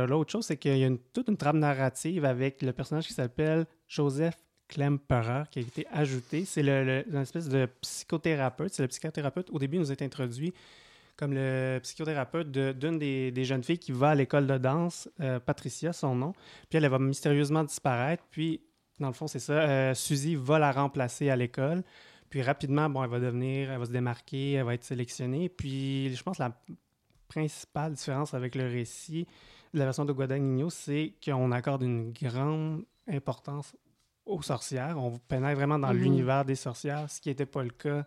L'autre 0.07 0.31
chose, 0.31 0.45
c'est 0.45 0.57
qu'il 0.57 0.75
y 0.77 0.83
a 0.83 0.87
une- 0.87 0.97
toute 0.97 1.27
une 1.29 1.37
trame 1.37 1.59
narrative 1.59 2.25
avec 2.25 2.63
le 2.63 2.73
personnage 2.73 3.05
qui 3.07 3.13
s'appelle 3.13 3.67
Joseph 3.87 4.35
Klemperer 4.67 5.43
qui 5.49 5.59
a 5.59 5.61
été 5.61 5.87
ajouté. 5.91 6.45
C'est 6.45 6.61
une 6.61 7.15
espèce 7.15 7.49
de 7.49 7.67
psychothérapeute. 7.81 8.73
C'est 8.73 8.83
le 8.83 8.87
psychothérapeute. 8.87 9.49
Au 9.51 9.59
début, 9.59 9.77
il 9.77 9.81
nous 9.81 9.91
est 9.91 10.01
introduit 10.01 10.53
comme 11.17 11.33
le 11.33 11.79
psychothérapeute 11.81 12.51
d'une 12.51 12.99
des, 12.99 13.31
des 13.31 13.43
jeunes 13.43 13.63
filles 13.63 13.79
qui 13.79 13.91
va 13.91 14.09
à 14.09 14.15
l'école 14.15 14.45
de 14.45 14.57
danse, 14.57 15.09
euh, 15.19 15.39
Patricia, 15.39 15.91
son 15.91 16.15
nom. 16.15 16.33
Puis 16.69 16.77
elle, 16.77 16.87
va 16.87 16.99
mystérieusement 16.99 17.63
disparaître. 17.63 18.23
Puis, 18.29 18.61
dans 18.99 19.07
le 19.07 19.13
fond, 19.13 19.25
c'est 19.25 19.39
ça. 19.39 19.53
euh, 19.53 19.93
Suzy 19.95 20.35
va 20.35 20.59
la 20.59 20.71
remplacer 20.71 21.29
à 21.31 21.35
l'école. 21.35 21.83
Puis 22.29 22.41
rapidement, 22.43 22.87
bon, 22.89 23.03
elle 23.03 23.09
va 23.09 23.19
devenir, 23.19 23.71
elle 23.71 23.79
va 23.79 23.85
se 23.85 23.91
démarquer, 23.91 24.53
elle 24.53 24.65
va 24.65 24.75
être 24.75 24.83
sélectionnée. 24.83 25.49
Puis, 25.49 26.15
je 26.15 26.21
pense 26.21 26.37
la 26.37 26.55
principale 27.27 27.93
différence 27.93 28.33
avec 28.33 28.53
le 28.53 28.67
récit 28.67 29.25
de 29.73 29.79
la 29.79 29.85
version 29.85 30.05
de 30.05 30.13
Guadagnino, 30.13 30.69
c'est 30.69 31.13
qu'on 31.23 31.51
accorde 31.51 31.81
une 31.81 32.11
grande 32.11 32.85
importance 33.07 33.75
aux 34.27 34.41
sorcières. 34.41 34.95
On 34.97 35.17
pénètre 35.27 35.55
vraiment 35.57 35.79
dans 35.79 35.93
Mhm. 35.93 35.97
l'univers 35.99 36.45
des 36.45 36.55
sorcières, 36.55 37.09
ce 37.09 37.19
qui 37.21 37.29
n'était 37.29 37.45
pas 37.45 37.63
le 37.63 37.69
cas 37.69 38.05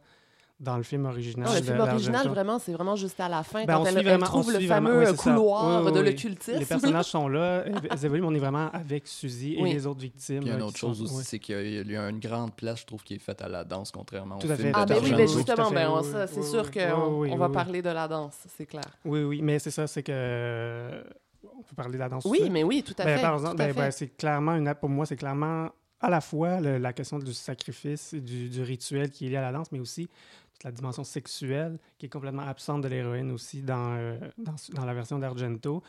dans 0.59 0.77
le 0.77 0.83
film 0.83 1.07
original. 1.07 1.49
Non, 1.49 1.55
le 1.55 1.63
film 1.63 1.81
original, 1.81 2.29
vraiment, 2.29 2.59
c'est 2.59 2.73
vraiment 2.75 2.95
juste 2.95 3.19
à 3.19 3.31
la 3.31 3.43
fin, 3.43 3.65
Ben, 3.65 3.77
quand 3.77 3.81
on 3.81 3.87
elle, 3.87 3.97
elle 3.97 4.05
vraiment- 4.05 4.27
trouve 4.27 4.47
on 4.47 4.51
le 4.51 4.67
vraiment- 4.67 4.89
fameux 4.91 4.99
oui, 5.01 5.07
ça. 5.07 5.13
couloir 5.15 5.81
Oui, 5.83 5.87
oui, 5.91 5.93
de 5.99 6.01
l'occultisme. 6.05 6.59
Les 6.59 6.67
personnages 6.67 7.07
sont 7.07 7.29
là, 7.29 7.65
elles 7.91 8.05
évoluent, 8.05 8.21
mais 8.21 8.27
on 8.29 8.35
est 8.35 8.39
vraiment 8.41 8.69
avec 8.71 9.07
Suzy 9.07 9.55
et 9.55 9.63
Oui. 9.63 9.73
les 9.73 9.87
autres 9.87 10.01
victimes. 10.03 10.41
Puis 10.41 10.49
il 10.49 10.49
y 10.49 10.51
a 10.51 10.55
une 10.57 10.61
là, 10.61 10.67
autre 10.67 10.77
chose 10.77 10.99
sont- 10.99 11.05
aussi, 11.05 11.15
oui. 11.17 11.23
c'est 11.25 11.39
qu'il 11.39 11.91
y 11.91 11.97
a- 11.97 12.09
une 12.11 12.21
grande 12.21 12.55
place, 12.55 12.81
je 12.81 12.85
trouve, 12.87 13.03
qui 13.03 13.15
est 13.15 13.19
faite 13.19 13.41
à 13.41 13.49
la 13.49 13.65
danse, 13.65 13.91
contrairement 13.91 14.37
Tout 14.37 14.49
au 14.49 14.51
à 14.51 14.57
film 14.57 14.69
fait. 14.69 14.75
Ah, 14.75 14.85
ben 14.85 14.97
oui, 14.97 15.11
d'Argento. 15.13 15.17
ben 15.17 15.25
Tout 15.27 15.33
à 15.33 15.37
justement, 15.39 15.69
fait, 15.71 15.75
ben, 16.19 16.27
c'est 16.27 16.41
oui, 16.41 16.47
sûr 16.47 16.71
qu'on 16.71 16.81
oui, 16.81 17.31
on 17.31 17.33
oui, 17.33 17.37
va 17.39 17.47
oui. 17.47 17.53
parler 17.55 17.81
de 17.81 17.89
la 17.91 18.07
danse, 18.07 18.35
c'est 18.55 18.67
clair. 18.67 18.85
Oui, 19.07 19.23
oui, 19.25 19.41
mais 19.43 19.59
c'est 19.61 19.71
ça, 19.71 19.87
c'est 19.87 20.03
que. 20.03 20.13
euh, 20.15 21.03
On 21.43 21.63
peut 21.63 21.75
parler 21.75 21.95
de 21.95 21.99
la 22.01 22.09
danse. 22.11 22.25
Oui, 22.27 22.49
mais 22.51 22.63
oui, 22.65 22.83
tout 22.83 22.95
à 22.99 23.05
Ben, 23.05 23.17
fait. 23.17 23.23
par 23.23 23.33
tout 23.33 23.39
exemple, 23.45 23.63
à 23.63 23.67
ben, 23.69 23.75
fait. 23.75 23.91
c'est 23.93 24.09
clairement 24.17 24.57
une. 24.57 24.75
Pour 24.75 24.89
moi, 24.91 25.07
c'est 25.07 25.17
clairement 25.17 25.69
à 26.01 26.11
la 26.11 26.21
fois 26.21 26.61
le- 26.61 26.79
la 26.79 26.93
question 26.93 27.19
du 27.19 27.33
sacrifice, 27.35 28.13
et 28.15 28.21
du, 28.21 28.49
du 28.49 28.63
rituel 28.63 29.11
qui 29.11 29.27
est 29.27 29.29
lié 29.31 29.37
à 29.37 29.43
la 29.43 29.53
danse, 29.53 29.71
mais 29.73 29.81
aussi 29.81 30.09
toute 30.55 30.65
la 30.65 30.73
dimension 30.73 31.05
sexuelle 31.05 31.79
qui 31.99 32.07
est 32.07 32.09
complètement 32.09 32.43
absente 32.47 32.83
de 32.83 32.89
l'héroïne 32.89 33.31
aussi 33.31 33.63
dans, 33.63 33.95
euh, 33.97 34.19
dans, 34.39 34.55
dans 34.75 34.85
la 34.85 34.95
version 34.95 35.19
d'Argento. 35.19 35.83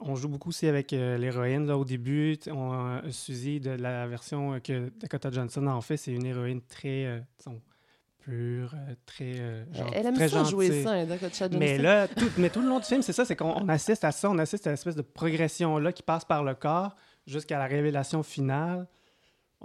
On 0.00 0.14
joue 0.14 0.28
beaucoup 0.28 0.50
aussi 0.50 0.66
avec 0.66 0.92
euh, 0.92 1.16
l'héroïne. 1.16 1.66
Là, 1.66 1.78
au 1.78 1.84
début, 1.84 2.36
on, 2.48 2.72
euh, 3.02 3.10
Suzy, 3.10 3.60
de 3.60 3.70
la 3.70 4.06
version 4.06 4.52
euh, 4.54 4.58
que 4.58 4.90
Dakota 5.00 5.30
Johnson 5.30 5.66
en 5.68 5.80
fait, 5.80 5.96
c'est 5.96 6.12
une 6.12 6.26
héroïne 6.26 6.60
très 6.60 7.22
pure, 8.20 8.74
très. 9.06 9.34
euh, 9.38 9.64
gen- 9.72 9.86
Elle 9.92 10.06
aime 10.06 10.14
très 10.14 10.28
ça 10.28 10.42
jouer 10.44 10.82
ça, 10.82 10.90
hein, 10.92 11.04
Dakota 11.06 11.28
Johnson. 11.48 11.58
Mais 11.58 11.78
là, 11.78 12.08
tout, 12.08 12.28
mais 12.38 12.50
tout 12.50 12.60
le 12.60 12.68
long 12.68 12.78
du 12.80 12.84
film, 12.84 13.02
c'est 13.02 13.12
ça, 13.12 13.24
c'est 13.24 13.36
qu'on 13.36 13.52
on 13.62 13.68
assiste 13.68 14.04
à 14.04 14.12
ça, 14.12 14.28
on 14.30 14.38
assiste 14.38 14.66
à 14.66 14.70
l'espèce 14.70 14.96
de 14.96 15.02
progression-là 15.02 15.92
qui 15.92 16.02
passe 16.02 16.24
par 16.24 16.42
le 16.42 16.54
corps 16.54 16.96
jusqu'à 17.26 17.58
la 17.58 17.66
révélation 17.66 18.22
finale. 18.22 18.86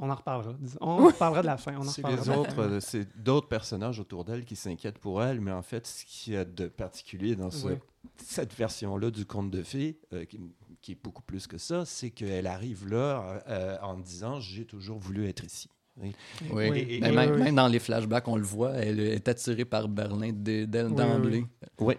On 0.03 0.09
en 0.09 0.15
reparlera. 0.15 0.53
On 0.81 0.97
reparlera 1.05 1.41
de 1.43 1.47
la 1.47 1.57
fin. 1.57 1.75
On 1.77 1.81
en 1.81 1.83
C'est 1.83 2.01
reparlera 2.01 2.21
les 2.23 2.27
de 2.27 2.31
la 2.33 2.39
autres, 2.39 2.55
fin. 2.55 2.61
euh, 2.63 2.79
c'est 2.79 3.07
d'autres 3.23 3.47
personnages 3.47 3.99
autour 3.99 4.25
d'elle 4.25 4.43
qui 4.45 4.55
s'inquiètent 4.55 4.97
pour 4.97 5.23
elle, 5.23 5.39
mais 5.39 5.51
en 5.51 5.61
fait, 5.61 5.85
ce 5.85 6.03
qu'il 6.05 6.33
y 6.33 6.37
a 6.37 6.43
de 6.43 6.67
particulier 6.67 7.35
dans 7.35 7.51
ce- 7.51 7.67
Oui. 7.67 7.73
cette 8.17 8.53
version-là 8.55 9.11
du 9.11 9.25
conte 9.25 9.51
de 9.51 9.61
fées, 9.61 9.99
euh, 10.13 10.25
qui, 10.25 10.39
qui 10.81 10.93
est 10.93 11.03
beaucoup 11.03 11.21
plus 11.21 11.45
que 11.45 11.59
ça, 11.59 11.85
c'est 11.85 12.09
qu'elle 12.09 12.47
arrive 12.47 12.89
là 12.89 13.43
euh, 13.47 13.77
en 13.83 13.97
disant 13.99 14.39
J'ai 14.39 14.65
toujours 14.65 14.97
voulu 14.97 15.27
être 15.27 15.43
ici. 15.45 15.69
Oui. 15.97 16.15
Oui, 16.51 16.99
même, 16.99 17.31
oui. 17.35 17.43
même 17.43 17.55
dans 17.55 17.67
les 17.67 17.77
flashbacks, 17.79 18.27
on 18.27 18.37
le 18.37 18.43
voit, 18.43 18.71
elle 18.71 18.99
est 18.99 19.27
attirée 19.27 19.65
par 19.65 19.87
Berlin 19.87 20.31
d'emblée. 20.31 21.45
Oui. 21.79 21.95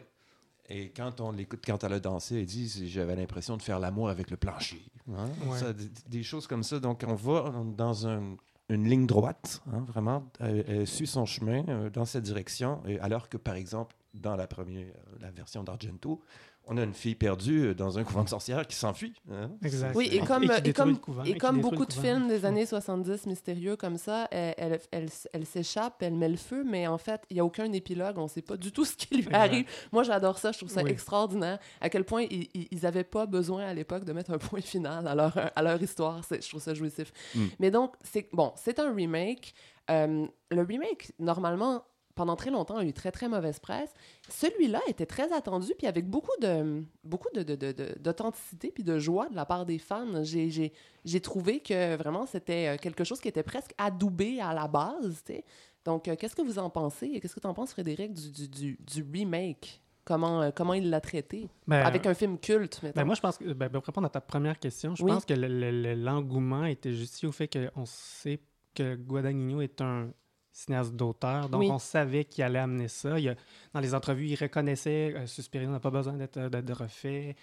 Et 0.68 0.90
quand 0.90 1.20
on 1.20 1.32
l'écoute, 1.32 1.60
quand 1.66 1.82
elle 1.84 1.92
a 1.94 2.00
dansé, 2.00 2.40
elle 2.40 2.46
dit 2.46 2.88
J'avais 2.88 3.16
l'impression 3.16 3.56
de 3.56 3.62
faire 3.62 3.78
l'amour 3.78 4.08
avec 4.08 4.30
le 4.30 4.36
plancher. 4.36 4.82
Hein? 5.10 5.28
Ouais. 5.46 5.58
Ça, 5.58 5.72
des, 5.72 5.88
des 6.08 6.22
choses 6.22 6.46
comme 6.46 6.62
ça. 6.62 6.78
Donc, 6.80 7.04
on 7.06 7.14
va 7.14 7.52
dans 7.76 8.06
un- 8.06 8.36
une 8.68 8.88
ligne 8.88 9.06
droite, 9.06 9.60
hein, 9.72 9.80
vraiment. 9.88 10.24
Elle, 10.40 10.64
elle 10.68 10.86
suit 10.86 11.06
son 11.06 11.26
chemin 11.26 11.64
euh, 11.68 11.90
dans 11.90 12.04
cette 12.04 12.22
direction. 12.24 12.80
Et 12.86 12.98
alors 13.00 13.28
que, 13.28 13.36
par 13.36 13.54
exemple, 13.56 13.94
dans 14.14 14.36
la 14.36 14.46
première, 14.46 14.86
la 15.20 15.30
version 15.30 15.62
d'Argento, 15.64 16.22
on 16.68 16.76
a 16.76 16.82
une 16.84 16.94
fille 16.94 17.14
perdue 17.14 17.66
euh, 17.68 17.74
dans 17.74 17.98
un 17.98 18.04
couvent 18.04 18.22
de 18.24 18.28
sorcières 18.28 18.66
qui 18.66 18.76
s'enfuit. 18.76 19.14
hein. 19.30 19.50
Oui, 19.94 20.08
et 20.12 20.20
comme, 20.20 20.44
qui 20.44 20.52
et 20.52 20.60
détruit 20.60 20.72
comme, 20.72 20.90
le 20.90 20.96
couvent, 20.96 21.24
et 21.24 21.30
et 21.30 21.32
qui 21.32 21.38
comme 21.38 21.56
détruit 21.56 21.70
beaucoup 21.72 21.86
de 21.86 21.92
films 21.92 22.28
des 22.28 22.44
années 22.44 22.66
70 22.66 23.26
mystérieux 23.26 23.76
comme 23.76 23.98
ça, 23.98 24.28
elle, 24.30 24.54
elle, 24.58 24.80
elle, 24.92 25.08
elle 25.32 25.46
s'échappe, 25.46 26.02
elle 26.02 26.14
met 26.14 26.28
le 26.28 26.36
feu, 26.36 26.64
mais 26.64 26.86
en 26.86 26.98
fait, 26.98 27.22
il 27.30 27.34
n'y 27.34 27.40
a 27.40 27.44
aucun 27.44 27.70
épilogue, 27.72 28.16
on 28.18 28.24
ne 28.24 28.28
sait 28.28 28.42
pas 28.42 28.56
du 28.56 28.70
tout 28.72 28.84
ce 28.84 28.96
qui 28.96 29.22
lui 29.22 29.34
arrive. 29.34 29.66
Moi, 29.92 30.02
j'adore 30.04 30.38
ça, 30.38 30.52
je 30.52 30.58
trouve 30.58 30.70
ça 30.70 30.82
Oui. 30.82 30.90
extraordinaire, 30.90 31.58
à 31.80 31.88
quel 31.90 32.04
point 32.04 32.26
ils 32.30 32.78
n'avaient 32.82 33.04
pas 33.04 33.26
besoin 33.26 33.64
à 33.64 33.74
l'époque 33.74 34.04
de 34.04 34.12
mettre 34.12 34.30
un 34.30 34.38
point 34.38 34.60
final 34.60 35.06
à 35.08 35.14
leur, 35.14 35.36
à 35.56 35.62
leur 35.62 35.82
histoire. 35.82 36.24
C'est- 36.24 36.42
Je 36.42 36.48
trouve 36.48 36.62
ça 36.62 36.74
jouissif. 36.74 37.12
Mm. 37.34 37.46
Mais 37.58 37.70
donc, 37.70 37.94
c'est 38.02 38.28
bon, 38.32 38.52
c'est 38.56 38.78
un 38.78 38.94
remake. 38.94 39.54
Euh, 39.90 40.26
le 40.50 40.62
remake, 40.62 41.12
normalement, 41.18 41.84
pendant 42.14 42.36
très 42.36 42.50
longtemps, 42.50 42.76
a 42.76 42.84
eu 42.84 42.92
très, 42.92 43.10
très 43.10 43.28
mauvaise 43.28 43.58
presse. 43.58 43.92
Celui-là 44.28 44.80
était 44.88 45.06
très 45.06 45.32
attendu, 45.32 45.72
puis 45.78 45.86
avec 45.86 46.08
beaucoup 46.08 46.36
de 46.40 46.82
beaucoup 47.04 47.28
de, 47.34 47.42
de- 47.42 47.54
de- 47.56 47.72
de- 47.72 47.94
d'authenticité 48.00 48.70
puis 48.70 48.82
de 48.84 48.98
joie 48.98 49.28
de 49.28 49.34
la 49.36 49.44
part 49.46 49.64
des 49.66 49.78
fans. 49.78 50.22
J'ai, 50.22 51.20
trouvé 51.20 51.60
que 51.60 51.96
vraiment 51.96 52.26
c'était 52.26 52.68
euh, 52.68 52.76
quelque 52.76 53.04
chose 53.04 53.20
qui 53.20 53.28
était 53.28 53.42
presque 53.42 53.72
adoubé 53.78 54.40
à 54.40 54.52
la 54.54 54.68
base. 54.68 55.22
tu 55.24 55.34
sais. 55.34 55.44
Donc, 55.84 56.06
euh, 56.06 56.14
qu'est-ce 56.16 56.36
que 56.36 56.42
vous 56.42 56.58
en 56.58 56.70
pensez? 56.70 57.18
Qu'est-ce 57.20 57.34
que 57.34 57.40
tu 57.40 57.46
en 57.46 57.54
penses, 57.54 57.72
Frédéric, 57.72 58.12
du, 58.12 58.30
du, 58.30 58.48
du, 58.48 58.78
du 58.80 59.04
remake? 59.12 59.80
Comment, 60.04 60.42
euh, 60.42 60.50
comment 60.54 60.74
il 60.74 60.90
l'a 60.90 61.00
traité? 61.00 61.48
Ben, 61.66 61.84
Avec 61.84 62.06
un 62.06 62.14
film 62.14 62.36
culte, 62.38 62.80
ben, 62.94 63.04
moi, 63.04 63.14
je 63.14 63.20
pense 63.20 63.38
que, 63.38 63.52
ben, 63.52 63.68
pour 63.68 63.84
répondre 63.84 64.06
à 64.06 64.10
ta 64.10 64.20
première 64.20 64.58
question, 64.58 64.94
je 64.96 65.02
Oui. 65.04 65.12
pense 65.12 65.24
que 65.24 65.34
le- 65.34 65.46
le- 65.48 65.70
le- 65.70 65.94
l'engouement 65.94 66.64
était 66.64 66.92
justifié 66.92 67.28
au 67.28 67.32
fait 67.32 67.48
qu'on 67.48 67.84
sait 67.86 68.40
que 68.74 68.96
Guadagnino 68.96 69.60
est 69.60 69.80
un 69.80 70.10
cinéaste 70.52 70.92
d'auteur, 70.94 71.48
donc 71.48 71.60
Oui. 71.62 71.68
on 71.70 71.78
savait 71.78 72.24
qu'il 72.24 72.44
allait 72.44 72.58
amener 72.58 72.88
ça. 72.88 73.18
Il 73.18 73.24
y 73.24 73.28
a- 73.28 73.36
dans 73.72 73.80
les 73.80 73.94
entrevues, 73.94 74.26
il 74.28 74.36
reconnaissait 74.36 75.14
euh, 75.16 75.26
Suspiria 75.26 75.66
n'a 75.68 75.80
pas 75.80 75.90
besoin 75.90 76.12
d'être 76.12 76.36
euh, 76.36 76.50
refait. 76.74 77.34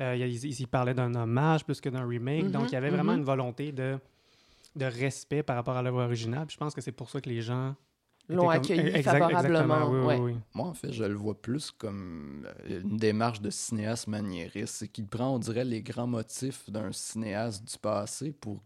Euh, 0.00 0.14
il, 0.16 0.26
il- 0.44 0.60
il 0.60 0.68
parlait 0.68 0.94
d'un 0.94 1.14
hommage 1.14 1.64
plus 1.64 1.80
que 1.80 1.88
d'un 1.88 2.06
remake, 2.06 2.44
Mhm, 2.44 2.50
donc 2.52 2.70
il 2.70 2.74
y 2.74 2.76
avait 2.76 2.90
vraiment 2.90 3.12
mhm. 3.12 3.18
une 3.20 3.24
volonté 3.24 3.72
de, 3.72 3.98
de 4.76 4.84
respect 4.84 5.42
par 5.42 5.56
rapport 5.56 5.76
à 5.76 5.82
l'œuvre 5.82 6.02
originale. 6.04 6.46
Puis 6.46 6.54
je 6.54 6.58
pense 6.58 6.74
que 6.74 6.80
c'est 6.80 6.92
pour 6.92 7.08
ça 7.10 7.20
que 7.20 7.28
les 7.28 7.40
gens 7.42 7.74
L'ont 8.30 8.50
accueilli 8.50 8.80
Exact- 8.94 9.04
favorablement, 9.18 9.38
exactement, 9.40 9.88
oui, 9.90 9.98
oui, 10.00 10.06
ouais. 10.06 10.18
oui. 10.34 10.36
Moi, 10.52 10.66
en 10.68 10.74
fait, 10.74 10.92
je 10.92 11.02
le 11.02 11.14
vois 11.14 11.40
plus 11.40 11.70
comme 11.70 12.46
euh, 12.68 12.82
une 12.82 12.98
démarche 12.98 13.40
de 13.40 13.48
cinéaste 13.48 14.06
maniériste. 14.06 14.74
C'est 14.74 14.88
qu'il 14.88 15.06
prend, 15.06 15.34
on 15.36 15.38
dirait, 15.38 15.64
les 15.64 15.80
grands 15.80 16.06
motifs 16.06 16.68
d'un 16.68 16.92
cinéaste 16.92 17.64
du 17.64 17.78
passé 17.78 18.32
pour 18.38 18.60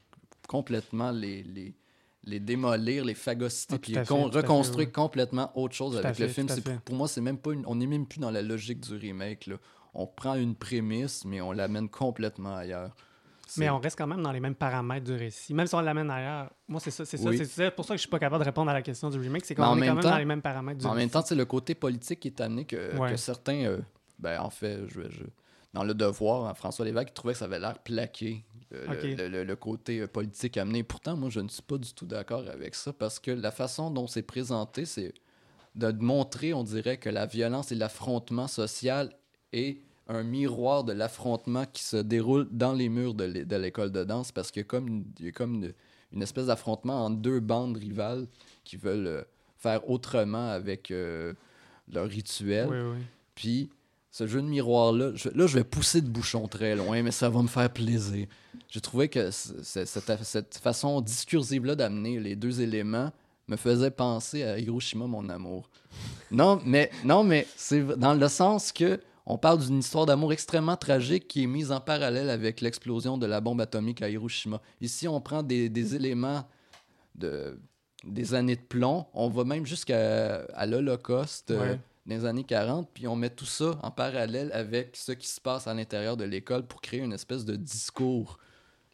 complètement 0.49 1.13
les, 1.13 1.45
les, 1.45 1.77
les 2.25 2.39
démolir, 2.41 3.05
les 3.05 3.15
phagocyter, 3.15 3.75
Ah, 3.75 3.79
puis 3.79 3.95
fait, 3.95 4.07
con- 4.07 4.31
fait, 4.31 4.39
reconstruire 4.39 4.93
complètement 4.93 5.51
autre 5.59 5.75
chose 5.75 5.93
Tout 6.01 6.07
avec 6.07 6.19
le 6.19 6.29
film. 6.29 6.49
C'est 6.49 6.63
pour, 6.81 6.95
moi, 6.95 7.09
c'est 7.09 7.21
même 7.21 7.39
pas 7.39 7.53
une- 7.53 7.65
on 7.67 7.75
n'est 7.75 7.87
même 7.87 8.07
plus 8.07 8.21
dans 8.21 8.31
la 8.31 8.43
logique 8.43 8.81
du 8.81 8.95
remake. 8.97 9.47
là. 9.47 9.57
On 9.95 10.07
prend 10.07 10.35
une 10.37 10.55
prémisse, 10.55 11.25
mais 11.25 11.41
on 11.41 11.53
l'amène 11.53 11.89
complètement 11.89 12.57
ailleurs. 12.57 12.95
Mais 13.59 13.69
on 13.69 13.79
reste 13.79 13.99
quand 13.99 14.07
même 14.07 14.23
dans 14.23 14.33
les 14.33 14.41
mêmes 14.41 14.55
paramètres 14.55 15.05
du 15.05 15.13
récit. 15.15 15.53
Même 15.53 15.67
si 15.67 15.75
on 15.75 15.81
l'amène 15.81 16.11
ailleurs. 16.11 16.51
Moi, 16.69 16.81
c'est 16.81 16.91
ça, 16.91 17.05
c'est 17.05 17.19
ça, 17.19 17.29
c'est 17.45 17.71
pour 17.73 17.85
ça 17.85 17.93
que 17.95 17.99
je 17.99 18.03
suis 18.03 18.09
pas 18.09 18.19
capable 18.19 18.43
de 18.43 18.47
répondre 18.49 18.71
à 18.71 18.75
la 18.75 18.81
question 18.81 19.11
du 19.11 19.19
remake. 19.19 19.45
C'est 19.45 19.59
en 19.61 19.73
qu'on 19.73 19.77
est 19.77 19.81
même 19.81 19.89
quand 19.91 19.95
même 19.97 20.03
temps- 20.05 20.11
dans 20.11 20.17
les 20.19 20.25
mêmes 20.25 20.41
paramètres 20.41 20.79
du 20.79 20.85
Mais 20.85 20.91
en 20.91 20.95
même 20.95 21.01
récit. 21.03 21.13
temps, 21.13 21.23
c'est 21.27 21.35
le 21.35 21.45
côté 21.45 21.75
politique 21.75 22.21
qui 22.21 22.29
est 22.29 22.41
amené 22.41 22.65
que, 22.65 22.97
Ouais. 22.99 23.11
que 23.11 23.17
certains, 23.19 23.65
euh, 23.67 23.79
ben, 24.19 24.41
en 24.41 24.49
fait, 24.49 24.79
je, 24.89 25.03
je- 25.11 25.25
dans 25.75 25.85
Le 25.85 25.93
Devoir, 25.93 26.47
hein, 26.47 26.55
François 26.55 26.87
Lévesque 26.87 27.09
il 27.11 27.15
trouvait 27.15 27.35
que 27.35 27.41
ça 27.41 27.45
avait 27.45 27.59
l'air 27.59 27.79
plaqué, 27.81 28.43
le, 28.73 29.29
le- 29.29 29.45
le, 29.45 29.57
côté 29.57 30.01
euh, 30.01 30.07
politique 30.07 30.57
amené. 30.57 30.83
Pourtant, 30.83 31.17
moi, 31.17 31.31
je 31.31 31.41
ne 31.41 31.49
suis 31.49 31.63
pas 31.63 31.79
du 31.79 31.93
tout 31.93 32.07
d'accord 32.07 32.45
avec 32.49 32.75
ça 32.75 32.93
parce 32.93 33.19
que 33.19 33.31
la 33.31 33.51
façon 33.51 33.91
dont 33.91 34.07
c'est 34.07 34.23
présenté, 34.23 34.85
c'est 34.85 35.13
de 35.75 35.91
montrer, 35.93 36.53
on 36.53 36.65
dirait, 36.65 36.97
que 36.99 37.09
la 37.09 37.27
violence 37.27 37.73
et 37.73 37.75
l'affrontement 37.75 38.49
social 38.49 39.11
est 39.53 39.79
un 40.09 40.23
miroir 40.23 40.85
de 40.85 40.93
l'affrontement 40.93 41.65
qui 41.65 41.83
se 41.83 41.97
déroule 41.97 42.49
dans 42.51 42.73
les 42.73 42.89
murs 42.89 43.15
de 43.15 43.25
l'é- 43.25 43.45
de 43.45 43.57
l'école 43.57 43.91
de 43.93 44.05
danse 44.05 44.33
parce 44.33 44.51
qu'il 44.51 44.61
y 44.61 44.65
a 44.65 44.69
comme, 44.69 45.05
il 45.19 45.27
y 45.27 45.29
a 45.29 45.33
comme 45.33 45.55
une, 45.55 45.73
une 46.13 46.23
espèce 46.23 46.47
d'affrontement 46.47 47.05
entre 47.07 47.17
deux 47.17 47.41
bandes 47.41 47.77
rivales 47.77 48.27
qui 48.65 48.77
veulent 48.77 49.07
euh, 49.07 49.23
faire 49.57 49.89
autrement 49.89 50.51
avec 50.51 50.91
euh, 50.91 51.33
leur 51.91 52.07
rituel. 52.09 52.69
Oui, 52.69 52.77
oui. 52.99 53.05
Puis 53.35 53.71
ce 54.13 54.27
jeu 54.27 54.43
de 54.43 54.47
miroir-là, 54.47 55.13
là, 55.35 55.47
je 55.47 55.55
vais 55.57 55.65
pousser 55.65 56.03
de 56.03 56.09
bouchon 56.09 56.47
très 56.47 56.77
loin, 56.77 57.03
mais 57.03 57.11
ça 57.11 57.31
va 57.31 57.41
me 57.41 57.49
faire 57.49 57.73
plaisir. 57.73 58.27
J'ai 58.69 58.81
trouvé 58.83 59.09
que 59.09 59.31
cette, 59.31 60.59
façon 60.63 61.01
discursive-là 61.01 61.75
d'amener 61.75 62.21
les 62.21 62.37
deux 62.37 62.61
éléments 62.61 63.11
me 63.49 63.57
faisait 63.57 63.91
penser 63.91 64.43
à 64.43 64.59
Hiroshima, 64.59 65.07
mon 65.07 65.31
amour. 65.31 65.71
Non, 66.31 66.61
mais, 66.65 66.91
non, 67.05 67.25
mais 67.25 67.47
c'est 67.57 67.83
dans 67.99 68.13
le 68.13 68.29
sens 68.29 68.71
que 68.71 69.01
on 69.25 69.39
parle 69.39 69.61
d'une 69.61 69.79
histoire 69.79 70.05
d'amour 70.05 70.33
extrêmement 70.33 70.77
tragique 70.77 71.27
qui 71.27 71.45
est 71.45 71.47
mise 71.47 71.73
en 71.73 71.81
parallèle 71.81 72.29
avec 72.29 72.61
l'explosion 72.61 73.17
de 73.17 73.25
la 73.25 73.41
bombe 73.41 73.61
atomique 73.61 74.03
à 74.03 74.11
Hiroshima. 74.11 74.61
Ici, 74.81 75.09
on 75.09 75.21
prend 75.21 75.43
des, 75.43 75.69
des 75.69 75.95
éléments 75.95 76.45
de, 77.15 77.59
des 78.05 78.35
années 78.35 78.57
de 78.57 78.63
plomb. 78.63 79.07
On 79.15 79.29
va 79.29 79.45
même 79.45 79.65
jusqu'à 79.65 80.45
l'Holocauste 80.67 81.53
euh. 81.53 81.77
Dans 82.07 82.15
les 82.15 82.25
années 82.25 82.45
40, 82.45 82.89
puis 82.93 83.07
on 83.07 83.17
met 83.17 83.31
tout 83.31 83.45
ça 83.47 83.79
en 83.83 83.91
parallèle 83.91 84.51
avec 84.53 84.97
ce 84.97 85.13
qui 85.13 85.29
se 85.29 85.41
passe 85.41 85.67
à 85.67 85.75
l'intérieur 85.75 86.17
de 86.17 86.25
l'école 86.25 86.67
pour 86.67 86.81
créer 86.81 87.01
une 87.01 87.13
espèce 87.13 87.45
de 87.45 87.55
discours 87.57 88.39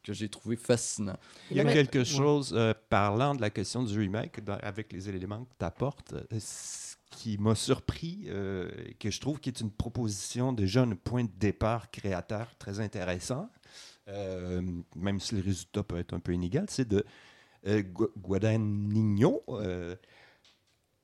que 0.04 0.12
j'ai 0.12 0.28
trouvé 0.28 0.56
fascinant. 0.56 1.16
Il 1.50 1.56
y 1.56 1.60
a 1.60 1.64
Mais- 1.64 1.72
quelque 1.72 2.04
chose, 2.04 2.52
euh, 2.54 2.72
parlant 2.88 3.34
de 3.34 3.40
la 3.40 3.50
question 3.50 3.82
du 3.82 3.98
remake, 3.98 4.42
dans- 4.44 4.58
avec 4.62 4.92
les 4.92 5.08
éléments 5.08 5.44
que 5.44 5.54
tu 5.58 5.64
apportes, 5.64 6.12
euh, 6.14 6.22
ce 6.38 6.96
qui 7.10 7.36
m'a 7.38 7.54
surpris, 7.54 8.24
euh, 8.28 8.70
que 9.00 9.10
je 9.10 9.20
trouve 9.20 9.40
qui 9.40 9.48
est 9.48 9.60
une 9.60 9.70
proposition, 9.70 10.52
déjà 10.52 10.82
un 10.82 10.94
point 10.94 11.24
de 11.24 11.30
départ 11.38 11.90
créateur 11.90 12.54
très 12.58 12.80
intéressant, 12.80 13.50
euh, 14.08 14.62
même 14.96 15.18
si 15.20 15.34
le 15.34 15.42
résultat 15.42 15.82
peut 15.82 15.98
être 15.98 16.14
un 16.14 16.20
peu 16.20 16.32
inégal, 16.32 16.66
c'est 16.68 16.88
de 16.88 17.04
euh, 17.66 17.82
Gu- 17.82 18.08
Guadagnino 18.18 19.42
euh, 19.48 19.96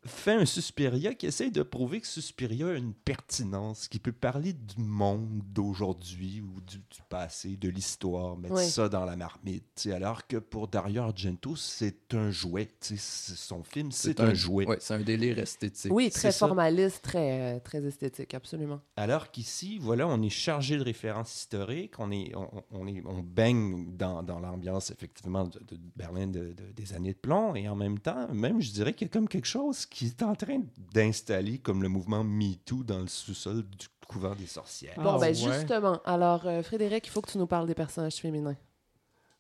fait 0.07 0.33
un 0.33 0.45
Suspiria 0.47 1.15
qui 1.15 1.27
essaye 1.27 1.51
de 1.51 1.63
prouver 1.63 2.01
que 2.01 2.07
Suspiria 2.07 2.69
a 2.69 2.75
une 2.75 2.93
pertinence, 2.95 3.89
qui 3.89 3.99
peut 3.99 4.13
parler 4.13 4.53
du 4.53 4.81
monde 4.83 5.43
d'aujourd'hui 5.53 6.41
ou 6.41 6.61
du, 6.61 6.79
du 6.79 7.03
passé, 7.09 7.57
de 7.57 7.69
l'histoire, 7.69 8.37
mettre 8.37 8.55
Oui. 8.57 8.67
ça 8.69 8.89
dans 8.89 9.05
la 9.05 9.17
marmite. 9.17 9.89
Alors 9.95 10.27
que 10.27 10.37
pour 10.37 10.69
Dario 10.69 11.03
Argento, 11.03 11.57
c'est 11.57 12.15
un 12.15 12.31
jouet. 12.31 12.69
Son 12.81 13.63
film, 13.63 13.91
c'est 13.93 14.21
un, 14.21 14.35
jouet. 14.35 14.67
Ouais, 14.67 14.77
c'est 14.81 14.95
un 14.95 15.01
délire 15.01 15.39
esthétique. 15.39 15.93
Oui, 15.93 16.11
très 16.11 16.33
ça. 16.33 16.47
formaliste, 16.47 17.03
très, 17.03 17.57
euh, 17.57 17.61
très 17.61 17.85
esthétique, 17.85 18.35
absolument. 18.35 18.81
Alors 18.97 19.31
qu'ici, 19.31 19.79
voilà, 19.79 20.07
on 20.07 20.21
est 20.23 20.29
chargé 20.29 20.77
de 20.77 20.83
références 20.83 21.35
historiques, 21.35 21.99
on, 21.99 22.11
est, 22.11 22.33
on, 22.35 22.49
on 22.71 22.87
est, 22.87 23.03
on 23.07 23.23
baigne 23.23 23.97
dans, 23.97 24.23
dans 24.23 24.39
l'ambiance, 24.41 24.91
effectivement, 24.91 25.45
de, 25.45 25.59
de 25.61 25.79
Berlin 25.97 26.27
de- 26.27 26.53
de- 26.53 26.73
des 26.75 26.93
années 26.95 27.13
de 27.13 27.19
plomb, 27.19 27.55
et 27.55 27.69
en 27.69 27.77
même 27.77 27.99
temps, 27.99 28.29
même, 28.33 28.61
je 28.61 28.73
dirais 28.73 28.93
qu'il 28.93 29.07
y 29.09 29.11
a 29.11 29.13
comme 29.13 29.29
quelque 29.29 29.47
chose 29.47 29.87
qui 29.87 29.94
est 30.03 30.23
en 30.23 30.35
train 30.35 30.61
d'installer 30.93 31.59
comme 31.59 31.83
le 31.83 31.89
mouvement 31.89 32.25
MeToo 32.25 32.83
dans 32.85 33.01
le 33.01 33.07
sous-sol 33.07 33.63
du 33.63 33.87
couvent 34.09 34.35
des 34.35 34.47
sorcières. 34.47 34.95
Ah, 34.99 35.03
Bon, 35.03 35.13
ben 35.19 35.29
ouais. 35.29 35.35
justement, 35.35 36.01
alors 36.05 36.47
euh, 36.47 36.63
Frédéric, 36.63 37.07
il 37.07 37.11
faut 37.11 37.21
que 37.23 37.31
tu 37.31 37.39
nous 37.39 37.47
parles 37.47 37.67
des 37.67 37.75
personnages 37.75 38.17
féminins. 38.17 38.57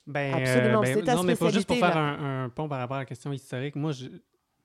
Ben, 0.07 0.35
Absolument, 0.35 0.81
ben, 0.83 0.95
c'est 0.95 1.03
ta 1.05 1.15
non, 1.15 1.23
mais 1.23 1.35
pas 1.35 1.51
juste 1.51 1.67
pour 1.67 1.77
faire 1.79 1.97
un, 1.97 2.45
un 2.45 2.49
pont 2.51 2.69
par 2.69 2.79
rapport 2.79 2.97
à 2.97 3.01
la 3.01 3.07
question 3.07 3.33
historique. 3.33 3.75
Moi, 3.75 3.93
je, 3.93 4.07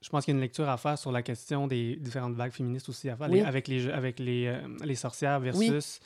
je 0.02 0.10
pense 0.10 0.26
qu'il 0.26 0.34
y 0.34 0.36
a 0.36 0.38
une 0.38 0.42
lecture 0.42 0.68
à 0.70 0.78
faire 0.78 0.98
sur 0.98 1.12
la 1.12 1.22
question 1.22 1.66
des 1.68 1.96
différentes 1.96 2.36
vagues 2.36 2.52
féministes 2.52 2.90
aussi 2.90 3.10
à 3.10 3.16
faire, 3.16 3.30
Oui. 3.30 3.38
les- 3.40 3.44
avec, 3.44 3.68
les, 3.68 3.90
avec 3.90 4.20
les, 4.20 4.48
euh, 4.48 4.68
les 4.84 4.96
sorcières 4.96 5.40
versus 5.40 6.00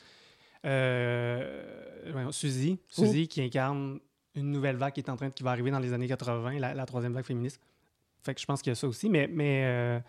euh, 0.64 2.02
voyons, 2.12 2.32
Suzy, 2.32 2.78
Oui. 2.98 3.06
Suzy 3.06 3.28
qui 3.28 3.42
incarne 3.42 3.98
une 4.34 4.50
nouvelle 4.50 4.76
vague 4.76 4.92
qui 4.92 5.00
est 5.00 5.10
en 5.10 5.16
train 5.16 5.28
de, 5.28 5.34
qui 5.34 5.42
va 5.42 5.50
arriver 5.50 5.70
dans 5.70 5.78
les 5.78 5.92
années 5.92 6.08
80, 6.08 6.58
la, 6.58 6.74
la 6.74 6.86
troisième 6.86 7.12
vague 7.12 7.24
féministe. 7.24 7.60
Fait 8.24 8.34
que 8.34 8.40
je 8.40 8.46
pense 8.46 8.62
qu'il 8.62 8.70
y 8.70 8.72
a 8.72 8.74
ça 8.74 8.86
aussi, 8.88 9.08
mais, 9.10 9.28
mais 9.30 9.62
euh, 9.64 10.00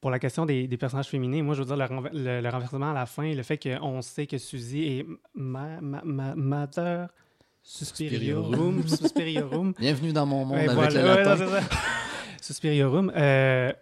pour 0.00 0.10
la 0.10 0.18
question 0.18 0.44
des, 0.44 0.66
des 0.68 0.76
personnages 0.76 1.08
féminins, 1.08 1.42
moi, 1.42 1.54
je 1.54 1.60
veux 1.62 1.66
dire, 1.66 1.76
le, 1.76 1.84
renver- 1.84 2.10
le- 2.12 2.40
le 2.42 2.48
renversement 2.50 2.90
à 2.90 2.94
la 2.94 3.06
fin, 3.06 3.32
le 3.34 3.42
fait 3.42 3.56
qu'on 3.58 4.02
sait 4.02 4.26
que 4.26 4.36
Suzy 4.38 4.84
est 4.98 5.06
ma, 5.34 5.80
ma, 5.80 6.02
ma, 6.04 6.34
Mother 6.34 7.08
Suspiriorum, 7.62 8.86
Suspiriorum. 8.86 9.72
Bienvenue 9.78 10.12
dans 10.12 10.26
mon 10.26 10.44
monde 10.44 10.56
Ouais, 10.58 10.68
avec 10.68 10.74
voilà, 10.74 10.90
le 11.02 11.08
ouais, 11.08 11.24
latin. 11.24 11.60
ça. 11.60 11.76
Suspiriorum. 12.42 13.12
Euh, 13.16 13.72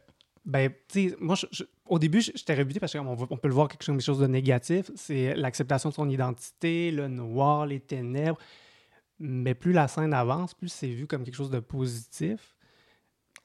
ben, 0.45 0.71
tu 0.89 1.11
sais, 1.11 1.17
moi, 1.21 1.35
je- 1.35 1.47
je- 1.51 1.65
au 1.87 1.99
début, 1.99 2.21
j'étais 2.21 2.55
rebuté 2.55 2.79
parce 2.81 2.93
qu'on 2.93 3.07
on 3.07 3.37
peut 3.37 3.49
le 3.49 3.55
voir 3.55 3.69
quelque 3.69 3.83
chose, 3.83 3.97
des 3.97 4.03
choses 4.03 4.21
de 4.21 4.27
négatif. 4.27 4.91
C'est 4.95 5.35
l'acceptation 5.35 5.89
de 5.89 5.95
son 5.95 6.09
identité, 6.09 6.91
le 6.93 7.09
noir, 7.09 7.67
les 7.67 7.81
ténèbres. 7.81 8.39
Mais 9.19 9.55
plus 9.55 9.73
la 9.73 9.89
scène 9.89 10.15
avance, 10.15 10.55
plus 10.55 10.69
c'est 10.69 10.89
vu 10.89 11.07
comme 11.07 11.25
quelque 11.25 11.35
chose 11.37 11.51
de 11.51 11.61
positif. 11.61 12.55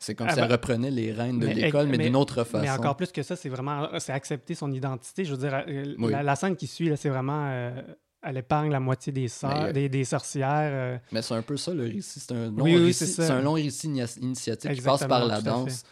C'est 0.05 0.13
comme 0.13 0.27
Ah 0.29 0.33
si 0.33 0.39
elle 0.39 0.45
ben- 0.47 0.51
reprenait 0.51 0.91
les 0.91 1.11
règnes 1.11 1.39
de 1.39 1.47
l'école, 1.47 1.87
mais, 1.87 1.97
mais- 1.97 2.03
d'une 2.05 2.15
autre 2.15 2.43
façon. 2.43 2.61
Mais 2.63 2.69
encore 2.69 2.95
plus 2.95 3.11
que 3.11 3.23
ça, 3.23 3.35
c'est 3.35 3.49
vraiment 3.49 3.89
c'est 3.99 4.13
accepter 4.13 4.53
son 4.53 4.71
identité. 4.71 5.25
Je 5.25 5.31
veux 5.33 5.37
dire, 5.39 5.63
euh, 5.67 5.95
Oui. 5.97 6.11
la, 6.11 6.21
la 6.21 6.35
scène 6.35 6.55
qui 6.55 6.67
suit, 6.67 6.89
là, 6.89 6.95
c'est 6.95 7.09
vraiment. 7.09 7.47
euh, 7.49 7.81
elle 8.21 8.37
épargne 8.37 8.71
la 8.71 8.79
moitié 8.79 9.11
des, 9.13 9.27
sœurs, 9.27 9.51
Mais, 9.63 9.69
euh, 9.69 9.71
des, 9.71 9.89
des 9.89 10.03
sorcières. 10.03 10.49
euh, 10.71 10.97
Mais 11.11 11.21
c'est 11.21 11.33
un 11.33 11.41
peu 11.41 11.57
ça 11.57 11.73
le 11.73 11.83
récit. 11.83 12.19
C'est 12.19 12.31
un 12.33 12.51
long 12.51 12.63
Oui, 12.63 12.75
oui, 12.75 12.85
récit. 12.85 13.05
c'est 13.05 13.13
ça. 13.13 13.27
c'est 13.27 13.33
un 13.33 13.41
long 13.41 13.53
récit 13.53 13.87
initiatique 13.87 14.71
qui 14.73 14.81
passe 14.81 15.01
Exactement, 15.01 15.09
par 15.19 15.27
la 15.27 15.41
danse. 15.41 15.83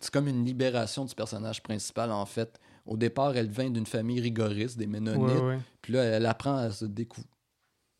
C'est 0.00 0.10
comme 0.12 0.26
une 0.28 0.44
libération 0.44 1.04
du 1.04 1.14
personnage 1.14 1.62
principal 1.62 2.10
en 2.10 2.26
fait. 2.26 2.58
Au 2.86 2.96
départ, 2.96 3.36
elle 3.36 3.50
vient 3.50 3.70
d'une 3.70 3.86
famille 3.86 4.20
rigoriste, 4.20 4.78
des 4.78 4.86
Ménonites. 4.86 5.60
Puis 5.82 5.92
là, 5.92 6.02
elle 6.04 6.26
apprend 6.26 6.56
à 6.56 6.70
se 6.70 6.86
décou- 6.86 7.24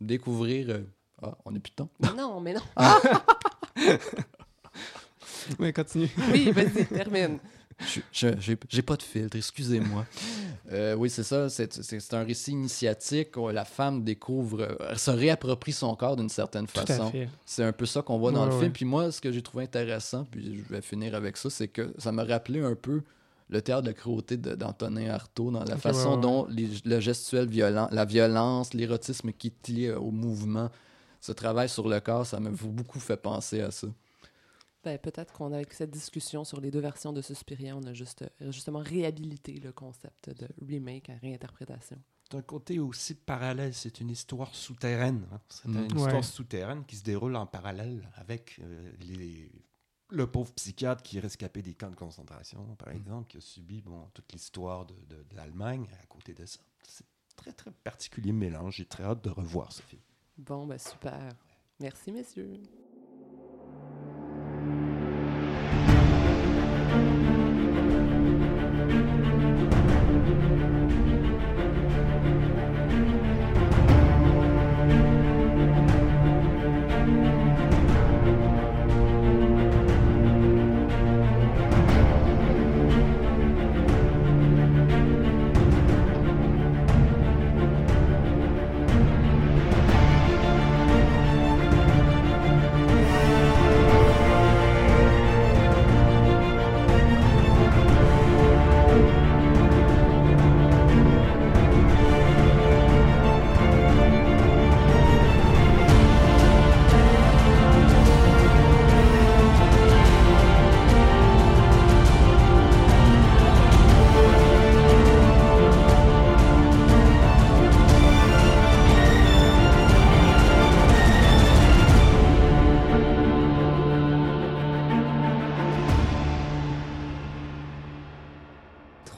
découvrir. 0.01 0.67
euh, 0.71 0.83
Ah, 1.23 1.37
on 1.45 1.55
est 1.55 1.59
plus 1.61 1.71
de 1.71 1.77
temps. 1.77 1.91
Non, 2.17 2.41
mais 2.41 2.55
non. 2.55 2.61
Oui, 5.59 5.73
continue. 5.73 6.09
Oui, 6.33 6.51
vas-y, 6.53 6.87
termine. 6.87 7.39
J'ai 8.13 8.83
pas 8.83 8.97
de 8.97 9.03
filtre, 9.03 9.37
excusez-moi. 9.39 10.05
Euh, 10.71 10.95
oui, 10.95 11.09
c'est 11.09 11.23
ça. 11.23 11.49
C'est 11.49 12.13
un 12.15 12.25
récit 12.25 12.51
initiatique 12.53 13.37
où 13.39 13.49
la 13.49 13.65
femme 13.65 14.05
découvre, 14.05 14.61
euh, 14.81 14.95
se 14.97 15.11
réapproprie 15.11 15.73
son 15.73 15.95
corps 15.97 16.17
d'une 16.17 16.29
certaine 16.29 16.67
Tout 16.67 16.81
à 16.81 16.87
façon. 16.87 17.11
fait. 17.11 17.29
C'est 17.47 17.65
un 17.65 17.73
peu 17.73 17.87
ça 17.87 18.03
qu'on 18.03 18.19
voit 18.19 18.33
dans 18.33 18.43
Ouais, 18.45 18.49
le 18.51 18.55
ouais. 18.55 18.61
film. 18.61 18.73
Puis 18.73 18.85
moi, 18.85 19.11
ce 19.11 19.21
que 19.21 19.33
j'ai 19.33 19.41
trouvé 19.43 19.65
intéressant, 19.65 20.27
puis 20.31 20.63
je 20.69 20.73
vais 20.75 20.83
finir 20.83 21.15
avec 21.15 21.37
ça, 21.39 21.49
c'est 21.49 21.69
que 21.69 21.93
ça 21.99 22.13
m'a 22.13 22.25
rappelé 22.25 22.61
un 22.61 22.75
peu 22.75 23.01
le 23.49 23.63
théâtre 23.63 23.83
de 23.83 23.93
cruauté 23.93 24.37
d'Antonin 24.37 25.11
Artaud 25.11 25.51
dans 25.51 25.65
la 25.65 25.77
façon 25.79 26.17
ouais. 26.17 26.21
dont 26.21 26.47
les- 26.51 26.69
le 26.85 27.01
gestuel 27.01 27.49
violent, 27.49 27.89
la 27.91 28.05
violence, 28.05 28.75
l'érotisme 28.75 29.33
qui 29.33 29.49
est 29.49 29.69
lié 29.69 29.91
au 29.93 30.11
mouvement, 30.11 30.71
ce 31.21 31.33
travail 31.33 31.69
sur 31.69 31.89
le 31.89 31.99
corps, 32.01 32.27
ça 32.27 32.39
m'a 32.41 32.51
beaucoup 32.51 33.01
fait 33.01 33.17
penser 33.17 33.61
à 33.63 33.71
ça. 33.71 33.89
Ben, 34.83 34.99
peut-être 34.99 35.35
qu'on, 35.35 35.53
avec 35.53 35.75
cette 35.75 35.91
discussion 35.91 36.43
sur 36.45 36.59
les 36.61 36.71
deux 36.71 36.81
versions 36.81 37.13
de 37.13 37.21
Suspiria, 37.21 37.77
on 37.77 37.83
a 37.85 37.93
juste, 37.93 38.23
euh, 38.41 38.51
justement 38.51 38.79
réhabilité 38.79 39.53
le 39.61 39.73
concept 39.73 40.31
de 40.31 40.49
remake 40.67 41.11
à 41.11 41.17
réinterprétation. 41.17 41.99
D'un 42.31 42.41
côté 42.43 42.79
aussi 42.79 43.15
parallèle, 43.15 43.75
c'est 43.75 44.01
une 44.01 44.09
histoire 44.09 44.55
souterraine. 44.55 45.27
hein. 45.33 45.41
C'est 45.49 45.69
Mm. 45.69 45.77
une 45.77 45.85
histoire 45.97 46.15
Ouais. 46.15 46.23
souterraine 46.23 46.85
qui 46.87 46.97
se 46.97 47.03
déroule 47.03 47.37
en 47.37 47.45
parallèle 47.45 48.09
avec 48.15 48.59
euh, 48.63 48.91
les- 49.01 49.51
le 50.09 50.27
pauvre 50.27 50.53
psychiatre 50.55 51.03
qui 51.03 51.19
est 51.19 51.21
rescapé 51.21 51.61
des 51.61 51.75
camps 51.75 51.91
de 51.91 51.95
concentration, 51.97 52.75
par 52.77 52.89
exemple, 52.95 53.29
qui 53.29 53.37
a 53.37 53.41
subi 53.41 53.83
bon, 53.83 54.09
toute 54.15 54.33
l'histoire 54.33 54.87
de, 54.87 54.95
de- 55.09 55.23
de 55.29 55.37
l'Allemagne 55.37 55.87
à 56.03 56.07
côté 56.07 56.33
de 56.33 56.47
ça. 56.47 56.61
C'est 56.89 57.05
un 57.05 57.35
très, 57.37 57.53
très 57.53 57.71
particulier 57.85 58.33
mélange. 58.33 58.77
J'ai 58.77 58.87
très 58.87 59.05
hâte 59.05 59.23
de 59.23 59.31
revoir 59.31 59.73
ce 59.73 59.83
film. 59.83 60.01
Bon, 60.39 60.67
ben 60.67 60.79
super. 60.79 61.33
Merci, 61.81 62.13
messieurs. 62.13 62.61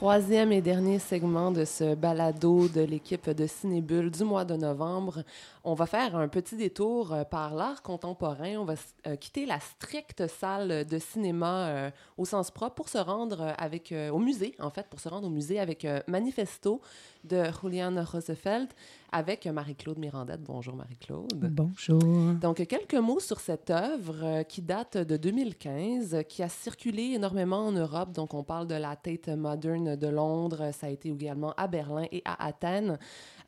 Troisième 0.03 0.51
et 0.51 0.61
dernier 0.61 0.99
segment 0.99 1.49
de 1.49 1.63
ce 1.63 1.95
balado 1.95 2.67
de 2.67 2.81
l'équipe 2.81 3.29
de 3.29 3.47
Cinébule 3.47 4.11
du 4.11 4.25
mois 4.25 4.43
de 4.43 4.57
novembre. 4.57 5.23
On 5.63 5.75
va 5.75 5.85
faire 5.85 6.17
un 6.17 6.27
petit 6.27 6.57
détour 6.57 7.13
euh, 7.13 7.23
par 7.23 7.55
l'art 7.55 7.81
contemporain. 7.81 8.57
On 8.57 8.65
va 8.65 8.73
euh, 9.07 9.15
quitter 9.15 9.45
la 9.45 9.61
stricte 9.61 10.27
salle 10.27 10.83
de 10.85 10.99
cinéma 10.99 11.67
euh, 11.69 11.91
au 12.17 12.25
sens 12.25 12.51
propre 12.51 12.75
pour 12.75 12.89
se 12.89 12.97
rendre 12.97 13.55
avec, 13.57 13.95
au 14.11 14.19
musée, 14.19 14.55
en 14.59 14.71
fait, 14.71 14.87
pour 14.87 14.99
se 14.99 15.07
rendre 15.07 15.27
au 15.27 15.31
musée 15.31 15.57
avec 15.57 15.87
Manifesto 16.09 16.81
de 17.23 17.43
Julian 17.61 18.03
Rosefeld 18.03 18.69
avec 19.11 19.45
Marie-Claude 19.45 19.99
Mirandette. 19.99 20.41
Bonjour 20.41 20.75
Marie-Claude. 20.75 21.51
Bonjour. 21.51 22.33
Donc, 22.41 22.65
quelques 22.65 22.95
mots 22.95 23.19
sur 23.19 23.39
cette 23.39 23.69
œuvre 23.69 24.15
euh, 24.23 24.43
qui 24.43 24.61
date 24.61 24.97
de 24.97 25.17
2015, 25.17 26.15
euh, 26.15 26.21
qui 26.23 26.41
a 26.41 26.49
circulé 26.49 27.13
énormément 27.13 27.67
en 27.67 27.71
Europe. 27.71 28.11
Donc, 28.11 28.33
on 28.33 28.43
parle 28.43 28.67
de 28.67 28.75
la 28.75 28.95
Tate 28.95 29.29
Modern 29.29 29.95
de 29.95 30.07
Londres, 30.07 30.71
ça 30.73 30.87
a 30.87 30.89
été 30.89 31.09
également 31.09 31.53
à 31.57 31.67
Berlin 31.67 32.05
et 32.11 32.21
à 32.25 32.43
Athènes. 32.45 32.97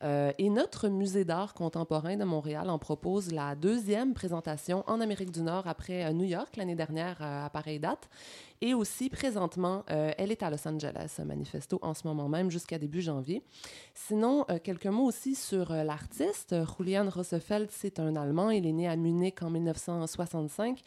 Euh, 0.02 0.32
et 0.38 0.50
notre 0.50 0.88
musée 0.88 1.24
d'art 1.24 1.54
contemporain 1.54 2.16
de 2.16 2.24
Montréal 2.24 2.68
en 2.68 2.78
propose 2.78 3.32
la 3.32 3.54
deuxième 3.54 4.14
présentation 4.14 4.84
en 4.86 5.00
Amérique 5.00 5.30
du 5.30 5.42
Nord 5.42 5.66
après 5.66 6.04
euh, 6.04 6.12
New 6.12 6.24
York 6.24 6.56
l'année 6.56 6.74
dernière 6.74 7.16
à 7.20 7.48
pareille 7.50 7.80
date. 7.80 8.08
Et 8.60 8.74
aussi, 8.74 9.10
présentement, 9.10 9.84
euh, 9.90 10.12
elle 10.16 10.32
est 10.32 10.42
à 10.42 10.50
Los 10.50 10.66
Angeles, 10.66 11.20
Manifesto, 11.24 11.78
en 11.82 11.94
ce 11.94 12.06
moment 12.06 12.28
même, 12.28 12.50
jusqu'à 12.50 12.78
début 12.78 13.02
janvier. 13.02 13.42
Sinon, 13.94 14.44
euh, 14.50 14.58
quelques 14.62 14.86
mots 14.86 15.04
aussi 15.04 15.34
sur 15.34 15.70
euh, 15.70 15.82
l'artiste. 15.82 16.54
Julian 16.78 17.08
Rossefeld, 17.10 17.68
c'est 17.70 18.00
un 18.00 18.16
Allemand. 18.16 18.50
Il 18.50 18.66
est 18.66 18.72
né 18.72 18.88
à 18.88 18.96
Munich 18.96 19.42
en 19.42 19.50
1965. 19.50 20.82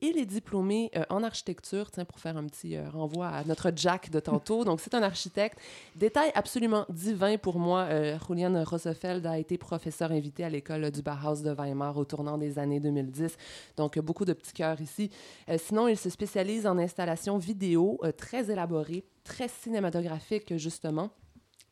Il 0.00 0.16
est 0.16 0.26
diplômé 0.26 0.92
euh, 0.94 1.02
en 1.10 1.24
architecture, 1.24 1.90
tiens, 1.90 2.04
pour 2.04 2.20
faire 2.20 2.36
un 2.36 2.44
petit 2.44 2.76
euh, 2.76 2.88
renvoi 2.88 3.26
à 3.26 3.42
notre 3.42 3.72
Jack 3.74 4.10
de 4.10 4.20
tantôt. 4.20 4.64
Donc, 4.64 4.80
c'est 4.80 4.94
un 4.94 5.02
architecte. 5.02 5.58
Détail 5.96 6.30
absolument 6.36 6.86
divin 6.88 7.36
pour 7.36 7.58
moi, 7.58 7.80
euh, 7.90 8.16
Julian 8.28 8.62
Rossefeld 8.62 9.26
a 9.26 9.38
été 9.38 9.58
professeur 9.58 10.12
invité 10.12 10.44
à 10.44 10.50
l'école 10.50 10.92
du 10.92 11.02
Bauhaus 11.02 11.42
de 11.42 11.50
Weimar 11.50 11.96
au 11.96 12.04
tournant 12.04 12.38
des 12.38 12.60
années 12.60 12.78
2010. 12.78 13.36
Donc, 13.76 13.98
beaucoup 13.98 14.24
de 14.24 14.34
petits 14.34 14.52
cœurs 14.52 14.80
ici. 14.80 15.10
Euh, 15.48 15.58
sinon, 15.58 15.88
il 15.88 15.96
se 15.96 16.10
spécialise 16.10 16.68
en 16.68 16.78
installation 16.78 17.36
vidéo 17.36 18.00
très 18.16 18.52
élaborée, 18.52 19.02
très 19.24 19.48
cinématographique, 19.48 20.56
justement. 20.58 21.10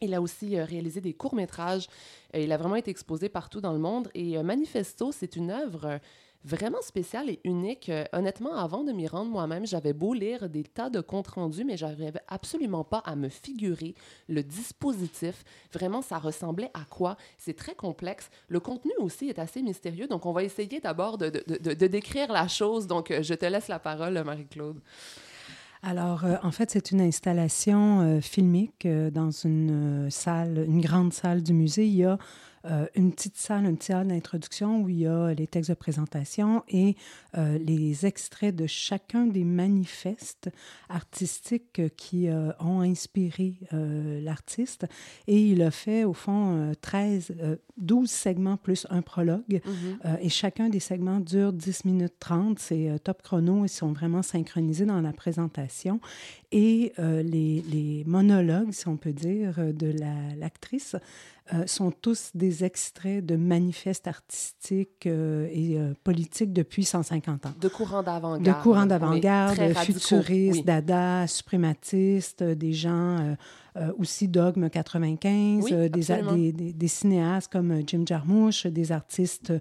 Il 0.00 0.12
a 0.14 0.20
aussi 0.20 0.60
réalisé 0.60 1.00
des 1.00 1.14
courts-métrages. 1.14 1.86
Il 2.34 2.50
a 2.50 2.56
vraiment 2.56 2.74
été 2.74 2.90
exposé 2.90 3.28
partout 3.28 3.60
dans 3.60 3.72
le 3.72 3.78
monde. 3.78 4.10
Et 4.14 4.36
Manifesto, 4.42 5.12
c'est 5.12 5.36
une 5.36 5.50
œuvre 5.50 6.00
vraiment 6.46 6.80
spéciale 6.80 7.28
et 7.28 7.40
unique. 7.44 7.88
Euh, 7.88 8.04
honnêtement, 8.12 8.54
avant 8.54 8.84
de 8.84 8.92
m'y 8.92 9.08
rendre 9.08 9.30
moi-même, 9.30 9.66
j'avais 9.66 9.92
beau 9.92 10.14
lire 10.14 10.48
des 10.48 10.62
tas 10.62 10.88
de 10.88 11.00
comptes 11.00 11.26
rendus, 11.26 11.64
mais 11.64 11.76
j'arrivais 11.76 12.12
absolument 12.28 12.84
pas 12.84 12.98
à 12.98 13.16
me 13.16 13.28
figurer 13.28 13.94
le 14.28 14.42
dispositif. 14.42 15.44
Vraiment, 15.72 16.02
ça 16.02 16.18
ressemblait 16.18 16.70
à 16.72 16.84
quoi? 16.88 17.16
C'est 17.36 17.56
très 17.56 17.74
complexe. 17.74 18.30
Le 18.48 18.60
contenu 18.60 18.92
aussi 18.98 19.28
est 19.28 19.40
assez 19.40 19.60
mystérieux. 19.60 20.06
Donc, 20.06 20.24
on 20.24 20.32
va 20.32 20.44
essayer 20.44 20.80
d'abord 20.80 21.18
de, 21.18 21.28
décrire 21.86 22.32
la 22.32 22.46
chose. 22.46 22.86
Donc, 22.86 23.10
euh, 23.10 23.22
je 23.22 23.34
te 23.34 23.44
laisse 23.44 23.66
la 23.66 23.80
parole, 23.80 24.22
Marie-Claude. 24.24 24.80
Alors, 25.82 26.24
euh, 26.24 26.36
en 26.44 26.52
fait, 26.52 26.70
c'est 26.70 26.92
une 26.92 27.00
installation 27.00 28.20
filmique 28.20 28.86
dans 28.86 29.30
une 29.30 30.08
salle, 30.10 30.64
une 30.66 30.80
grande 30.80 31.12
salle 31.12 31.42
du 31.42 31.52
musée. 31.52 31.86
Il 31.86 31.96
y 31.96 32.04
a 32.04 32.18
euh, 32.66 32.86
une 32.94 33.12
petite 33.12 33.36
salle, 33.36 33.64
une 33.64 33.76
petite 33.76 34.08
d'introduction 34.08 34.82
où 34.82 34.88
il 34.88 34.98
y 35.00 35.06
a 35.06 35.32
les 35.34 35.46
textes 35.46 35.70
de 35.70 35.74
présentation 35.74 36.62
et 36.68 36.96
euh, 37.36 37.58
les 37.58 38.06
extraits 38.06 38.54
de 38.54 38.66
chacun 38.66 39.26
des 39.26 39.44
manifestes 39.44 40.50
artistiques 40.88 41.82
qui 41.96 42.28
euh, 42.28 42.52
ont 42.60 42.80
inspiré 42.80 43.54
l'artiste. 43.70 44.86
Et 45.26 45.40
il 45.40 45.62
a 45.62 45.70
fait, 45.70 46.04
au 46.04 46.12
fond, 46.12 46.56
euh, 46.56 46.74
13, 46.80 47.34
euh, 47.40 47.56
12 47.78 48.10
segments 48.10 48.56
plus 48.56 48.86
un 48.90 49.02
prologue. 49.02 49.60
Euh, 50.04 50.16
et 50.20 50.28
chacun 50.28 50.68
des 50.68 50.80
segments 50.80 51.20
dure 51.20 51.52
10 51.52 51.84
minutes 51.84 52.14
30. 52.18 52.58
C'est 52.58 52.88
euh, 52.90 52.98
top 52.98 53.22
chrono. 53.22 53.64
Ils 53.64 53.68
sont 53.68 53.92
vraiment 53.92 54.22
synchronisés 54.22 54.86
dans 54.86 55.00
la 55.00 55.12
présentation. 55.12 56.00
Et 56.52 56.92
euh, 56.98 57.22
les, 57.22 57.62
les 57.70 58.04
monologues, 58.06 58.72
si 58.72 58.88
on 58.88 58.96
peut 58.96 59.12
dire, 59.12 59.56
de 59.74 59.88
la- 59.88 60.34
l'actrice 60.38 60.96
sont 61.66 61.92
tous 61.92 62.32
des 62.34 62.64
extraits 62.64 63.24
de 63.24 63.36
manifestes 63.36 64.08
artistiques 64.08 65.06
et 65.06 65.78
politiques 66.02 66.52
depuis 66.52 66.82
150 66.84 67.46
ans. 67.46 67.52
De 67.60 67.68
courant 67.68 68.02
d'avant-garde. 68.02 68.42
De 68.58 68.62
courants 68.64 68.82
Oui, 68.82 68.88
d'avant-garde, 68.88 69.56
radicaux, 69.56 69.82
futuristes, 70.00 70.56
oui. 70.58 70.64
dada, 70.64 71.28
suprématistes, 71.28 72.42
des 72.42 72.72
gens 72.72 73.36
euh, 73.76 73.92
aussi 73.98 74.26
Dogme 74.28 74.68
95, 74.70 75.64
Oui, 75.64 75.72
euh, 75.72 75.88
des, 75.88 76.10
a- 76.10 76.14
absolument. 76.16 76.36
des, 76.42 76.52
des- 76.52 76.72
des 76.72 76.88
cinéastes 76.88 77.52
comme 77.52 77.70
euh, 77.72 77.82
Jim 77.86 78.04
Jarmusch, 78.06 78.66
des 78.66 78.90
artistes 78.92 79.52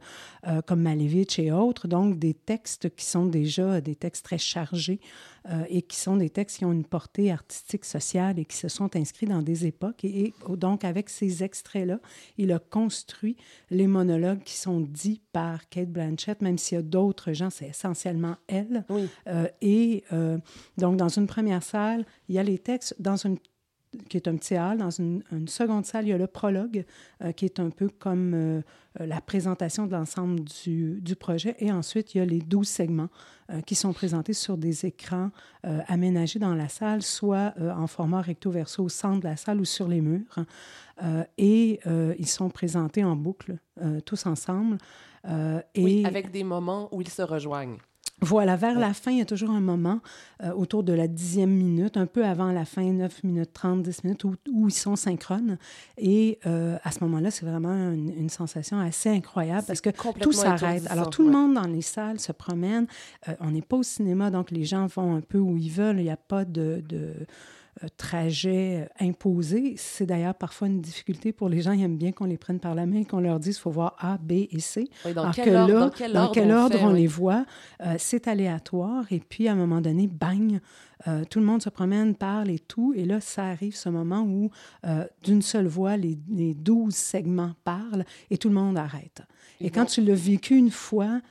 euh, 0.47 0.61
comme 0.61 0.81
Malevich 0.81 1.37
et 1.39 1.51
autres. 1.51 1.87
Donc, 1.87 2.17
des 2.17 2.33
textes 2.33 2.95
qui 2.95 3.05
sont 3.05 3.25
déjà 3.25 3.81
des 3.81 3.95
textes 3.95 4.25
très 4.25 4.37
chargés 4.37 4.99
et 5.69 5.83
qui 5.83 5.97
sont 5.97 6.17
des 6.17 6.31
textes 6.31 6.57
qui 6.57 6.65
ont 6.65 6.71
une 6.71 6.85
portée 6.85 7.31
artistique, 7.31 7.85
sociale 7.85 8.39
et 8.39 8.45
qui 8.45 8.57
se 8.57 8.67
sont 8.67 8.95
inscrits 8.95 9.27
dans 9.27 9.43
des 9.43 9.67
époques. 9.67 10.03
Et, 10.03 10.21
et 10.29 10.33
donc, 10.57 10.83
avec 10.83 11.07
ces 11.07 11.43
extraits-là, 11.43 11.99
il 12.39 12.51
a 12.51 12.57
construit 12.57 13.37
les 13.69 13.85
monologues 13.85 14.41
qui 14.43 14.55
sont 14.55 14.79
dits 14.79 15.21
par 15.33 15.69
Kate 15.69 15.91
Blanchett, 15.91 16.41
même 16.41 16.57
s'il 16.57 16.77
y 16.77 16.79
a 16.79 16.81
d'autres 16.81 17.31
gens, 17.33 17.51
c'est 17.51 17.67
essentiellement 17.67 18.37
elle. 18.47 18.85
Oui. 18.89 19.07
Et 19.61 20.03
donc, 20.79 20.97
dans 20.97 21.09
une 21.09 21.27
première 21.27 21.61
salle, 21.61 22.05
il 22.27 22.33
y 22.33 22.39
a 22.39 22.43
les 22.43 22.57
textes. 22.57 22.95
Dans 22.99 23.17
une 23.17 23.37
qui 24.09 24.17
est 24.17 24.27
un 24.27 24.35
petit 24.35 24.55
hall. 24.55 24.77
Dans 24.77 24.89
une, 24.89 25.23
seconde 25.47 25.85
salle, 25.85 26.05
il 26.05 26.09
y 26.09 26.13
a 26.13 26.17
le 26.17 26.27
prologue, 26.27 26.85
euh, 27.23 27.31
qui 27.31 27.45
est 27.45 27.59
un 27.59 27.69
peu 27.69 27.89
comme 27.89 28.33
euh, 28.33 28.61
euh, 28.99 29.05
la 29.05 29.21
présentation 29.21 29.85
de 29.85 29.91
l'ensemble 29.91 30.41
du, 30.63 31.15
projet. 31.19 31.55
Et 31.59 31.71
ensuite, 31.71 32.13
il 32.13 32.17
y 32.19 32.21
a 32.21 32.25
les 32.25 32.39
12 32.39 32.67
segments 32.67 33.09
qui 33.67 33.75
sont 33.75 33.93
présentés 33.93 34.33
sur 34.33 34.57
des 34.57 34.87
écrans 34.87 35.29
aménagés 35.63 36.39
dans 36.39 36.55
la 36.55 36.67
salle, 36.67 37.03
soit 37.03 37.53
en 37.59 37.85
format 37.85 38.21
recto-verso 38.21 38.83
au 38.83 38.89
centre 38.89 39.19
de 39.19 39.25
la 39.25 39.37
salle 39.37 39.59
ou 39.59 39.65
sur 39.65 39.87
les 39.87 40.01
murs. 40.01 40.39
Et 41.37 41.79
ils 41.85 42.27
sont 42.27 42.49
présentés 42.49 43.03
en 43.03 43.15
boucle, 43.15 43.57
tous 44.03 44.25
ensemble. 44.25 44.77
Et 45.75 45.83
Oui, 45.83 46.05
avec 46.05 46.31
des 46.31 46.43
moments 46.43 46.89
où 46.91 47.01
ils 47.01 47.09
se 47.09 47.21
rejoignent. 47.21 47.77
Voilà, 48.21 48.55
vers 48.55 48.79
la 48.79 48.93
fin, 48.93 49.11
il 49.11 49.17
y 49.17 49.21
a 49.21 49.25
toujours 49.25 49.49
un 49.49 49.59
moment 49.59 49.99
euh, 50.41 50.51
autour 50.53 50.83
de 50.83 50.93
la 50.93 51.07
dixième 51.07 51.51
minute, 51.51 51.97
un 51.97 52.05
peu 52.05 52.25
avant 52.25 52.51
la 52.51 52.63
fin, 52.63 52.83
9 52.83 53.23
minutes 53.23 53.51
30, 53.53 53.83
10 53.83 54.03
minutes, 54.05 54.23
où, 54.23 54.35
où 54.51 54.69
ils 54.69 54.73
sont 54.73 54.95
synchrones. 54.95 55.57
Et 55.97 56.39
euh, 56.45 56.77
à 56.83 56.91
ce 56.91 57.03
moment-là, 57.03 57.29
c'est 57.29 57.45
vraiment 57.45 57.73
une, 57.91 58.13
une 58.17 58.29
sensation 58.29 58.79
assez 58.79 59.09
incroyable 59.09 59.65
parce 59.67 59.81
que 59.81 59.89
tout 59.89 60.31
s'arrête. 60.31 60.87
Alors, 60.89 61.09
tout 61.09 61.23
le 61.23 61.31
monde 61.31 61.55
dans 61.55 61.67
les 61.67 61.81
salles 61.81 62.19
se 62.19 62.31
promène. 62.31 62.87
Euh, 63.27 63.35
on 63.41 63.51
n'est 63.51 63.61
pas 63.61 63.77
au 63.77 63.83
cinéma, 63.83 64.31
donc 64.31 64.49
les 64.49 64.63
gens 64.63 64.87
vont 64.87 65.15
un 65.15 65.21
peu 65.21 65.37
où 65.37 65.57
ils 65.57 65.71
veulent. 65.71 65.99
Il 65.99 66.03
n'y 66.03 66.09
a 66.09 66.17
pas 66.17 66.45
de... 66.45 66.83
de 66.87 67.13
trajet 67.97 68.87
euh, 69.01 69.05
imposé. 69.05 69.75
C'est 69.77 70.05
d'ailleurs 70.05 70.35
parfois 70.35 70.67
une 70.67 70.81
difficulté 70.81 71.31
pour 71.31 71.49
les 71.49 71.61
gens. 71.61 71.71
Ils 71.71 71.83
aiment 71.83 71.97
bien 71.97 72.11
qu'on 72.11 72.25
les 72.25 72.37
prenne 72.37 72.59
par 72.59 72.75
la 72.75 72.85
main 72.85 73.01
et 73.01 73.05
qu'on 73.05 73.19
leur 73.19 73.39
dise 73.39 73.55
qu'il 73.55 73.63
faut 73.63 73.71
voir 73.71 73.95
A, 73.99 74.17
B 74.17 74.31
et 74.51 74.59
C. 74.59 74.89
Oui, 75.05 75.13
dans, 75.13 75.23
Alors 75.23 75.35
quel 75.35 75.45
que 75.45 75.49
ordre, 75.51 75.73
là, 75.73 75.79
dans 75.79 75.91
quel 75.91 76.13
dans 76.13 76.19
ordre, 76.21 76.39
on, 76.47 76.49
ordre 76.63 76.77
fait, 76.77 76.83
on 76.83 76.93
oui. 76.93 77.01
les 77.01 77.07
voit, 77.07 77.45
euh, 77.81 77.95
c'est 77.97 78.27
aléatoire. 78.27 79.05
Et 79.11 79.19
puis, 79.19 79.47
à 79.47 79.53
un 79.53 79.55
moment 79.55 79.81
donné, 79.81 80.07
bang, 80.07 80.59
euh, 81.07 81.23
tout 81.29 81.39
le 81.39 81.45
monde 81.45 81.61
se 81.61 81.69
promène, 81.69 82.15
parle 82.15 82.49
et 82.49 82.59
tout. 82.59 82.93
Et 82.95 83.05
là, 83.05 83.19
ça 83.19 83.45
arrive 83.45 83.75
ce 83.75 83.89
moment 83.89 84.21
où, 84.21 84.49
euh, 84.85 85.05
d'une 85.23 85.41
seule 85.41 85.67
voix, 85.67 85.97
les, 85.97 86.17
les 86.29 86.53
12 86.53 86.93
segments 86.93 87.53
parlent 87.63 88.05
et 88.29 88.37
tout 88.37 88.49
le 88.49 88.55
monde 88.55 88.77
arrête. 88.77 89.21
Ils 89.59 89.67
et 89.67 89.69
quand 89.69 89.85
tu 89.85 90.01
l'as 90.01 90.15
vécu 90.15 90.55
une 90.55 90.71
fois, 90.71 91.21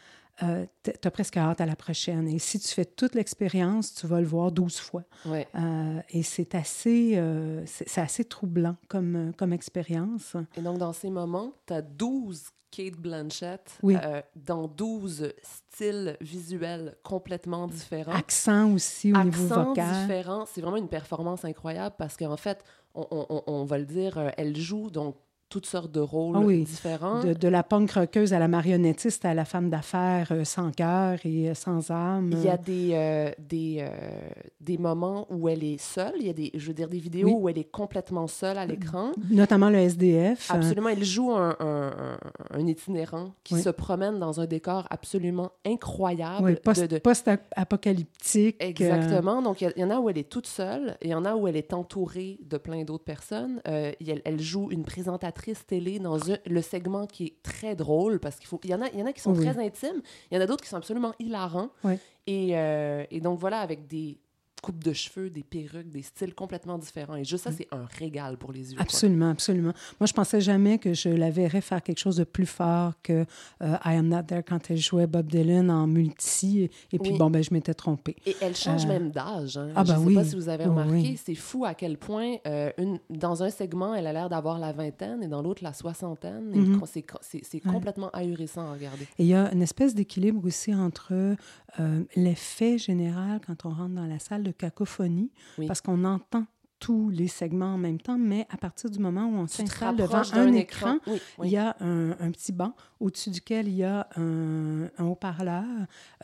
euh, 0.42 0.66
tu 0.82 0.90
as 1.06 1.10
presque 1.10 1.36
hâte 1.36 1.60
à 1.60 1.66
la 1.66 1.76
prochaine. 1.76 2.26
Et 2.28 2.38
si 2.38 2.58
tu 2.58 2.68
fais 2.68 2.84
toute 2.84 3.14
l'expérience, 3.14 3.94
tu 3.94 4.06
vas 4.06 4.20
le 4.20 4.26
voir 4.26 4.50
12 4.50 4.78
fois. 4.78 5.04
Ouais. 5.26 5.46
Euh, 5.54 6.00
et 6.10 6.22
c'est 6.22 6.54
assez, 6.54 7.12
euh, 7.16 7.62
c'est 7.66 8.00
assez 8.00 8.24
troublant 8.24 8.76
comme, 8.88 9.16
euh, 9.16 9.32
comme 9.32 9.52
expérience. 9.52 10.36
Et 10.56 10.60
donc, 10.62 10.78
dans 10.78 10.92
ces 10.92 11.10
moments, 11.10 11.52
tu 11.66 11.72
as 11.74 11.82
12 11.82 12.44
Kate 12.70 12.96
Blanchett 12.96 13.78
Oui. 13.84 13.96
euh, 14.02 14.20
dans 14.34 14.66
12 14.66 15.32
styles 15.42 16.16
visuels 16.20 16.96
complètement 17.04 17.68
différents. 17.68 18.10
Accent 18.12 18.72
aussi 18.72 19.12
au 19.12 19.22
niveau 19.22 19.44
Accents 19.44 19.64
vocal. 19.66 20.00
différents. 20.02 20.46
C'est 20.46 20.60
vraiment 20.60 20.78
une 20.78 20.88
performance 20.88 21.44
incroyable 21.44 21.94
parce 21.96 22.16
qu'en 22.16 22.36
fait, 22.36 22.64
on, 22.96 23.06
on- 23.46 23.64
va 23.64 23.78
le 23.78 23.86
dire, 23.86 24.32
elle 24.36 24.56
joue 24.56 24.90
donc 24.90 25.14
toutes 25.48 25.66
sortes 25.66 25.92
de 25.92 26.00
rôles 26.00 26.36
Ah 26.36 26.40
oui. 26.40 26.64
différents. 26.64 27.22
De, 27.22 27.32
de 27.32 27.48
la 27.48 27.62
punk 27.62 27.92
rockeuse 27.92 28.32
à 28.32 28.38
la 28.40 28.48
marionnettiste 28.48 29.24
à 29.24 29.34
la 29.34 29.44
femme 29.44 29.70
d'affaires 29.70 30.28
euh, 30.32 30.42
sans 30.44 30.70
cœur 30.72 31.18
et 31.24 31.50
euh, 31.50 31.54
sans 31.54 31.90
âme. 31.92 32.30
Il 32.32 32.42
y 32.42 32.48
a 32.48 32.56
des, 32.56 32.90
euh, 32.94 33.30
des, 33.38 33.86
des 34.60 34.78
moments 34.78 35.26
où 35.30 35.48
elle 35.48 35.62
est 35.62 35.80
seule. 35.80 36.14
Il 36.18 36.26
y 36.26 36.30
a 36.30 36.32
des, 36.32 36.50
je 36.54 36.66
veux 36.66 36.74
dire, 36.74 36.88
des 36.88 36.98
vidéos 36.98 37.28
Oui. 37.28 37.34
où 37.38 37.48
elle 37.48 37.58
est 37.58 37.70
complètement 37.70 38.26
seule 38.26 38.58
à 38.58 38.66
l'écran. 38.66 39.12
Notamment 39.30 39.70
le 39.70 39.78
SDF. 39.78 40.50
Absolument, 40.50 40.88
elle 40.88 41.04
joue 41.04 41.30
un, 41.32 41.56
un- 41.60 42.66
itinérant 42.66 43.30
qui 43.44 43.54
Oui. 43.54 43.62
se 43.62 43.68
promène 43.68 44.18
dans 44.18 44.40
un 44.40 44.46
décor 44.46 44.86
absolument 44.90 45.50
incroyable. 45.64 46.44
oui, 46.46 46.54
de- 46.54 46.58
post- 46.60 46.84
de- 46.84 46.98
post-apocalyptique. 46.98 48.56
Exactement. 48.60 49.42
Donc, 49.42 49.60
il 49.60 49.72
y, 49.76 49.84
en 49.84 49.90
a 49.90 49.98
où 50.00 50.08
elle 50.08 50.18
est 50.18 50.28
toute 50.28 50.46
seule 50.46 50.96
et 51.00 51.06
il 51.08 51.10
y 51.10 51.14
en 51.14 51.24
a 51.24 51.34
où 51.36 51.46
elle 51.46 51.56
est 51.56 51.72
entourée 51.72 52.38
de 52.44 52.56
plein 52.58 52.82
d'autres 52.84 53.04
personnes. 53.04 53.60
Elle 53.64 54.40
joue 54.40 54.70
une 54.70 54.84
présentatrice 54.84 55.43
télé 55.66 55.98
dans 55.98 56.16
le 56.46 56.62
segment 56.62 57.06
qui 57.06 57.24
est 57.26 57.42
très 57.42 57.74
drôle 57.76 58.18
parce 58.20 58.36
qu'il 58.36 58.46
faut. 58.46 58.58
Il 58.64 58.70
y 58.70 58.74
en 58.74 58.80
a, 58.82 58.88
il 58.92 58.98
y 58.98 59.02
en 59.02 59.06
a 59.06 59.12
qui 59.12 59.20
sont 59.20 59.34
Oui. 59.34 59.44
très 59.44 59.58
intimes. 59.62 60.00
Il 60.30 60.34
y 60.36 60.38
en 60.38 60.40
a 60.40 60.46
d'autres 60.46 60.62
qui 60.62 60.70
sont 60.70 60.76
absolument 60.76 61.12
hilarants. 61.18 61.68
Oui. 61.84 61.94
Et, 62.26 62.56
euh, 62.56 63.04
et 63.10 63.20
donc, 63.20 63.38
voilà, 63.38 63.60
avec 63.60 63.86
des 63.86 64.18
coupes 64.64 64.82
de 64.82 64.92
cheveux, 64.94 65.28
des 65.28 65.42
perruques, 65.42 65.90
des 65.90 66.00
styles 66.02 66.34
complètement 66.34 66.78
différents. 66.78 67.16
Et 67.16 67.24
juste 67.24 67.44
ça, 67.44 67.52
c'est 67.52 67.68
un 67.70 67.84
régal 67.98 68.38
pour 68.38 68.50
les 68.52 68.70
yeux. 68.70 68.76
quoi. 68.76 68.84
Mm. 68.84 68.88
Absolument, 68.88 69.30
absolument. 69.30 69.72
Moi, 70.00 70.06
je 70.06 70.12
pensais 70.14 70.40
jamais 70.40 70.78
que 70.78 70.94
je 70.94 71.10
la 71.10 71.30
verrais 71.30 71.60
faire 71.60 71.82
quelque 71.82 71.98
chose 71.98 72.16
de 72.16 72.24
plus 72.24 72.46
fort 72.46 72.92
que 73.02 73.26
euh, 73.62 73.76
I 73.84 73.96
Am 73.96 74.08
Not 74.08 74.22
There 74.22 74.42
quand 74.42 74.70
elle 74.70 74.78
jouait 74.78 75.06
Bob 75.06 75.26
Dylan 75.26 75.70
en 75.70 75.86
multi. 75.86 76.62
Et, 76.62 76.70
et 76.92 76.98
puis, 76.98 77.12
Oui. 77.12 77.18
bon, 77.18 77.28
ben, 77.30 77.42
je 77.44 77.52
m'étais 77.52 77.74
trompée. 77.74 78.16
Et 78.24 78.34
elle 78.40 78.56
change 78.56 78.84
Euh, 78.86 78.88
même 78.88 79.10
d'âge. 79.10 79.56
hein. 79.58 79.70
ah 79.76 79.84
Je 79.84 79.92
ben 79.92 79.98
sais 79.98 80.04
oui. 80.06 80.14
pas 80.14 80.24
si 80.24 80.34
vous 80.36 80.48
avez 80.48 80.64
remarqué, 80.64 80.92
oui. 80.92 81.20
c'est 81.22 81.34
fou 81.34 81.64
à 81.66 81.74
quel 81.74 81.98
point 81.98 82.36
euh, 82.46 82.70
une, 82.78 82.98
dans 83.10 83.42
un 83.42 83.50
segment, 83.50 83.94
elle 83.94 84.06
a 84.06 84.12
l'air 84.14 84.28
d'avoir 84.30 84.58
la 84.58 84.72
vingtaine 84.72 85.22
et 85.22 85.28
dans 85.28 85.42
l'autre 85.42 85.62
la 85.62 85.72
soixantaine. 85.74 86.44
Mhm. 86.54 86.80
c'est 86.90 87.04
Ouais. 87.54 87.60
complètement 87.72 88.08
ahurissant 88.12 88.62
à 88.70 88.72
regarder. 88.72 89.04
Et 89.18 89.24
il 89.24 89.26
y 89.26 89.34
a 89.34 89.52
une 89.52 89.62
espèce 89.62 89.94
d'équilibre 89.94 90.44
aussi 90.46 90.74
entre 90.74 91.36
l'effet 92.16 92.78
général 92.78 93.40
quand 93.46 93.66
on 93.66 93.70
rentre 93.70 93.94
dans 93.94 94.06
la 94.06 94.18
salle 94.18 94.42
de 94.42 94.52
cacophonie, 94.54 95.30
Oui. 95.58 95.66
parce 95.66 95.80
qu'on 95.80 96.04
entend 96.04 96.46
tous 96.80 97.08
les 97.08 97.28
segments 97.28 97.74
en 97.74 97.78
même 97.78 97.98
temps, 98.00 98.18
mais 98.18 98.46
à 98.50 98.56
partir 98.58 98.90
du 98.90 98.98
moment 98.98 99.26
où 99.26 99.36
on 99.36 99.46
s'installe 99.46 99.96
devant 99.96 100.22
un 100.34 100.52
écran, 100.52 100.98
Oui, 101.06 101.20
oui. 101.38 101.48
il 101.48 101.52
y 101.52 101.56
a 101.56 101.76
un, 101.80 102.10
un 102.20 102.30
petit 102.30 102.52
banc 102.52 102.74
au-dessus 103.00 103.30
duquel 103.30 103.68
il 103.68 103.74
y 103.76 103.84
a 103.84 104.06
un, 104.16 104.84
un 104.98 105.04
haut-parleur 105.04 105.64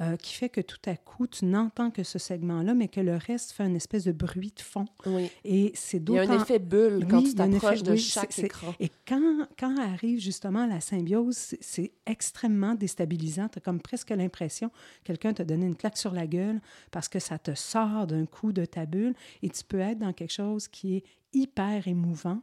euh, 0.00 0.16
qui 0.16 0.34
fait 0.34 0.48
que 0.48 0.60
tout 0.60 0.78
à 0.86 0.96
coup, 0.96 1.26
tu 1.26 1.44
n'entends 1.46 1.90
que 1.90 2.02
ce 2.02 2.18
segment-là, 2.18 2.74
mais 2.74 2.88
que 2.88 3.00
le 3.00 3.16
reste 3.16 3.52
fait 3.52 3.64
une 3.66 3.76
espèce 3.76 4.04
de 4.04 4.12
bruit 4.12 4.52
de 4.56 4.60
fond. 4.62 4.84
oui. 5.06 5.30
Et 5.44 5.72
c'est 5.74 5.98
Il 5.98 6.12
y 6.14 6.18
a 6.18 6.26
d'autant... 6.26 6.38
un 6.40 6.42
effet 6.42 6.58
bulle 6.58 7.06
quand 7.08 7.22
tu 7.22 7.34
t'approches 7.34 7.82
de 7.82 7.96
chaque 7.96 8.38
écran. 8.38 8.74
Et 8.80 8.90
quand, 9.06 9.46
quand 9.58 9.78
arrive 9.78 10.18
justement 10.20 10.66
la 10.66 10.80
symbiose, 10.80 11.36
c'est- 11.36 11.58
c'est 11.62 11.92
extrêmement 12.06 12.74
déstabilisant. 12.74 13.48
Tu 13.48 13.58
as 13.58 13.60
comme 13.62 13.80
presque 13.80 14.10
l'impression 14.10 14.68
que 14.68 14.74
quelqu'un 15.04 15.32
t'a 15.32 15.44
donné 15.44 15.66
une 15.66 15.76
claque 15.76 15.96
sur 15.96 16.12
la 16.12 16.26
gueule 16.26 16.60
parce 16.90 17.08
que 17.08 17.18
ça 17.18 17.38
te 17.38 17.54
sort 17.54 18.06
d'un 18.06 18.26
coup 18.26 18.52
de 18.52 18.64
ta 18.64 18.84
bulle 18.86 19.14
et 19.42 19.48
tu 19.50 19.64
peux 19.64 19.80
être 19.80 19.98
dans 19.98 20.12
quelque 20.12 20.32
chose 20.32 20.39
qui 20.68 20.96
est 20.96 21.04
hyper 21.32 21.88
émouvant. 21.88 22.42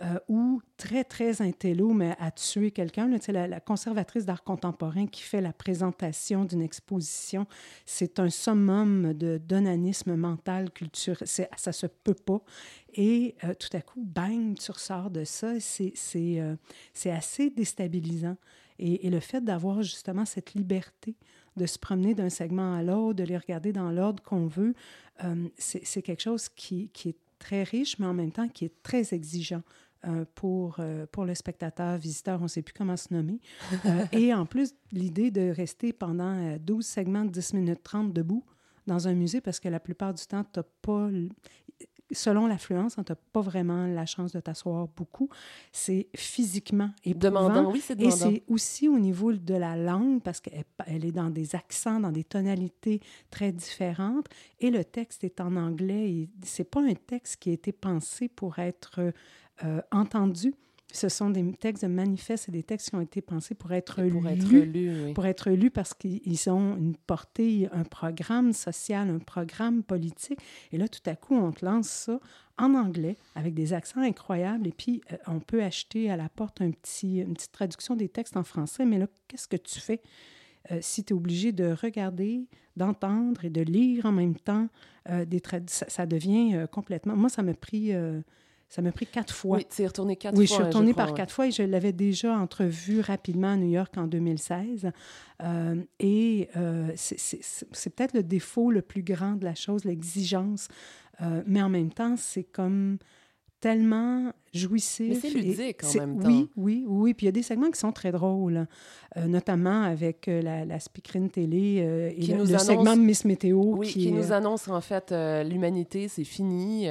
euh, 0.00 0.18
ou 0.28 0.60
très, 0.76 1.04
très 1.04 1.40
intello, 1.40 1.92
mais 1.92 2.16
à 2.18 2.30
tuer 2.32 2.72
quelqu'un. 2.72 3.08
La, 3.28 3.60
conservatrice 3.60 4.24
d'art 4.24 4.42
contemporain 4.42 5.06
qui 5.06 5.22
fait 5.22 5.40
la 5.40 5.52
présentation 5.52 6.44
d'une 6.44 6.62
exposition, 6.62 7.46
c'est 7.86 8.18
un 8.18 8.28
summum 8.30 9.14
de 9.14 9.38
d'onanisme 9.38 10.16
mental, 10.16 10.70
culturel. 10.72 11.28
C'est- 11.28 11.48
Ça 11.56 11.70
se 11.72 11.86
peut 11.86 12.14
pas. 12.14 12.40
Et 12.94 13.36
euh, 13.44 13.54
tout 13.54 13.74
à 13.76 13.80
coup, 13.80 14.02
bang, 14.04 14.56
tu 14.58 14.70
ressors 14.72 15.10
de 15.10 15.24
ça. 15.24 15.60
C'est 15.60 15.94
euh, 16.40 16.56
assez 17.06 17.50
déstabilisant. 17.50 18.36
Et, 18.80 19.08
le 19.08 19.20
fait 19.20 19.40
d'avoir 19.44 19.82
justement 19.82 20.24
cette 20.24 20.54
liberté 20.54 21.14
de 21.56 21.66
se 21.66 21.78
promener 21.78 22.14
d'un 22.14 22.30
segment 22.30 22.74
à 22.74 22.82
l'autre, 22.82 23.14
de 23.14 23.22
les 23.22 23.38
regarder 23.38 23.72
dans 23.72 23.92
l'ordre 23.92 24.20
qu'on 24.24 24.48
veut, 24.48 24.74
euh, 25.22 25.48
c'est 25.56 26.02
quelque 26.02 26.22
chose 26.22 26.48
qui, 26.48 26.88
qui 26.92 27.10
est 27.10 27.16
très 27.44 27.62
riche, 27.62 27.98
mais 27.98 28.06
en 28.06 28.14
même 28.14 28.32
temps 28.32 28.48
qui 28.48 28.64
est 28.64 28.82
très 28.82 29.12
exigeant. 29.12 29.62
euh, 30.06 30.24
pour, 30.34 30.76
euh, 30.80 31.06
pour 31.10 31.24
le 31.24 31.34
spectateur, 31.34 31.96
visiteur, 31.96 32.38
on 32.40 32.44
ne 32.44 32.48
sait 32.48 32.60
plus 32.60 32.74
comment 32.74 32.96
se 32.96 33.12
nommer. 33.14 33.38
Euh, 33.86 34.04
et 34.12 34.34
en 34.34 34.44
plus, 34.44 34.74
l'idée 34.92 35.30
de 35.30 35.50
rester 35.50 35.94
pendant 35.94 36.34
euh, 36.36 36.58
12 36.58 36.84
segments 36.84 37.24
de 37.24 37.30
10 37.30 37.54
minutes 37.54 37.82
30 37.82 38.12
debout 38.12 38.44
dans 38.86 39.08
un 39.08 39.14
musée, 39.14 39.40
parce 39.40 39.60
que 39.60 39.68
la 39.70 39.80
plupart 39.80 40.12
du 40.12 40.22
temps, 40.26 40.44
tu 40.44 40.58
n'as 40.60 40.64
pas 40.82 41.08
selon 42.12 42.46
l'affluence, 42.46 42.94
tu 42.94 43.00
n'as 43.00 43.16
pas 43.32 43.40
vraiment 43.40 43.86
la 43.86 44.06
chance 44.06 44.32
de 44.32 44.40
t'asseoir 44.40 44.88
beaucoup. 44.88 45.28
C'est 45.72 46.08
physiquement 46.14 46.90
éprouvant. 47.04 47.48
Demandant, 47.48 47.72
oui, 47.72 47.80
c'est 47.82 47.94
Et 47.94 48.04
demandant. 48.04 48.16
c'est 48.16 48.42
aussi 48.48 48.88
au 48.88 48.98
niveau 48.98 49.32
de 49.32 49.54
la 49.54 49.76
langue, 49.76 50.22
parce 50.22 50.40
qu'elle 50.40 50.64
elle 50.86 51.04
est 51.04 51.12
dans 51.12 51.30
des 51.30 51.54
accents, 51.54 52.00
dans 52.00 52.12
des 52.12 52.24
tonalités 52.24 53.00
très 53.30 53.52
différentes. 53.52 54.26
Et 54.60 54.70
le 54.70 54.84
texte 54.84 55.24
est 55.24 55.40
en 55.40 55.56
anglais. 55.56 56.10
et 56.10 56.30
C'est 56.42 56.70
pas 56.70 56.80
un 56.80 56.94
texte 56.94 57.36
qui 57.36 57.50
a 57.50 57.52
été 57.52 57.72
pensé 57.72 58.28
pour 58.28 58.58
être 58.58 59.00
euh, 59.64 59.80
entendu. 59.90 60.54
Ce 60.94 61.08
sont 61.08 61.30
des 61.30 61.52
textes 61.52 61.84
de 61.84 61.88
manifeste 61.88 62.48
et 62.48 62.52
des 62.52 62.62
textes 62.62 62.90
qui 62.90 62.94
ont 62.96 63.00
été 63.00 63.20
pensés 63.20 63.54
pour 63.54 63.72
être 63.72 63.96
pour 63.96 64.22
lus 64.22 64.28
être 64.28 64.48
lu, 64.48 65.04
oui. 65.04 65.12
pour 65.12 65.26
être 65.26 65.50
lus 65.50 65.70
parce 65.70 65.92
qu'ils 65.94 66.50
ont 66.50 66.76
une 66.76 66.96
portée, 66.96 67.68
un 67.72 67.84
programme 67.84 68.52
social, 68.52 69.10
un 69.10 69.18
programme 69.18 69.82
politique. 69.82 70.38
Et 70.72 70.78
là, 70.78 70.88
tout 70.88 71.02
à 71.06 71.16
coup, 71.16 71.34
on 71.34 71.52
te 71.52 71.64
lance 71.64 71.88
ça 71.88 72.20
en 72.58 72.74
anglais 72.74 73.16
avec 73.34 73.54
des 73.54 73.72
accents 73.72 74.00
incroyables. 74.00 74.66
Et 74.68 74.72
puis, 74.72 75.02
euh, 75.12 75.16
on 75.26 75.40
peut 75.40 75.62
acheter 75.62 76.10
à 76.10 76.16
la 76.16 76.28
porte 76.28 76.60
un 76.60 76.70
petit, 76.70 77.18
une 77.18 77.34
petite 77.34 77.52
traduction 77.52 77.96
des 77.96 78.08
textes 78.08 78.36
en 78.36 78.44
français. 78.44 78.84
Mais 78.84 78.98
là, 78.98 79.06
qu'est-ce 79.28 79.48
que 79.48 79.56
tu 79.56 79.80
fais 79.80 80.00
euh, 80.70 80.78
si 80.80 81.04
tu 81.04 81.12
es 81.12 81.16
obligé 81.16 81.52
de 81.52 81.72
regarder, 81.72 82.46
d'entendre 82.76 83.44
et 83.44 83.50
de 83.50 83.60
lire 83.60 84.06
en 84.06 84.12
même 84.12 84.36
temps 84.36 84.68
euh, 85.10 85.24
des 85.26 85.42
ça, 85.66 85.86
ça 85.88 86.06
devient 86.06 86.54
euh, 86.54 86.66
complètement... 86.66 87.16
Moi, 87.16 87.28
ça 87.28 87.42
m'a 87.42 87.54
pris... 87.54 87.92
ça 88.74 88.82
m'a 88.82 88.90
pris 88.90 89.06
quatre 89.06 89.32
fois. 89.32 89.58
Oui, 89.58 89.66
tu 89.70 89.82
es 89.82 89.86
retourné 89.86 90.16
quatre 90.16 90.36
Oui, 90.36 90.48
fois. 90.48 90.56
je 90.56 90.62
suis 90.62 90.66
retournée 90.66 90.90
crois, 90.90 91.04
par 91.04 91.12
ouais. 91.12 91.16
quatre 91.16 91.30
fois 91.32 91.46
et 91.46 91.52
je 91.52 91.62
l'avais 91.62 91.92
déjà 91.92 92.36
entrevu 92.36 92.98
rapidement 92.98 93.52
à 93.52 93.56
New 93.56 93.70
York 93.70 93.96
en 93.96 94.08
2016. 94.08 94.90
Euh, 95.44 95.76
et 96.00 96.48
euh, 96.56 96.90
c'est 96.96 97.94
peut-être 97.94 98.14
le 98.14 98.24
défaut 98.24 98.72
le 98.72 98.82
plus 98.82 99.04
grand 99.04 99.36
de 99.36 99.44
la 99.44 99.54
chose, 99.54 99.84
l'exigence. 99.84 100.66
Euh, 101.20 101.44
mais 101.46 101.62
en 101.62 101.68
même 101.68 101.92
temps, 101.92 102.16
c'est 102.16 102.42
comme 102.42 102.98
tellement 103.68 104.30
jouissif. 104.52 105.08
Mais 105.08 105.14
c'est 105.14 105.28
et 105.38 105.42
ludique 105.42 105.82
en 105.84 105.86
c'est- 105.88 105.98
même 106.00 106.20
temps. 106.20 106.28
Oui, 106.28 106.50
oui, 106.56 106.84
oui. 106.86 107.14
Puis 107.14 107.24
il 107.24 107.28
y 107.28 107.30
a 107.30 107.32
des 107.32 107.42
segments 107.42 107.70
qui 107.70 107.80
sont 107.80 107.92
très 107.92 108.12
drôles, 108.12 108.66
euh, 109.16 109.26
notamment 109.26 109.82
avec 109.82 110.28
euh, 110.28 110.42
la, 110.42 110.64
la 110.66 110.78
speakerine 110.78 111.30
télé 111.30 111.78
euh, 111.80 112.10
et 112.14 112.20
Qui 112.20 112.32
le, 112.32 112.36
nous 112.38 112.44
le 112.44 112.50
annonce- 112.50 112.66
segment 112.66 112.94
de 112.96 113.00
Miss 113.00 113.24
Météo. 113.24 113.58
Oui, 113.78 113.88
qui, 113.88 114.12
nous 114.12 114.32
annonce 114.32 114.68
en 114.68 114.80
fait 114.82 115.12
euh, 115.12 115.42
l'humanité, 115.42 116.08
c'est 116.08 116.24
fini, 116.24 116.86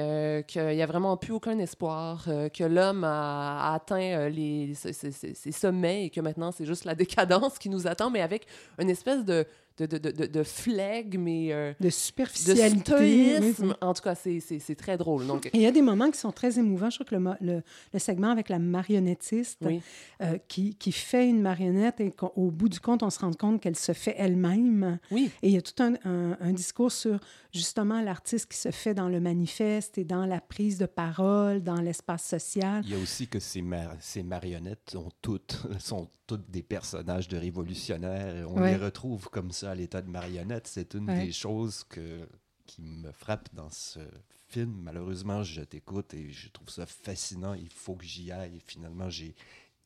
qu'il 0.48 0.66
n'y 0.66 0.82
a 0.82 0.86
vraiment 0.86 1.16
plus 1.16 1.32
aucun 1.32 1.58
espoir, 1.60 2.24
que 2.52 2.64
l'homme 2.64 3.04
a, 3.04 3.70
a 3.70 3.74
atteint 3.74 4.28
les, 4.28 4.74
ses, 4.74 4.92
ses- 4.92 5.12
ses- 5.12 5.34
ses 5.34 5.52
sommets 5.52 6.06
et 6.06 6.10
que 6.10 6.20
maintenant 6.20 6.50
c'est 6.52 6.66
juste 6.66 6.84
la 6.84 6.94
décadence 7.04 7.58
qui 7.58 7.68
nous 7.70 7.86
attend, 7.86 8.10
mais 8.10 8.20
avec 8.20 8.46
une 8.80 8.90
espèce 8.90 9.24
de, 9.24 9.46
de, 9.78 9.86
de, 9.86 9.98
de, 9.98 10.26
de- 10.26 10.42
flegme 10.42 11.26
et 11.28 11.52
euh, 11.52 11.72
de 11.80 11.86
de 11.86 11.90
superficialité. 11.90 12.92
oui. 12.98 13.72
En 13.80 13.92
tout 13.94 14.02
cas, 14.02 14.14
c'est- 14.14 14.40
c'est 14.40 14.58
c'est 14.58 14.74
très 14.76 14.96
drôle. 14.96 15.26
Donc, 15.26 15.46
Et 15.46 15.50
il 15.54 15.60
y 15.62 15.66
a 15.66 15.72
des 15.72 15.82
moments 15.82 16.10
qui 16.10 16.18
sont 16.18 16.30
très 16.32 16.58
émouvants. 16.58 16.90
Je 16.90 16.96
trouve 16.98 17.06
que 17.08 17.14
le, 17.14 17.20
mo- 17.20 17.34
le, 17.40 17.62
le 17.92 17.98
segment 17.98 18.30
avec 18.30 18.48
la 18.48 18.58
marionnettiste 18.58 19.58
oui. 19.62 19.80
euh, 20.22 20.38
qui, 20.48 20.74
qui 20.76 20.92
fait 20.92 21.28
une 21.28 21.40
marionnette 21.42 22.00
et 22.00 22.10
qu'au 22.12 22.50
bout 22.50 22.68
du 22.68 22.80
compte, 22.80 23.02
on 23.02 23.10
se 23.10 23.18
rend 23.18 23.32
compte 23.32 23.60
qu'elle 23.60 23.76
se 23.76 23.92
fait 23.92 24.14
elle-même. 24.16 24.98
Oui. 25.10 25.30
Et 25.42 25.48
il 25.48 25.54
y 25.54 25.58
a 25.58 25.62
tout 25.62 25.82
un, 25.82 25.94
un- 26.04 26.36
un 26.40 26.52
discours 26.52 26.92
sur 26.92 27.18
justement 27.52 28.00
l'artiste 28.00 28.50
qui 28.50 28.58
se 28.58 28.70
fait 28.70 28.94
dans 28.94 29.08
le 29.08 29.20
manifeste 29.20 29.98
et 29.98 30.04
dans 30.04 30.26
la 30.26 30.40
prise 30.40 30.78
de 30.78 30.86
parole, 30.86 31.62
dans 31.62 31.80
l'espace 31.80 32.24
social. 32.24 32.82
Il 32.84 32.92
y 32.92 32.94
a 32.94 32.98
aussi 32.98 33.26
que 33.28 33.40
ces, 33.40 33.62
mar- 33.62 33.96
ces 34.00 34.22
marionnettes 34.22 34.94
ont 34.96 35.10
toutes, 35.22 35.58
sont 35.78 36.08
toutes 36.26 36.50
des 36.50 36.62
personnages 36.62 37.28
de 37.28 37.36
révolutionnaires. 37.36 38.36
et 38.36 38.44
On 38.44 38.56
Ouais. 38.60 38.70
les 38.72 38.76
retrouve 38.84 39.28
comme 39.30 39.50
ça 39.52 39.72
à 39.72 39.74
l'état 39.74 40.00
de 40.02 40.08
marionnettes. 40.10 40.66
C'est 40.66 40.94
une 40.94 41.08
Ouais. 41.10 41.26
des 41.26 41.32
choses 41.32 41.84
que, 41.84 42.26
qui 42.66 42.82
me 42.82 43.12
frappe 43.12 43.48
dans 43.54 43.70
ce 43.70 44.00
film. 44.48 44.72
Malheureusement, 44.82 45.42
je 45.42 45.62
t'écoute 45.62 46.14
et 46.14 46.30
je 46.30 46.48
trouve 46.48 46.70
ça 46.70 46.86
fascinant. 46.86 47.54
Il 47.54 47.68
faut 47.70 47.94
que 47.94 48.04
j'y 48.04 48.30
aille. 48.32 48.60
Finalement, 48.64 49.10
j'ai 49.10 49.34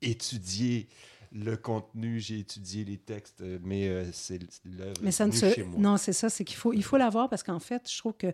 étudié 0.01 0.89
le 1.33 1.57
contenu, 1.57 2.19
j'ai 2.21 2.39
étudié 2.41 2.85
les 2.85 2.97
textes, 2.97 3.41
euh, 3.41 3.59
mais 3.63 3.89
euh, 3.89 4.05
c'est 4.13 4.39
l'œuvre 4.65 4.95
Mais 5.03 5.11
ça 5.11 5.27
ne 5.27 5.33
se... 5.33 5.51
chez 5.51 5.63
moi. 5.63 5.79
Non, 5.79 5.97
c'est 5.97 6.13
ça, 6.13 6.29
c'est 6.31 6.45
qu'il 6.45 6.57
faut, 6.57 6.73
il 6.73 6.83
faut 6.83 6.97
l'avoir 6.97 7.29
parce 7.29 7.43
qu'en 7.43 7.59
fait, 7.61 7.91
je 7.91 7.99
trouve 7.99 8.15
que 8.15 8.29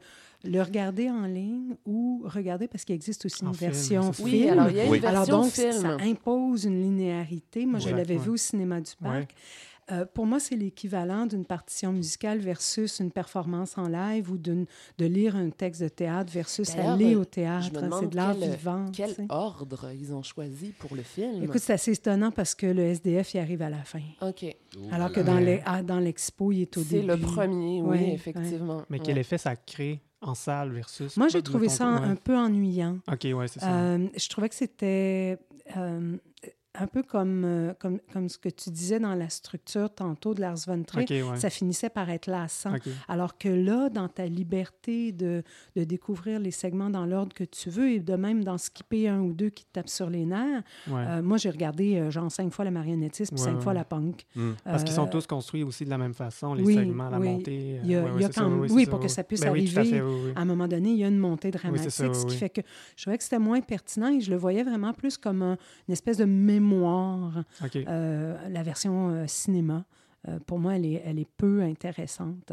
le 0.45 0.63
regarder 0.63 1.11
en 1.11 1.27
ligne 1.27 1.75
ou 1.87 2.23
regarder 2.25 2.69
parce 2.69 2.85
qu'il 2.85 2.95
existe 2.95 3.25
aussi 3.27 3.43
une 3.45 3.53
version 3.53 4.13
film. 4.13 4.29
Oui, 4.29 4.49
alors 4.49 4.71
il 4.71 4.77
y 4.77 4.81
a 4.81 4.85
une 4.85 4.91
Oui. 4.91 4.99
version 5.01 5.23
Alors 5.23 5.43
donc, 5.43 5.53
film. 5.53 5.73
ça 5.73 5.97
impose 6.01 6.65
une 6.65 6.81
linéarité. 6.81 7.67
Moi, 7.67 7.81
je 7.81 7.89
l'avais 7.91 8.17
ouais. 8.17 8.23
vu 8.23 8.31
au 8.31 8.37
cinéma 8.37 8.81
du 8.81 8.93
Parc. 9.03 9.35
Euh, 9.93 10.07
pour 10.07 10.25
moi, 10.25 10.41
c'est 10.41 10.57
l'équivalent 10.57 11.27
d'une 11.27 11.45
partition 11.45 11.93
musicale 11.93 12.39
versus 12.39 13.01
une 13.01 13.11
performance 13.11 13.77
en 13.77 13.87
live 13.89 14.31
ou 14.31 14.39
de 14.39 14.67
lire 14.99 15.37
un 15.37 15.51
texte 15.51 15.83
de 15.83 15.89
théâtre 15.89 16.33
versus 16.33 16.71
aller 16.77 17.15
euh, 17.15 17.21
au 17.21 17.25
théâtre. 17.27 17.69
C'est 18.01 18.09
de 18.09 18.17
l'art 18.17 18.35
quel- 18.39 18.51
vivant. 18.51 18.87
Quel 18.93 19.11
tu 19.11 19.15
sais. 19.17 19.27
ordre 19.29 19.91
ils 19.99 20.13
ont 20.15 20.23
choisi 20.23 20.73
pour 20.79 20.95
le 20.97 21.03
film? 21.03 21.43
Écoute, 21.45 21.61
c'est 21.61 21.75
assez 21.75 21.93
étonnant 21.93 22.31
parce 22.31 22.55
que 22.55 22.67
le 22.67 22.83
SDF 22.83 23.35
y 23.35 23.39
arrive 23.39 23.61
à 23.63 23.69
la 23.71 23.85
fin. 23.85 24.01
OK. 24.23 24.45
Oh 24.77 24.81
Alors 24.91 25.13
que 25.13 25.21
là. 25.21 25.27
dans, 25.41 25.61
ah, 25.67 25.83
dans 25.83 25.99
l'expo, 25.99 26.51
il 26.53 26.63
est 26.63 26.77
au 26.79 26.83
C'est 26.83 27.01
début. 27.01 27.07
le 27.09 27.17
premier, 27.19 27.83
oui, 27.83 27.89
Ouais, 27.89 28.13
effectivement. 28.15 28.83
Mais 28.89 28.99
Ouais. 28.99 29.05
quel 29.05 29.19
effet 29.19 29.37
ça 29.39 29.55
crée 29.55 30.01
en 30.23 30.35
salle 30.35 30.73
versus. 30.73 31.17
Moi, 31.19 31.29
j'ai 31.29 31.43
trouvé 31.43 31.69
ça 31.69 31.85
un, 31.87 32.13
un 32.13 32.17
peu 32.17 32.35
ennuyant. 32.35 32.99
Ok, 33.13 33.27
ouais, 33.35 33.49
c'est 33.49 33.61
ça. 33.61 33.71
Euh, 33.71 34.09
je 34.17 34.29
trouvais 34.31 34.49
que 34.49 34.55
c'était 34.55 35.39
euh, 35.77 36.17
un 36.77 36.87
peu 36.89 37.03
comme, 37.05 37.45
euh, 37.45 37.73
comme, 37.79 38.01
comme 38.13 38.29
ce 38.29 38.37
que 38.37 38.49
tu 38.49 38.71
disais 38.71 38.99
dans 38.99 39.15
la 39.15 39.29
structure 39.29 39.89
tantôt 39.95 40.35
de 40.35 40.41
Lars 40.41 40.59
von 40.67 40.83
Trier. 40.83 41.23
ok, 41.23 41.31
ouais. 41.33 41.37
Ça 41.39 41.49
finissait 41.49 41.89
par 41.91 42.11
être 42.11 42.27
lassant. 42.27 42.73
Alors 43.07 43.39
que 43.39 43.49
là, 43.49 43.89
dans 43.91 44.09
ta 44.09 44.27
liberté 44.27 45.13
de, 45.13 45.43
de 45.77 45.85
découvrir 45.85 46.41
les 46.41 46.51
segments 46.51 46.91
dans 46.91 47.07
l'ordre 47.07 47.33
que 47.33 47.45
tu 47.45 47.71
veux 47.71 47.91
et 47.93 48.01
de 48.01 48.15
même 48.17 48.43
d'en 48.43 48.59
skipper 48.59 49.09
un 49.09 49.21
ou 49.21 49.33
deux 49.33 49.51
qui 49.51 49.65
te 49.65 49.71
tapent 49.73 49.89
sur 49.89 50.11
les 50.11 50.25
nerfs, 50.25 50.63
Ouais. 50.91 51.05
euh, 51.09 51.23
moi, 51.23 51.37
j'ai 51.39 51.51
regardé 51.51 51.97
euh, 51.97 52.11
genre 52.11 52.31
cinq 52.31 52.53
fois 52.53 52.65
la 52.65 52.71
marionnettiste 52.73 53.33
puis 53.33 53.41
Ouais, 53.41 53.49
cinq 53.51 53.57
ouais. 53.59 53.63
fois 53.63 53.73
la 53.75 53.85
punk. 53.85 54.25
Hmm. 54.35 54.53
Parce 54.65 54.83
qu'ils 54.83 54.95
sont 54.95 55.07
tous 55.07 55.27
construits 55.27 55.63
aussi 55.63 55.85
de 55.85 55.91
la 55.91 55.99
même 55.99 56.15
façon, 56.15 56.55
les 56.55 56.65
oui, 56.65 56.75
segments, 56.75 57.09
la 57.09 57.21
oui. 57.21 57.29
montée. 57.29 57.81
Il 57.85 57.91
y 57.91 57.95
a- 57.95 58.03
ouais, 58.03 58.09
il 58.09 58.15
ouais, 58.17 58.21
y 58.23 58.25
a 58.25 58.27
c'est 58.29 58.33
ça, 58.35 58.41
quand- 58.43 58.51
oui, 58.71 58.87
pour 58.87 58.99
ça, 58.99 59.05
que 59.07 59.09
ça 59.13 59.23
puisse 59.25 59.41
Ben 59.43 59.53
oui, 59.53 59.71
tout 59.71 59.77
à 59.77 59.81
arriver 59.81 59.99
fait, 59.99 60.03
oui, 60.03 60.21
oui. 60.27 60.33
À 60.35 60.41
un 60.41 60.45
moment 60.45 60.67
donné, 60.67 60.91
il 60.91 60.97
y 60.99 61.05
a 61.05 61.09
une 61.09 61.19
montée 61.19 61.51
dramatique, 61.53 61.91
ça, 61.91 62.09
oui, 62.09 62.15
ce 62.15 62.27
qui 62.27 62.37
fait 62.37 62.51
que 62.51 62.63
je 62.97 63.03
trouvais 63.03 63.17
que 63.19 63.25
c'était 63.25 63.39
moins 63.39 63.61
pertinent 63.61 64.09
et 64.09 64.21
je 64.21 64.31
le 64.31 64.37
voyais 64.37 64.65
vraiment 64.65 64.93
plus 64.93 65.17
comme 65.17 65.43
un- 65.43 65.57
une 65.89 65.93
espèce 65.93 66.17
de 66.17 66.25
mémoire. 66.25 66.64
Euh, 67.87 68.49
la 68.49 68.63
version 68.63 69.11
euh, 69.11 69.27
cinéma, 69.27 69.85
euh, 70.29 70.39
pour 70.47 70.59
moi, 70.59 70.77
elle 70.77 70.87
est, 70.87 71.03
elle 71.05 71.19
est 71.19 71.29
peu 71.37 71.63
intéressante. 71.63 72.53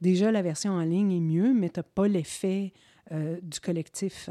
Déjà, 0.00 0.32
la 0.32 0.42
version 0.42 0.72
en 0.72 0.82
ligne 0.82 1.12
est 1.12 1.20
mieux, 1.20 1.52
mais 1.52 1.68
tu 1.68 1.80
n'as 1.80 1.84
pas 1.84 2.08
l'effet 2.08 2.72
euh, 3.12 3.38
du 3.42 3.60
collectif. 3.60 4.30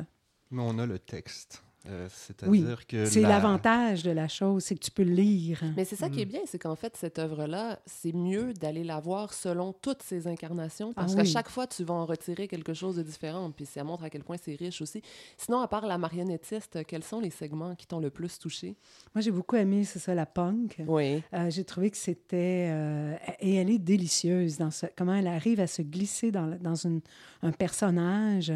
Mais 0.51 0.63
on 0.65 0.79
a 0.79 0.85
le 0.85 0.97
texte. 0.97 1.63
Euh, 1.87 2.07
C'est-à-dire 2.11 2.85
que. 2.87 3.05
C'est 3.05 3.21
la- 3.21 3.29
l'avantage 3.29 4.03
de 4.03 4.11
la 4.11 4.27
chose, 4.27 4.63
c'est 4.65 4.75
que 4.75 4.83
tu 4.83 4.91
peux 4.91 5.03
le 5.03 5.13
lire. 5.13 5.61
Mais 5.77 5.85
c'est 5.85 5.95
ça 5.95 6.09
qui 6.09 6.21
est 6.21 6.25
Mm. 6.25 6.29
bien, 6.29 6.41
c'est 6.45 6.59
qu'en 6.59 6.75
fait, 6.75 6.97
cette 6.97 7.19
œuvre-là, 7.19 7.79
c'est 7.85 8.11
mieux 8.13 8.53
d'aller 8.53 8.83
la 8.83 8.99
voir 8.99 9.33
selon 9.33 9.71
toutes 9.71 10.03
ses 10.03 10.27
incarnations, 10.27 10.91
parce 10.93 11.13
Ah 11.13 11.15
qu'à 11.15 11.21
oui. 11.21 11.27
chaque 11.29 11.49
fois, 11.49 11.67
tu 11.67 11.83
vas 11.85 11.93
en 11.93 12.05
retirer 12.05 12.47
quelque 12.49 12.73
chose 12.73 12.97
de 12.97 13.03
différent, 13.03 13.49
puis 13.51 13.65
ça 13.65 13.83
montre 13.85 14.03
à 14.03 14.09
quel 14.09 14.23
point 14.25 14.35
c'est 14.43 14.55
riche 14.55 14.81
aussi. 14.81 15.01
Sinon, 15.37 15.59
à 15.61 15.67
part 15.69 15.87
la 15.87 15.97
marionnettiste, 15.97 16.83
quels 16.85 17.03
sont 17.03 17.21
les 17.21 17.29
segments 17.29 17.75
qui 17.75 17.87
t'ont 17.87 17.99
le 18.01 18.09
plus 18.09 18.37
touché? 18.39 18.75
Moi, 19.15 19.21
j'ai 19.21 19.31
beaucoup 19.31 19.55
aimé, 19.55 19.85
c'est 19.85 19.99
ça, 19.99 20.13
la 20.13 20.25
punk. 20.25 20.81
Oui. 20.85 21.23
Euh, 21.33 21.49
j'ai 21.49 21.63
trouvé 21.63 21.89
que 21.91 21.97
c'était... 21.97 22.67
euh, 22.71 23.15
et 23.39 23.55
elle 23.55 23.69
est 23.69 23.79
délicieuse 23.79 24.57
dans 24.57 24.71
ce, 24.71 24.85
comment 24.97 25.13
elle 25.13 25.27
arrive 25.27 25.59
à 25.61 25.67
se 25.67 25.81
glisser 25.81 26.29
dans, 26.31 26.57
dans 26.59 26.75
une, 26.75 26.99
un 27.41 27.51
personnage 27.53 28.51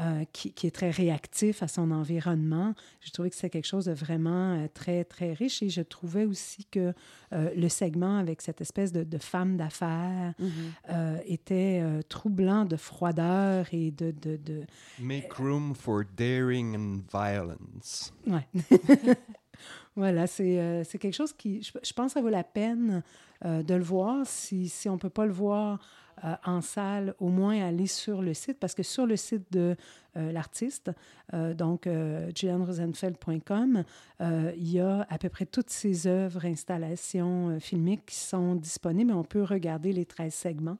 euh, 0.00 0.24
qui, 0.32 0.52
qui 0.52 0.66
est 0.66 0.70
très 0.70 0.90
réactif 0.90 1.62
à 1.62 1.68
son 1.68 1.90
environnement. 1.90 2.74
J'ai 3.00 3.10
trouvé 3.10 3.28
que 3.30 3.36
c'est 3.36 3.50
quelque 3.50 3.66
chose 3.66 3.84
de 3.84 3.92
vraiment 3.92 4.54
euh, 4.54 4.66
très, 4.72 5.04
très 5.04 5.32
riche. 5.34 5.62
Et 5.62 5.68
je 5.68 5.82
trouvais 5.82 6.24
aussi 6.24 6.64
que 6.64 6.94
euh, 7.32 7.50
le 7.54 7.68
segment 7.68 8.16
avec 8.16 8.40
cette 8.40 8.60
espèce 8.60 8.92
de, 8.92 9.04
de 9.04 9.18
femme 9.18 9.56
d'affaires 9.56 10.32
Mhm. 10.38 10.50
euh, 10.90 11.18
était 11.26 11.80
euh, 11.82 12.00
troublant 12.08 12.64
de 12.64 12.76
froideur 12.76 13.66
et 13.72 13.90
de... 13.90 14.10
de, 14.12 14.36
de... 14.36 14.62
Make 14.98 15.32
room 15.34 15.74
for 15.74 16.02
daring 16.16 16.74
and 16.76 17.00
violence. 17.12 18.12
Ouais. 18.26 18.46
voilà, 19.96 20.26
c'est 20.26 20.58
euh, 20.58 20.84
c'est 20.84 20.98
quelque 20.98 21.14
chose 21.14 21.32
qui, 21.32 21.62
je, 21.62 21.72
je 21.82 21.92
pense, 21.92 22.12
que 22.12 22.18
ça 22.18 22.22
vaut 22.22 22.28
la 22.30 22.44
peine 22.44 23.02
euh, 23.44 23.62
de 23.62 23.74
le 23.74 23.82
voir. 23.82 24.26
Si, 24.26 24.68
si 24.68 24.88
on 24.88 24.94
ne 24.94 24.98
peut 24.98 25.10
pas 25.10 25.26
le 25.26 25.32
voir 25.32 25.78
euh, 26.24 26.34
en 26.44 26.60
salle, 26.60 27.14
au 27.18 27.28
moins 27.28 27.60
aller 27.66 27.86
sur 27.86 28.22
le 28.22 28.34
site, 28.34 28.58
parce 28.58 28.74
que 28.74 28.82
sur 28.82 29.06
le 29.06 29.16
site 29.16 29.50
de 29.52 29.76
euh, 30.16 30.32
l'artiste, 30.32 30.90
euh, 31.34 31.54
donc 31.54 31.88
julianrosenfeld.com, 32.36 33.84
il 34.20 34.70
y 34.70 34.80
a 34.80 35.06
à 35.08 35.18
peu 35.18 35.28
près 35.28 35.46
toutes 35.46 35.70
ses 35.70 36.06
œuvres, 36.06 36.44
installations 36.44 37.58
filmiques 37.60 38.06
qui 38.06 38.16
sont 38.16 38.54
disponibles. 38.54 39.12
On 39.12 39.24
peut 39.24 39.42
regarder 39.42 39.92
les 39.92 40.04
13 40.04 40.32
segments 40.32 40.78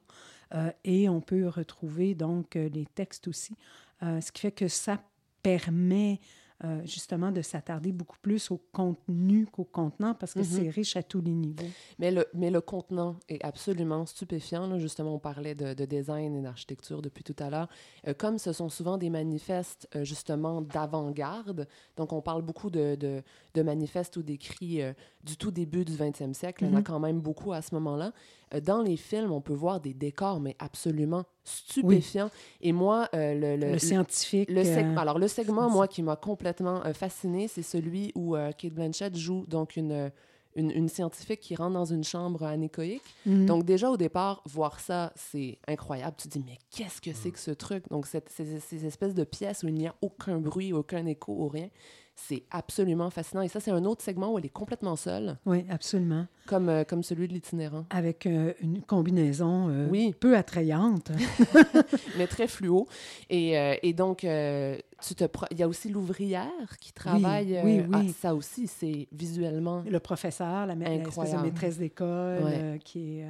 et 0.83 1.09
on 1.09 1.19
peut 1.19 1.47
retrouver 1.47 2.13
donc 2.13 2.55
les 2.55 2.85
textes 2.93 3.27
aussi, 3.27 3.55
ce 4.01 4.31
qui 4.31 4.41
fait 4.41 4.51
que 4.51 4.67
ça 4.67 4.99
permet 5.41 6.19
euh, 6.63 6.81
justement 6.85 7.31
de 7.31 7.41
s'attarder 7.41 7.91
beaucoup 7.91 8.17
plus 8.21 8.49
au 8.51 8.57
contenu 8.71 9.45
qu'au 9.47 9.63
contenant 9.65 10.13
parce 10.13 10.33
que 10.33 10.39
Mhm. 10.39 10.45
c'est 10.45 10.69
riche 10.69 10.95
à 10.95 11.03
tous 11.03 11.19
les 11.21 11.31
niveaux. 11.33 11.67
Mais 11.99 12.09
le, 12.11 12.25
mais 12.33 12.49
le 12.51 12.61
contenant 12.61 13.17
est 13.29 13.43
absolument 13.43 14.05
stupéfiant. 14.05 14.67
là. 14.67 14.77
Justement, 14.79 15.15
on 15.15 15.19
parlait 15.19 15.55
de, 15.55 15.73
de 15.73 15.85
design 15.85 16.35
et 16.35 16.41
d'architecture 16.41 17.01
depuis 17.01 17.23
tout 17.23 17.35
à 17.39 17.49
l'heure. 17.49 17.67
Euh, 18.07 18.13
comme 18.13 18.37
ce 18.37 18.53
sont 18.53 18.69
souvent 18.69 18.97
des 18.97 19.09
manifestes, 19.09 19.87
euh, 19.95 20.03
justement, 20.03 20.61
d'avant-garde, 20.61 21.67
donc 21.97 22.13
on 22.13 22.21
parle 22.21 22.41
beaucoup 22.43 22.69
de, 22.69 22.95
de, 22.95 23.21
de 23.53 23.61
manifestes 23.61 24.17
ou 24.17 24.23
d'écrits 24.23 24.81
du 25.23 25.37
tout 25.37 25.51
début 25.51 25.85
du 25.85 25.93
20e 25.93 26.33
siècle. 26.33 26.63
Il 26.63 26.67
y 26.67 26.71
en 26.71 26.75
a 26.75 26.77
Mhm. 26.79 26.83
quand 26.83 26.99
même 26.99 27.19
beaucoup 27.21 27.53
à 27.53 27.61
ce 27.61 27.73
moment-là. 27.75 28.13
Euh, 28.53 28.59
dans 28.61 28.81
les 28.81 28.97
films, 28.97 29.31
on 29.31 29.41
peut 29.41 29.53
voir 29.53 29.79
des 29.79 29.93
décors, 29.93 30.39
mais 30.39 30.55
absolument 30.59 31.23
stupéfiants. 31.43 32.29
Et 32.61 32.71
moi, 32.71 33.09
euh, 33.13 33.33
le, 33.33 33.55
le, 33.65 33.71
Le, 33.73 33.79
scientifique. 33.79 34.49
le 34.49 34.61
euh, 34.65 34.95
Alors, 34.97 35.19
le 35.19 35.27
segment, 35.27 35.69
moi, 35.69 35.87
qui 35.87 36.03
m'a 36.03 36.15
complètement 36.15 36.85
euh, 36.85 36.93
fasciné, 36.93 37.47
c'est 37.47 37.63
celui 37.63 38.11
où 38.15 38.35
Kate 38.57 38.73
Blanchett 38.73 39.15
joue 39.15 39.45
donc 39.47 39.75
une, 39.75 40.11
une, 40.55 40.71
une 40.71 40.87
scientifique 40.89 41.39
qui 41.39 41.55
rentre 41.55 41.73
dans 41.73 41.85
une 41.85 42.03
chambre 42.03 42.43
anéchoïque. 42.43 43.01
mhm. 43.25 43.45
Donc, 43.45 43.63
déjà, 43.65 43.89
au 43.89 43.97
départ, 43.97 44.41
voir 44.45 44.79
ça, 44.79 45.11
c'est 45.15 45.57
incroyable. 45.67 46.15
Tu 46.17 46.27
te 46.29 46.37
dis, 46.37 46.43
mais 46.45 46.57
qu'est-ce 46.71 47.01
que 47.01 47.11
c'est 47.13 47.31
que 47.31 47.39
ce 47.39 47.51
truc? 47.51 47.83
Donc, 47.89 48.05
cette- 48.07 48.29
ces, 48.29 48.59
ces 48.59 48.85
espèces 48.85 49.15
de 49.15 49.23
pièces 49.23 49.63
où 49.63 49.67
il 49.67 49.73
n'y 49.75 49.87
a 49.87 49.95
aucun 50.01 50.39
bruit, 50.39 50.71
aucun 50.73 51.05
écho, 51.05 51.33
ou 51.33 51.47
rien, 51.47 51.69
c'est 52.15 52.43
absolument 52.51 53.09
fascinant. 53.09 53.41
Et 53.41 53.47
ça, 53.47 53.59
c'est 53.59 53.71
un 53.71 53.83
autre 53.85 54.03
segment 54.03 54.31
où 54.33 54.37
elle 54.37 54.45
est 54.45 54.49
complètement 54.49 54.95
seule, 54.95 55.37
Oui, 55.45 55.65
absolument. 55.69 56.27
comme, 56.45 56.69
euh, 56.69 56.83
comme 56.83 57.01
celui 57.03 57.27
de 57.27 57.33
l'itinérant, 57.33 57.85
Avec 57.89 58.25
euh, 58.27 58.53
une 58.61 58.81
combinaison 58.81 59.67
euh, 59.69 59.87
Oui. 59.89 60.13
peu 60.19 60.37
attrayante. 60.37 61.11
mais 62.17 62.27
très 62.27 62.47
fluo. 62.47 62.87
Et, 63.29 63.53
et 63.81 63.93
donc, 63.93 64.19
tu 64.19 65.15
te 65.15 65.25
pro- 65.25 65.47
il 65.51 65.59
y 65.59 65.63
a 65.63 65.67
aussi 65.67 65.89
l'ouvrière 65.89 66.77
qui 66.79 66.93
travaille. 66.93 67.59
oui, 67.63 67.81
oui. 67.89 68.07
ah, 68.09 68.13
ça 68.19 68.35
aussi, 68.35 68.67
c'est 68.67 69.07
visuellement 69.11 69.83
Le 69.89 69.99
professeur, 69.99 70.65
la, 70.67 70.75
ma- 70.75 70.89
maîtresse 70.89 71.77
d'école 71.77 72.43
Ouais. 72.43 72.79
qui 72.83 73.19
est... 73.19 73.25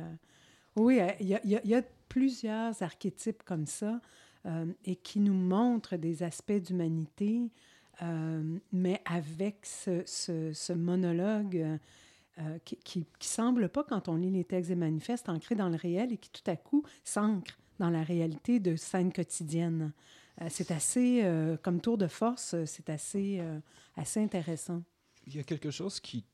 Oui, 0.76 1.00
il 1.20 1.28
y, 1.28 1.36
a, 1.36 1.40
il 1.44 1.50
y 1.52 1.56
a- 1.56 1.62
il 1.64 1.70
y 1.70 1.76
a 1.76 1.82
plusieurs 2.10 2.82
archétypes 2.82 3.44
comme 3.44 3.66
ça 3.66 4.00
et 4.86 4.96
qui 4.98 5.20
nous 5.22 5.34
montrent 5.34 5.96
des 5.96 6.22
aspects 6.22 6.52
d'humanité, 6.52 7.50
euh, 8.02 8.60
mais 8.72 9.02
avec 9.06 9.66
ce, 9.66 10.74
monologue 10.74 11.80
euh, 12.40 12.58
qui, 12.66 13.06
qui, 13.20 13.28
semble 13.28 13.70
pas, 13.70 13.84
quand 13.84 14.10
on 14.10 14.16
lit 14.16 14.32
les 14.32 14.44
textes 14.44 14.72
et 14.72 14.76
manifestes, 14.76 15.30
ancré 15.30 15.56
dans 15.56 15.70
le 15.70 15.76
réel 15.76 16.12
et 16.12 16.18
qui 16.18 16.30
tout 16.30 16.50
à 16.50 16.56
coup 16.56 16.84
s'ancre 17.04 17.60
dans 17.80 17.90
la 17.90 18.04
réalité 18.04 18.60
de 18.60 18.76
scènes 18.76 19.14
quotidiennes. 19.14 19.94
Euh, 20.42 20.48
c'est 20.50 20.72
assez, 20.72 21.24
comme 21.62 21.82
tour 21.82 21.98
de 21.98 22.08
force, 22.08 22.56
c'est 22.66 22.90
assez, 22.90 23.42
assez 23.96 24.22
intéressant. 24.22 24.84
Il 25.28 25.36
y 25.36 25.40
a 25.40 25.44
quelque 25.44 25.72
chose 25.72 26.00
qui, 26.00 26.26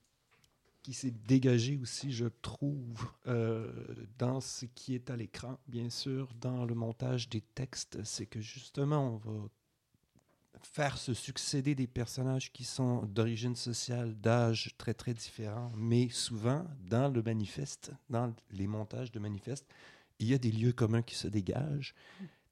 qui 0.82 0.94
s'est 0.94 1.14
dégagé 1.28 1.78
aussi, 1.78 2.12
je 2.12 2.28
trouve, 2.42 3.12
dans 4.18 4.40
ce 4.40 4.66
qui 4.66 4.96
est 4.96 5.10
à 5.10 5.18
l'écran, 5.18 5.60
bien 5.68 5.90
sûr, 5.90 6.30
dans 6.40 6.66
le 6.66 6.74
montage 6.74 7.28
des 7.28 7.42
textes, 7.42 8.02
c'est 8.06 8.26
que 8.26 8.40
justement, 8.40 9.16
on 9.16 9.18
va 9.18 9.50
faire 10.62 10.98
se 10.98 11.14
succéder 11.14 11.76
des 11.76 11.88
personnages 11.88 12.52
qui 12.52 12.64
sont 12.64 13.04
d'origine 13.04 13.56
sociale, 13.56 14.16
d'âge 14.20 14.72
très 14.78 14.94
très 14.94 15.14
différents, 15.14 15.72
mais 15.76 16.10
souvent, 16.10 16.66
dans 16.90 17.08
le 17.08 17.22
manifeste, 17.22 17.92
dans 18.10 18.34
les 18.52 18.68
montages 18.68 19.12
de 19.12 19.20
manifeste, 19.20 19.66
il 20.20 20.28
y 20.28 20.34
a 20.34 20.38
des 20.38 20.52
lieux 20.52 20.74
communs 20.74 21.02
qui 21.02 21.16
se 21.16 21.28
dégagent. 21.28 21.96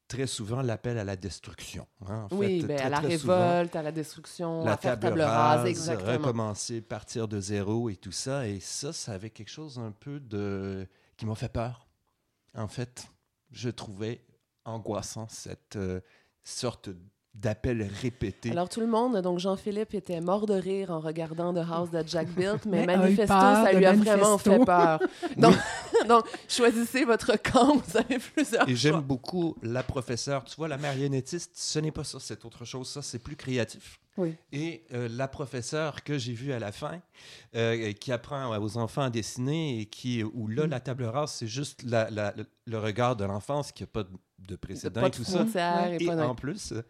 Très 0.08 0.26
souvent, 0.26 0.62
l'appel 0.62 0.96
à 0.98 1.04
la 1.04 1.16
destruction. 1.16 1.86
hein, 2.06 2.26
en 2.30 2.36
Oui, 2.36 2.62
fait, 2.62 2.66
ben, 2.66 2.76
très, 2.76 2.86
à 2.86 2.88
la 2.88 3.00
très 3.00 3.18
souvent 3.18 3.50
révolte, 3.50 3.76
à 3.76 3.82
la 3.82 3.92
destruction, 3.92 4.64
la 4.64 4.72
à 4.72 4.76
table, 4.78 5.02
table 5.02 5.20
rase, 5.20 5.66
exactement. 5.66 6.12
recommencer, 6.12 6.80
partir 6.80 7.28
de 7.28 7.38
zéro 7.40 7.90
et 7.90 7.96
tout 7.96 8.12
ça. 8.12 8.48
Et 8.48 8.58
ça, 8.60 8.94
ça 8.94 9.12
avait 9.12 9.28
quelque 9.28 9.50
chose 9.50 9.78
un 9.78 9.92
peu 9.92 10.18
de... 10.18 10.86
qui 11.18 11.26
m'a 11.26 11.34
fait 11.34 11.52
peur. 11.52 11.86
En 12.54 12.68
fait, 12.68 13.06
je 13.50 13.68
trouvais 13.68 14.24
angoissant 14.64 15.28
cette 15.28 15.76
euh, 15.76 16.00
sorte 16.42 16.88
d'appel 17.40 17.88
répété. 18.02 18.50
Alors 18.50 18.68
tout 18.68 18.80
le 18.80 18.86
monde, 18.86 19.20
donc 19.22 19.38
Jean-Philippe 19.38 19.94
était 19.94 20.20
mort 20.20 20.46
de 20.46 20.54
rire 20.54 20.90
en 20.90 20.98
regardant 21.00 21.54
The 21.54 21.64
House 21.70 21.90
that 21.92 22.06
Jack 22.06 22.28
built, 22.34 22.64
mais, 22.66 22.84
Mais 22.86 22.96
Manifesto, 22.96 23.26
ça 23.32 23.72
lui 23.72 23.84
a 23.86 23.92
Manifesto. 23.92 24.16
vraiment 24.18 24.38
fait 24.38 24.64
peur. 24.64 25.00
Donc, 25.36 25.54
donc, 26.08 26.24
choisissez 26.48 27.04
votre 27.04 27.36
camp, 27.40 27.76
vous 27.76 27.96
avez 27.96 28.18
plusieurs 28.18 28.68
Et 28.68 28.74
j'aime 28.76 29.00
beaucoup 29.00 29.56
la 29.62 29.82
professeure. 29.82 30.44
Tu 30.44 30.56
vois, 30.56 30.68
la 30.68 30.78
marionnettiste, 30.78 31.52
ce 31.54 31.78
n'est 31.78 31.90
pas 31.92 32.04
ça, 32.04 32.18
c'est 32.20 32.44
autre 32.44 32.64
chose. 32.64 32.88
Ça, 32.88 33.02
c'est 33.02 33.18
plus 33.18 33.36
créatif. 33.36 34.00
Oui. 34.16 34.34
Et 34.52 34.84
euh, 34.94 35.08
la 35.10 35.28
professeure 35.28 36.02
que 36.02 36.18
j'ai 36.18 36.32
vue 36.32 36.52
à 36.52 36.58
la 36.58 36.72
fin, 36.72 37.00
euh, 37.54 37.92
qui 37.92 38.10
apprend 38.10 38.56
aux 38.58 38.76
enfants 38.76 39.02
à 39.02 39.10
dessiner 39.10 39.80
et 39.80 39.86
qui, 39.86 40.24
où 40.24 40.48
là, 40.48 40.66
Mm. 40.66 40.70
la 40.70 40.80
table 40.80 41.04
rase, 41.04 41.32
c'est 41.32 41.46
juste 41.46 41.82
la- 41.84 42.10
la- 42.10 42.34
le, 42.66 42.78
regard 42.78 43.14
de 43.14 43.24
l'enfance 43.24 43.70
qui 43.70 43.84
n'a 43.84 43.86
pas 43.86 44.02
de, 44.02 44.10
de 44.40 44.56
précédent 44.56 45.06
et 45.06 45.10
tout 45.12 45.22
ça. 45.24 45.44
et 45.92 46.02
Et 46.02 46.06
pas 46.06 46.26
en 46.26 46.34
plus, 46.34 46.72
euh, 46.72 46.82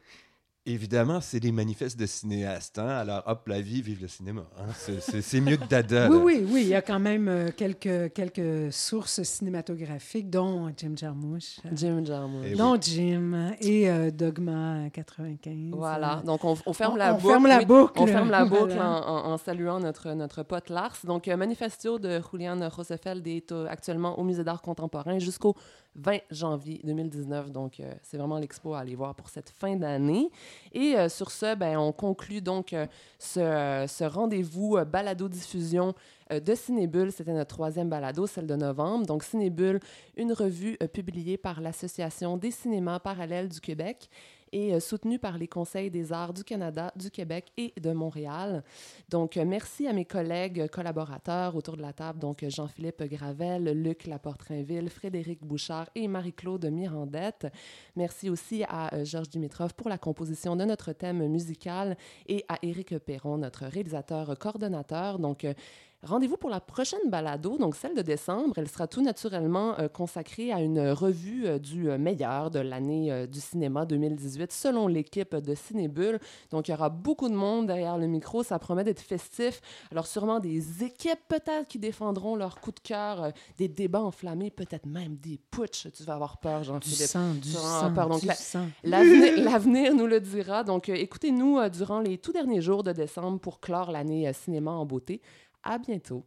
évidemment, 0.73 1.21
c'est 1.21 1.41
des 1.41 1.53
manifestes 1.53 1.99
de 1.99 2.07
cinéastes. 2.07 2.79
hein. 2.79 2.89
Alors, 2.89 3.23
hop, 3.27 3.47
la 3.49 3.61
vie, 3.61 3.83
vive 3.83 4.01
le 4.03 4.09
cinéma. 4.09 4.43
hein. 4.59 4.67
C'est- 5.01 5.41
mieux 5.41 5.57
que 5.57 5.67
Dada. 5.67 6.09
Oui, 6.11 6.17
oui, 6.23 6.47
oui. 6.51 6.61
Il 6.63 6.69
y 6.69 6.75
a 6.75 6.83
quand 6.83 6.99
même 6.99 7.29
euh, 7.29 7.49
quelques, 7.57 8.13
quelques 8.13 8.73
sources 8.73 9.23
cinématographiques, 9.23 10.31
dont 10.31 10.71
Jim 10.77 10.93
Jarmusch, 10.97 11.59
Jim 11.73 12.03
Jarmusch. 12.05 12.45
Eh 12.47 12.51
oui. 12.53 12.57
dont 12.57 12.77
Jim 12.81 13.53
et 13.61 13.89
euh, 13.91 14.11
Dogma 14.11 14.89
95. 14.93 15.71
Voilà, 15.73 16.23
donc 16.25 16.45
on, 16.45 16.57
on 16.67 16.73
ferme 16.73 16.95
on- 16.95 16.97
la 16.97 17.15
on 17.15 17.19
boucle. 17.19 17.29
ferme 17.33 17.47
la 17.47 17.59
oui. 17.59 17.65
boucle. 17.67 17.93
On 18.01 18.07
ferme 18.07 18.31
la 18.31 18.45
boucle 18.45 18.75
Voilà. 18.75 18.91
en, 19.09 19.29
en- 19.29 19.33
en 19.33 19.39
saluant 19.39 19.81
notre, 19.81 20.13
notre 20.13 20.43
pote 20.43 20.71
Lars. 20.71 20.97
Donc, 21.05 21.29
euh, 21.29 21.37
Manifesto 21.37 21.99
de 21.99 22.21
Julian 22.33 22.69
Roosevelt 22.69 23.27
est 23.27 23.53
actuellement 23.69 24.19
au 24.19 24.25
Musée 24.25 24.45
d'art 24.45 24.63
contemporain 24.63 25.19
jusqu'au 25.19 25.55
20 25.95 26.19
janvier 26.31 26.81
2019. 26.85 27.51
Donc, 27.51 27.81
euh, 27.81 27.93
c'est 28.03 28.17
vraiment 28.19 28.39
l'expo 28.39 28.75
à 28.75 28.81
aller 28.81 28.95
voir 28.95 29.15
pour 29.15 29.29
cette 29.29 29.51
fin 29.51 29.75
d'année. 29.77 30.31
Et 30.73 30.97
euh, 30.97 31.09
sur 31.09 31.31
ce, 31.31 31.55
ben, 31.55 31.77
on 31.79 31.93
conclut 31.93 32.41
donc 32.41 32.73
euh, 32.73 32.87
ce, 33.19 33.41
euh, 33.41 33.87
ce 33.87 34.05
rendez-vous 34.05 34.79
balado-diffusion 34.85 35.95
de 36.31 36.55
Cinébule. 36.55 37.11
C'était 37.11 37.33
notre 37.33 37.55
troisième 37.55 37.89
balado, 37.89 38.27
celle 38.27 38.47
de 38.47 38.55
novembre. 38.55 39.07
Donc, 39.07 39.23
Cinébule, 39.23 39.81
une 40.17 40.33
revue 40.35 40.77
publiée 40.93 41.39
par 41.39 41.63
l'Association 41.63 42.37
des 42.37 42.51
cinémas 42.51 42.99
parallèles 42.99 43.49
du 43.49 43.61
Québec. 43.61 44.11
Et 44.53 44.75
euh, 44.75 44.81
soutenu 44.81 45.19
par 45.19 45.39
les 45.39 45.49
conseils 45.49 45.91
des 45.91 46.13
arts 46.13 46.33
du 46.33 46.45
Canada, 46.45 46.93
du 46.97 47.11
Québec 47.11 47.53
et 47.57 47.73
de 47.81 47.93
Montréal. 47.93 48.63
Donc, 49.09 49.37
euh, 49.37 49.45
merci 49.45 49.87
à 49.87 49.93
mes 49.93 50.05
collègues 50.05 50.69
collaborateurs 50.69 51.57
autour 51.57 51.77
de 51.77 51.83
la 51.83 51.93
table, 51.93 52.19
donc 52.19 52.45
Jean-Philippe 52.49 53.03
Gravel, 53.05 53.65
Luc 53.83 54.07
Laportrainville, 54.07 54.91
Frédéric 54.91 55.45
Bouchard 55.45 55.89
et 55.95 56.09
Marie-Claude 56.09 56.67
Mirandette. 56.67 57.47
Merci 57.97 58.31
aussi 58.31 58.65
à 58.69 58.95
euh, 58.95 59.05
Georges 59.05 59.29
Dimitrov 59.29 59.75
pour 59.75 59.89
la 59.89 59.99
composition 59.99 60.57
de 60.57 60.65
notre 60.65 60.93
thème 60.93 61.27
musical 61.29 61.97
et 62.27 62.45
à 62.49 62.59
Éric 62.63 62.99
Perron, 62.99 63.39
notre 63.39 63.67
réalisateur 63.67 64.39
coordonnateur. 64.39 65.19
Donc, 65.19 65.47
Rendez-vous 66.05 66.37
pour 66.37 66.49
la 66.49 66.61
prochaine 66.61 67.11
balado, 67.11 67.59
donc 67.59 67.75
celle 67.75 67.97
de 67.97 68.03
décembre. 68.03 68.55
Elle 68.57 68.69
sera 68.69 68.87
tout 68.87 69.03
naturellement 69.03 69.77
euh, 69.81 69.89
consacrée 69.89 70.53
à 70.53 70.61
une 70.61 70.91
revue 70.91 71.47
euh, 71.49 71.59
du 71.59 71.91
euh, 71.91 71.99
meilleur 71.99 72.53
de 72.53 72.61
l'année 72.61 73.27
du 73.27 73.41
cinéma 73.41 73.85
2018 73.85 74.53
selon 74.53 74.87
l'équipe 74.87 75.35
de 75.35 75.57
Cinébule. 75.57 76.21
Donc 76.51 76.69
il 76.69 76.71
y 76.71 76.75
aura 76.75 76.89
beaucoup 76.89 77.29
de 77.29 77.35
monde 77.35 77.67
derrière 77.67 77.99
le 77.99 78.07
micro. 78.07 78.45
Ça 78.45 78.61
promet 78.61 78.85
d'être 78.85 79.01
festif. 79.01 79.61
Alors 79.91 80.07
sûrement 80.07 80.39
des 80.39 80.85
équipes 80.85 81.19
peut-être 81.27 81.67
qui 81.67 81.81
défendront 81.81 82.37
leur 82.37 82.61
coup 82.61 82.71
de 82.71 82.79
cœur, 82.79 83.33
des 83.57 83.67
débats 83.67 84.03
enflammés, 84.03 84.53
peut-être 84.53 84.87
même 84.87 85.17
des 85.17 85.41
putsch. 85.51 85.89
Tu 85.93 86.05
vas 86.05 86.15
avoir 86.15 86.39
peur, 86.39 86.63
Jean-Philippe. 86.63 86.97
Du 86.97 87.07
sang, 87.07 87.35
du 87.35 87.51
sang, 87.51 87.93
peur. 87.93 88.09
Donc, 88.09 88.23
L'avenir 88.85 89.95
nous 89.95 90.07
le 90.07 90.21
dira. 90.21 90.63
Donc 90.63 90.89
écoutez-nous 90.89 91.69
durant 91.71 91.99
les 91.99 92.19
tout 92.19 92.33
derniers 92.33 92.61
jours 92.61 92.85
de 92.85 92.93
décembre 92.93 93.41
pour 93.41 93.59
clore 93.59 93.91
l'année 93.91 94.33
cinéma 94.33 94.71
en 94.71 94.87
beauté. 94.87 95.21
À 95.63 95.79
bientôt. 95.79 96.25